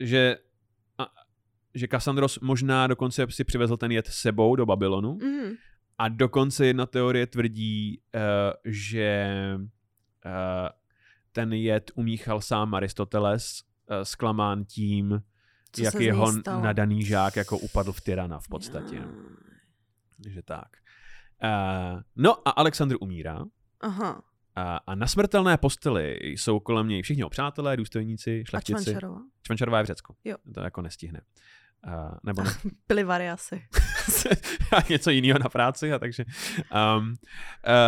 že 0.00 0.36
a, 0.98 1.06
že 1.74 1.86
Kassandros 1.86 2.40
možná 2.40 2.86
dokonce 2.86 3.26
si 3.30 3.44
přivezl 3.44 3.76
ten 3.76 3.92
jed 3.92 4.06
sebou 4.06 4.56
do 4.56 4.66
Babylonu 4.66 5.18
hmm. 5.22 5.52
a 5.98 6.08
dokonce 6.08 6.66
jedna 6.66 6.86
teorie 6.86 7.26
tvrdí, 7.26 8.00
uh, 8.14 8.20
že 8.64 9.26
uh, 10.24 10.68
ten 11.32 11.52
jed 11.52 11.90
umíchal 11.94 12.40
sám 12.40 12.74
Aristoteles, 12.74 13.62
uh, 13.90 13.96
zklamán 14.02 14.64
tím, 14.64 15.22
co 15.72 15.82
jak 15.82 15.94
jeho 15.94 16.32
nadaný 16.60 17.04
žák 17.04 17.36
jako 17.36 17.58
upadl 17.58 17.92
v 17.92 18.00
tyrana 18.00 18.38
v 18.38 18.48
podstatě. 18.48 19.00
No. 19.00 19.12
Takže 20.22 20.42
tak. 20.42 20.68
Uh, 21.44 22.00
no 22.16 22.48
a 22.48 22.50
Alexandr 22.50 22.96
umírá. 23.00 23.44
Aha. 23.80 24.22
A, 24.56 24.76
a 24.76 24.94
na 24.94 25.06
smrtelné 25.06 25.56
posteli 25.56 26.18
jsou 26.22 26.60
kolem 26.60 26.88
něj 26.88 27.02
všichni 27.02 27.24
přátelé, 27.30 27.76
důstojníci, 27.76 28.44
šlechtici. 28.48 28.74
A 28.74 28.82
Čvančarová. 28.82 29.20
Čvančarová 29.42 29.78
je 29.78 29.84
v 29.84 29.86
Řecku. 29.86 30.16
Jo. 30.24 30.36
To 30.54 30.60
jako 30.60 30.82
nestihne. 30.82 31.20
Uh, 31.86 32.18
nebo 32.22 32.42
ne. 32.42 32.50
Byly 32.88 33.04
variasy. 33.04 33.62
a 34.72 34.76
něco 34.90 35.10
jiného 35.10 35.38
na 35.38 35.48
práci. 35.48 35.92
A 35.92 35.98
takže, 35.98 36.24
um, 36.98 37.08
uh, 37.08 37.14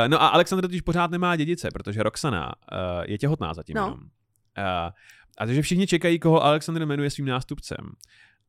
no 0.08 0.22
a 0.22 0.28
Alexandr 0.28 0.62
totiž 0.62 0.80
pořád 0.80 1.10
nemá 1.10 1.36
dědice, 1.36 1.68
protože 1.72 2.02
Roxana 2.02 2.46
uh, 2.46 2.78
je 3.06 3.18
těhotná 3.18 3.54
zatím 3.54 3.76
no. 3.76 3.82
jenom. 3.82 4.00
Uh, 4.00 4.92
a 5.38 5.46
takže 5.46 5.62
všichni 5.62 5.86
čekají, 5.86 6.18
koho 6.18 6.44
Alexandr 6.44 6.86
jmenuje 6.86 7.10
svým 7.10 7.26
nástupcem. 7.26 7.92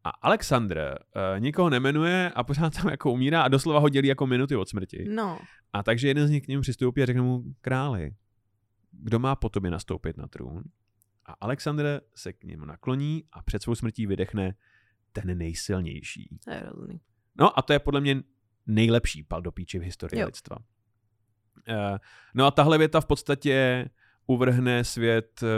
A 0.04 0.10
Alexandr 0.10 0.78
uh, 0.78 1.40
nikoho 1.40 1.70
nemenuje 1.70 2.32
a 2.36 2.44
pořád 2.44 2.74
tam 2.74 2.90
jako 2.90 3.12
umírá 3.12 3.42
a 3.42 3.48
doslova 3.48 3.80
ho 3.80 3.90
dělí 3.90 4.08
jako 4.08 4.28
minuty 4.28 4.56
od 4.56 4.70
smrti. 4.70 5.06
No. 5.10 5.40
A 5.74 5.84
takže 5.84 6.08
jeden 6.08 6.28
z 6.28 6.30
nich 6.30 6.44
k 6.44 6.48
němu 6.48 6.62
přistoupí 6.62 7.02
a 7.04 7.06
řekne 7.06 7.22
mu, 7.22 7.44
králi, 7.62 8.12
kdo 8.92 9.20
má 9.20 9.36
po 9.36 9.50
tobě 9.50 9.72
nastoupit 9.72 10.18
na 10.18 10.28
trůn? 10.28 10.64
A 11.26 11.34
Alexandr 11.42 12.02
se 12.16 12.34
k 12.34 12.44
němu 12.44 12.66
nakloní 12.66 13.24
a 13.32 13.44
před 13.44 13.62
svou 13.62 13.76
smrtí 13.76 14.08
vydechne 14.08 14.56
ten 15.12 15.38
nejsilnější. 15.38 16.40
To 16.46 16.52
je 16.52 16.60
rozumný. 16.60 17.02
No 17.36 17.60
a 17.60 17.62
to 17.62 17.74
je 17.74 17.80
podle 17.80 18.02
mě 18.02 18.24
nejlepší 18.68 19.24
pal 19.24 19.42
do 19.42 19.52
píči 19.52 19.80
v 19.80 19.82
historii 19.82 20.22
jo. 20.22 20.26
lidstva. 20.26 20.58
Uh, 21.70 21.98
no 22.34 22.46
a 22.46 22.52
tahle 22.52 22.78
věta 22.78 23.02
v 23.02 23.06
podstatě 23.06 23.86
uvrhne 24.28 24.84
svět 24.84 25.44
uh, 25.44 25.50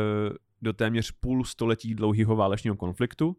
do 0.62 0.74
téměř 0.74 1.12
půl 1.12 1.46
století 1.46 1.96
dlouhého 1.96 2.36
válečního 2.36 2.76
konfliktu, 2.76 3.38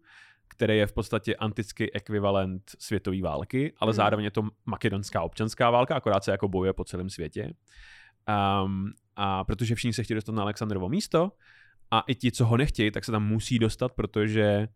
který 0.49 0.77
je 0.77 0.87
v 0.87 0.93
podstatě 0.93 1.37
antický 1.37 1.95
ekvivalent 1.95 2.63
světové 2.79 3.23
války, 3.23 3.73
ale 3.79 3.91
hmm. 3.91 3.97
zároveň 3.97 4.25
je 4.25 4.31
to 4.31 4.43
makedonská 4.67 5.23
občanská 5.23 5.71
válka, 5.71 5.97
akorát 5.97 6.25
se 6.25 6.31
jako 6.31 6.49
bojuje 6.49 6.73
po 6.73 6.85
celém 6.85 7.11
světě. 7.11 7.53
Um, 8.65 8.93
a 9.17 9.45
protože 9.45 9.75
všichni 9.75 9.93
se 9.93 10.03
chtějí 10.03 10.15
dostat 10.15 10.33
na 10.33 10.43
Alexandrovo 10.43 10.89
místo 10.89 11.33
a 11.91 12.01
i 12.01 12.15
ti, 12.15 12.33
co 12.33 12.47
ho 12.47 12.57
nechtějí, 12.57 12.91
tak 12.91 13.05
se 13.05 13.13
tam 13.13 13.27
musí 13.27 13.59
dostat, 13.59 13.93
protože 13.93 14.69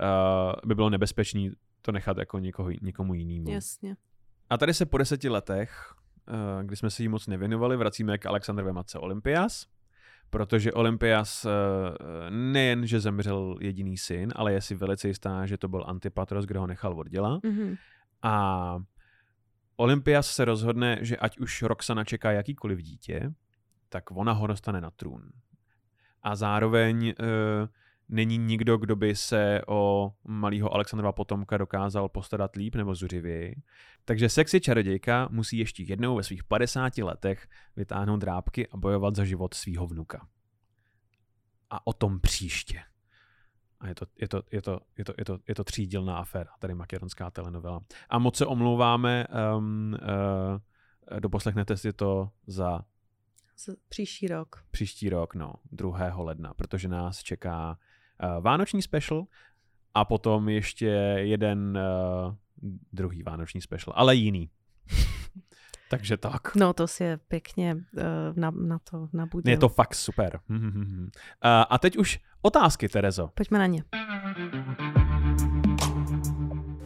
uh, 0.00 0.52
by 0.64 0.74
bylo 0.74 0.90
nebezpečné 0.90 1.50
to 1.82 1.92
nechat 1.92 2.18
jako 2.18 2.38
někoho, 2.38 2.70
někomu 2.82 3.14
jinému. 3.14 3.50
Jasně. 3.50 3.96
A 4.50 4.58
tady 4.58 4.74
se 4.74 4.86
po 4.86 4.98
deseti 4.98 5.28
letech, 5.28 5.94
uh, 6.28 6.62
kdy 6.62 6.76
jsme 6.76 6.90
se 6.90 7.02
jí 7.02 7.08
moc 7.08 7.26
nevěnovali, 7.26 7.76
vracíme 7.76 8.18
k 8.18 8.26
Alexandrové 8.26 8.72
matce 8.72 8.98
Olympias, 8.98 9.66
protože 10.34 10.72
Olympias 10.72 11.44
eh, 11.44 11.50
nejen, 12.30 12.86
že 12.86 13.00
zemřel 13.00 13.56
jediný 13.60 13.96
syn, 13.96 14.32
ale 14.36 14.52
je 14.52 14.60
si 14.60 14.74
velice 14.74 15.08
jistá, 15.08 15.46
že 15.46 15.58
to 15.58 15.68
byl 15.68 15.84
Antipatros, 15.86 16.44
kdo 16.44 16.60
ho 16.60 16.66
nechal 16.66 16.92
od 16.92 17.08
děla. 17.08 17.38
Mm-hmm. 17.38 17.76
A 18.22 18.76
Olympias 19.76 20.30
se 20.30 20.44
rozhodne, 20.44 20.98
že 21.00 21.16
ať 21.16 21.38
už 21.38 21.62
Roxana 21.62 22.04
čeká 22.04 22.32
jakýkoliv 22.32 22.78
dítě, 22.78 23.32
tak 23.88 24.10
ona 24.10 24.32
ho 24.32 24.46
dostane 24.46 24.80
na 24.80 24.90
trůn. 24.90 25.22
A 26.22 26.36
zároveň 26.36 27.06
uh, 27.06 27.68
není 28.08 28.38
nikdo, 28.38 28.76
kdo 28.76 28.96
by 28.96 29.16
se 29.16 29.60
o 29.66 30.12
malého 30.24 30.74
Alexandrova 30.74 31.12
potomka 31.12 31.56
dokázal 31.56 32.08
postarat 32.08 32.56
líp 32.56 32.74
nebo 32.74 32.94
zuřivěji. 32.94 33.54
Takže 34.04 34.28
sexy 34.28 34.60
čarodějka 34.60 35.28
musí 35.30 35.58
ještě 35.58 35.82
jednou 35.82 36.16
ve 36.16 36.22
svých 36.22 36.44
50 36.44 36.98
letech 36.98 37.48
vytáhnout 37.76 38.16
drápky 38.20 38.68
a 38.68 38.76
bojovat 38.76 39.14
za 39.16 39.24
život 39.24 39.54
svého 39.54 39.86
vnuka. 39.86 40.28
A 41.70 41.86
o 41.86 41.92
tom 41.92 42.20
příště. 42.20 42.80
A 43.80 43.88
je 43.88 43.94
to, 43.94 44.06
je 44.20 44.28
to, 44.28 44.42
je 44.52 44.62
to, 44.62 44.80
je 44.98 45.04
to, 45.04 45.14
je 45.18 45.24
to, 45.24 45.38
je 45.48 45.54
to 45.54 45.64
třídílná 45.64 46.16
aféra, 46.18 46.50
tady 46.58 46.74
makedonská 46.74 47.30
telenovela. 47.30 47.80
A 48.08 48.18
moc 48.18 48.36
se 48.36 48.46
omlouváme, 48.46 49.26
um, 49.56 49.96
uh, 51.12 51.20
doposlechnete 51.20 51.76
si 51.76 51.92
to 51.92 52.30
za 52.46 52.80
Z- 53.56 53.76
Příští 53.88 54.28
rok. 54.28 54.64
příští 54.70 55.08
rok, 55.08 55.34
no, 55.34 55.54
2. 55.72 56.22
ledna, 56.22 56.54
protože 56.54 56.88
nás 56.88 57.22
čeká 57.22 57.78
vánoční 58.40 58.82
special 58.82 59.24
a 59.94 60.04
potom 60.04 60.48
ještě 60.48 60.86
jeden 61.18 61.78
uh, 62.26 62.34
druhý 62.92 63.22
vánoční 63.22 63.60
special, 63.60 63.94
ale 63.96 64.14
jiný. 64.14 64.50
Takže 65.90 66.16
tak. 66.16 66.54
No 66.56 66.72
to 66.72 66.86
si 66.88 67.04
je 67.04 67.16
pěkně 67.16 67.74
uh, 67.74 68.02
na, 68.36 68.50
na 68.50 68.78
to 68.90 69.08
nabudil. 69.12 69.52
Je 69.52 69.58
to 69.58 69.68
fakt 69.68 69.94
super. 69.94 70.40
uh, 70.50 70.58
a 71.70 71.78
teď 71.78 71.96
už 71.96 72.18
otázky, 72.42 72.88
Terezo. 72.88 73.30
Pojďme 73.34 73.58
na 73.58 73.66
ně. 73.66 73.84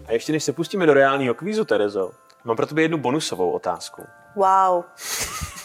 A 0.07 0.13
ještě 0.13 0.33
než 0.33 0.45
se 0.45 0.53
pustíme 0.53 0.87
do 0.87 0.95
reálného 0.95 1.35
kvízu, 1.35 1.65
Terezo, 1.65 2.11
mám 2.45 2.57
pro 2.57 2.67
tebe 2.67 2.83
jednu 2.83 2.99
bonusovou 2.99 3.51
otázku. 3.51 4.03
Wow. 4.37 4.85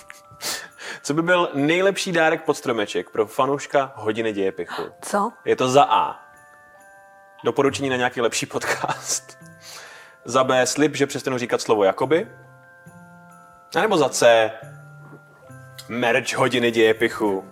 Co 1.06 1.14
by 1.14 1.22
byl 1.22 1.50
nejlepší 1.54 2.12
dárek 2.12 2.44
pod 2.44 2.54
stromeček 2.54 3.10
pro 3.10 3.28
fanouška 3.28 3.94
hodiny 3.96 4.34
dějepichu? 4.34 4.84
Co? 5.02 5.32
Je 5.46 5.56
to 5.56 5.70
za 5.70 5.84
A. 5.84 6.20
Doporučení 7.44 7.90
na 7.90 7.96
nějaký 7.96 8.22
lepší 8.22 8.46
podcast. 8.46 9.38
Za 10.26 10.44
B. 10.44 10.66
Slib, 10.66 10.96
že 10.96 11.08
přestanu 11.08 11.38
říkat 11.38 11.62
slovo 11.62 11.84
jakoby. 11.84 12.28
A 13.76 13.82
nebo 13.82 13.98
za 13.98 14.10
C. 14.10 14.52
Merch 15.90 16.36
hodiny 16.36 16.72
dějepichu. 16.72 17.46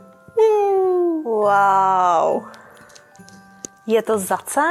Wow. 1.23 2.47
Je 3.87 4.01
to 4.01 4.17
za 4.19 4.37
C? 4.37 4.61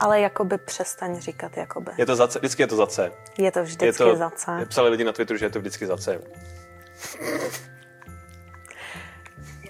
Ale 0.00 0.20
jakoby 0.20 0.58
přestaň 0.58 1.20
říkat 1.20 1.56
jakoby. 1.56 1.90
Je 1.96 2.06
to 2.06 2.16
za 2.16 2.28
C, 2.28 2.38
vždycky 2.38 2.62
je 2.62 2.66
to 2.66 2.76
za 2.76 2.86
C. 2.86 3.12
Je 3.38 3.52
to 3.52 3.62
vždycky 3.62 3.86
je 3.86 3.92
to, 3.92 4.16
za 4.16 4.30
C. 4.30 4.66
Psali 4.68 4.88
lidi 4.88 5.04
na 5.04 5.12
Twitteru, 5.12 5.38
že 5.38 5.46
je 5.46 5.50
to 5.50 5.58
vždycky 5.58 5.86
za 5.86 5.96
C. 5.96 6.20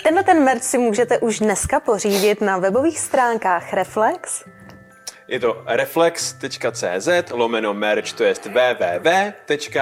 Tenhle 0.07 0.25
ten 0.25 0.45
merch 0.45 0.63
si 0.63 0.79
můžete 0.79 1.19
už 1.19 1.39
dneska 1.39 1.81
pořídit 1.81 2.41
na 2.41 2.59
webových 2.59 3.01
stránkách 3.01 3.73
Reflex. 3.73 4.45
Je 5.29 5.41
to 5.41 5.63
reflex.cz 5.67 7.09
lomeno 7.31 7.75
merch, 7.75 8.13
to 8.13 8.25
je 8.25 8.35
www.reflex.cz 8.35 9.79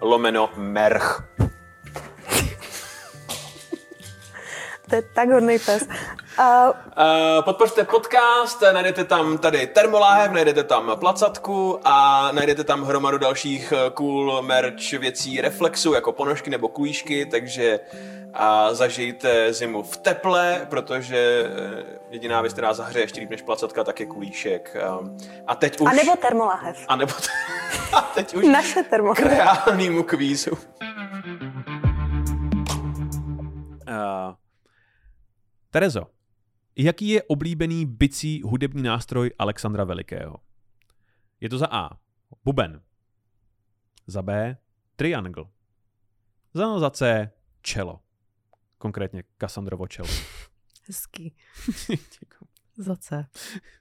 lomeno 0.00 0.50
merch. 0.56 1.22
To 4.90 4.96
je 4.96 5.02
tak 5.02 5.28
hodný 5.30 5.58
pes. 5.58 5.88
A 6.38 6.70
Uh, 7.00 7.44
podpořte 7.44 7.84
podcast, 7.84 8.62
najdete 8.72 9.04
tam 9.04 9.38
tady 9.38 9.66
termoláhev, 9.66 10.32
najdete 10.32 10.64
tam 10.64 10.92
placatku 11.00 11.80
a 11.84 12.28
najdete 12.32 12.64
tam 12.64 12.82
hromadu 12.82 13.18
dalších 13.18 13.72
eh, 13.72 13.90
cool 13.90 14.42
merch 14.42 14.92
věcí 14.92 15.40
Reflexu, 15.40 15.94
jako 15.94 16.12
ponožky 16.12 16.50
nebo 16.50 16.68
kulíšky, 16.68 17.26
takže 17.26 17.80
a 18.34 18.74
zažijte 18.74 19.52
zimu 19.52 19.82
v 19.82 19.96
teple, 19.96 20.66
protože 20.70 21.44
eh, 21.46 21.84
jediná 22.10 22.40
věc, 22.40 22.52
která 22.52 22.74
zahřeje 22.74 23.02
ještě 23.04 23.20
líp 23.20 23.30
než 23.30 23.42
placatka, 23.42 23.84
tak 23.84 24.00
je 24.00 24.06
kulíšek. 24.06 24.76
A 25.46 25.54
teď 25.54 25.80
už... 25.80 25.90
A 25.90 25.94
nebo 25.94 26.16
termoláhev. 26.16 26.76
A 26.88 26.96
nebo... 26.96 27.12
a 27.92 28.00
teď 28.00 28.34
už 28.34 28.44
Naše 28.46 28.82
k 28.82 28.90
termoláhev. 28.90 29.26
reálnému 29.26 30.02
kvízu. 30.02 30.50
Uh, 33.88 34.34
Terezo, 35.70 36.06
jaký 36.76 37.08
je 37.08 37.22
oblíbený 37.22 37.86
bicí 37.86 38.42
hudební 38.42 38.82
nástroj 38.82 39.30
Alexandra 39.38 39.84
Velikého? 39.84 40.36
Je 41.40 41.48
to 41.48 41.58
za 41.58 41.66
A. 41.70 41.90
Buben. 42.44 42.82
Za 44.06 44.22
B. 44.22 44.56
Triangle. 44.96 45.44
Za, 46.54 46.78
za 46.78 46.90
C. 46.90 47.30
Čelo. 47.62 48.00
Konkrétně 48.78 49.22
Kassandrovo 49.38 49.88
čelo. 49.88 50.08
Hezký. 50.86 51.36
Za 52.76 52.96
C. 52.96 53.26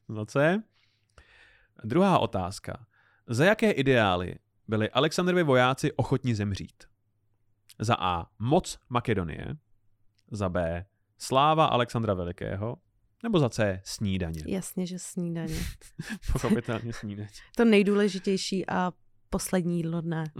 Za 0.09 0.25
C. 0.25 0.63
Druhá 1.83 2.19
otázka. 2.19 2.85
Za 3.27 3.45
jaké 3.45 3.71
ideály 3.71 4.35
byli 4.67 4.89
Alexandrovi 4.89 5.43
vojáci 5.43 5.91
ochotni 5.91 6.35
zemřít? 6.35 6.83
Za 7.79 7.95
A. 7.99 8.25
Moc 8.39 8.79
Makedonie. 8.89 9.57
Za 10.31 10.49
B. 10.49 10.85
Sláva 11.19 11.65
Alexandra 11.65 12.13
Velikého. 12.13 12.77
Nebo 13.23 13.39
za 13.39 13.49
C. 13.49 13.81
Snídaně. 13.83 14.43
Jasně, 14.47 14.87
že 14.87 14.99
snídaně. 14.99 15.55
Pochopitelně 16.31 16.93
snídaně. 16.93 17.29
To 17.55 17.65
nejdůležitější 17.65 18.69
a 18.69 18.91
poslední 19.29 19.77
jídlo 19.77 20.01
dne. 20.01 20.23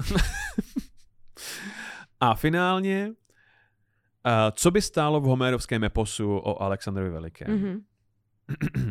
A 2.19 2.35
finálně, 2.35 3.11
co 4.51 4.71
by 4.71 4.81
stálo 4.81 5.21
v 5.21 5.23
homérovském 5.23 5.83
eposu 5.83 6.37
o 6.37 6.61
Alexandrovi 6.61 7.09
Velikém? 7.09 7.51
Mhm. 7.51 7.79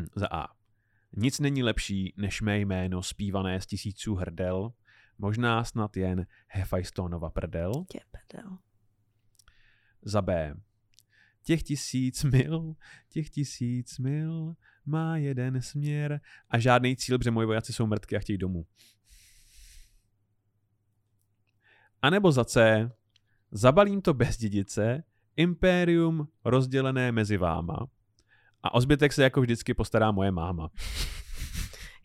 Za 0.15 0.29
A. 0.31 0.49
Nic 1.17 1.41
není 1.41 1.63
lepší 1.63 2.15
než 2.17 2.41
mé 2.41 2.59
jméno 2.59 3.03
zpívané 3.03 3.61
z 3.61 3.67
tisíců 3.67 4.15
hrdel, 4.15 4.73
možná 5.19 5.65
snad 5.65 5.97
jen 5.97 6.27
Hefajstonova 6.47 7.31
prdel. 7.31 7.73
Tě 7.91 8.01
pedel. 8.11 8.59
Za 10.03 10.23
B. 10.23 10.55
Těch 11.49 11.63
tisíc 11.63 12.25
mil, 12.25 12.75
těch 13.09 13.31
tisíc 13.31 13.99
mil 13.99 14.55
má 14.87 15.17
jeden 15.17 15.63
směr 15.63 16.21
a 16.51 16.59
žádný 16.59 16.97
cíl, 16.97 17.19
protože 17.19 17.31
moji 17.31 17.47
vojáci 17.47 17.73
jsou 17.73 17.87
mrtky 17.87 18.17
a 18.17 18.19
chtějí 18.19 18.39
domů. 18.39 18.67
A 22.03 22.11
nebo 22.11 22.33
za 22.33 22.45
C. 22.45 22.91
Zabalím 23.51 24.03
to 24.03 24.15
bez 24.15 24.37
dědice, 24.37 25.05
impérium 25.37 26.29
rozdělené 26.45 27.13
mezi 27.13 27.37
váma 27.37 27.87
a 28.63 28.75
o 28.75 28.81
zbytek 28.81 29.13
se 29.13 29.23
jako 29.23 29.41
vždycky 29.41 29.75
postará 29.75 30.11
moje 30.13 30.31
máma. 30.31 30.71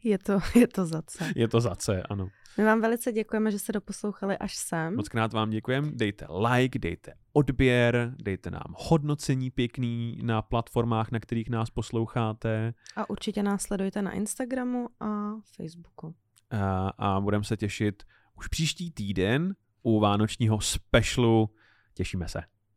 Je 0.04 0.18
to, 0.18 0.40
je 0.60 0.68
to 0.68 0.86
za 0.86 1.02
C. 1.02 1.34
Je 1.36 1.48
to 1.48 1.62
za 1.62 1.76
C, 1.76 2.04
ano. 2.10 2.30
My 2.58 2.64
vám 2.64 2.82
velice 2.82 3.12
děkujeme, 3.12 3.52
že 3.52 3.60
jste 3.60 3.72
doposlouchali 3.72 4.38
až 4.38 4.56
sem. 4.56 4.96
Moc 4.96 5.10
krát 5.10 5.34
vám 5.34 5.50
děkujeme. 5.50 5.92
Dejte 5.92 6.28
like, 6.50 6.80
dejte 6.80 7.14
odběr, 7.34 8.16
dejte 8.18 8.52
nám 8.52 8.76
hodnocení 8.78 9.52
pěkný 9.52 10.20
na 10.24 10.42
platformách, 10.42 11.12
na 11.12 11.20
kterých 11.20 11.50
nás 11.50 11.70
posloucháte 11.70 12.74
A 12.96 13.10
určitě 13.10 13.44
nás 13.44 13.62
sledujte 13.62 14.02
na 14.02 14.12
Instagramu 14.12 14.88
a 15.00 15.32
Facebooku. 15.56 16.16
a, 16.52 16.90
a 16.98 17.22
budeme 17.22 17.44
se 17.44 17.58
těšit 17.58 18.04
už 18.38 18.48
příští 18.48 18.92
týden 18.92 19.56
u 19.84 20.00
vánočního 20.00 20.62
specialu. 20.62 21.50
Těšíme 21.94 22.28
se. 22.28 22.44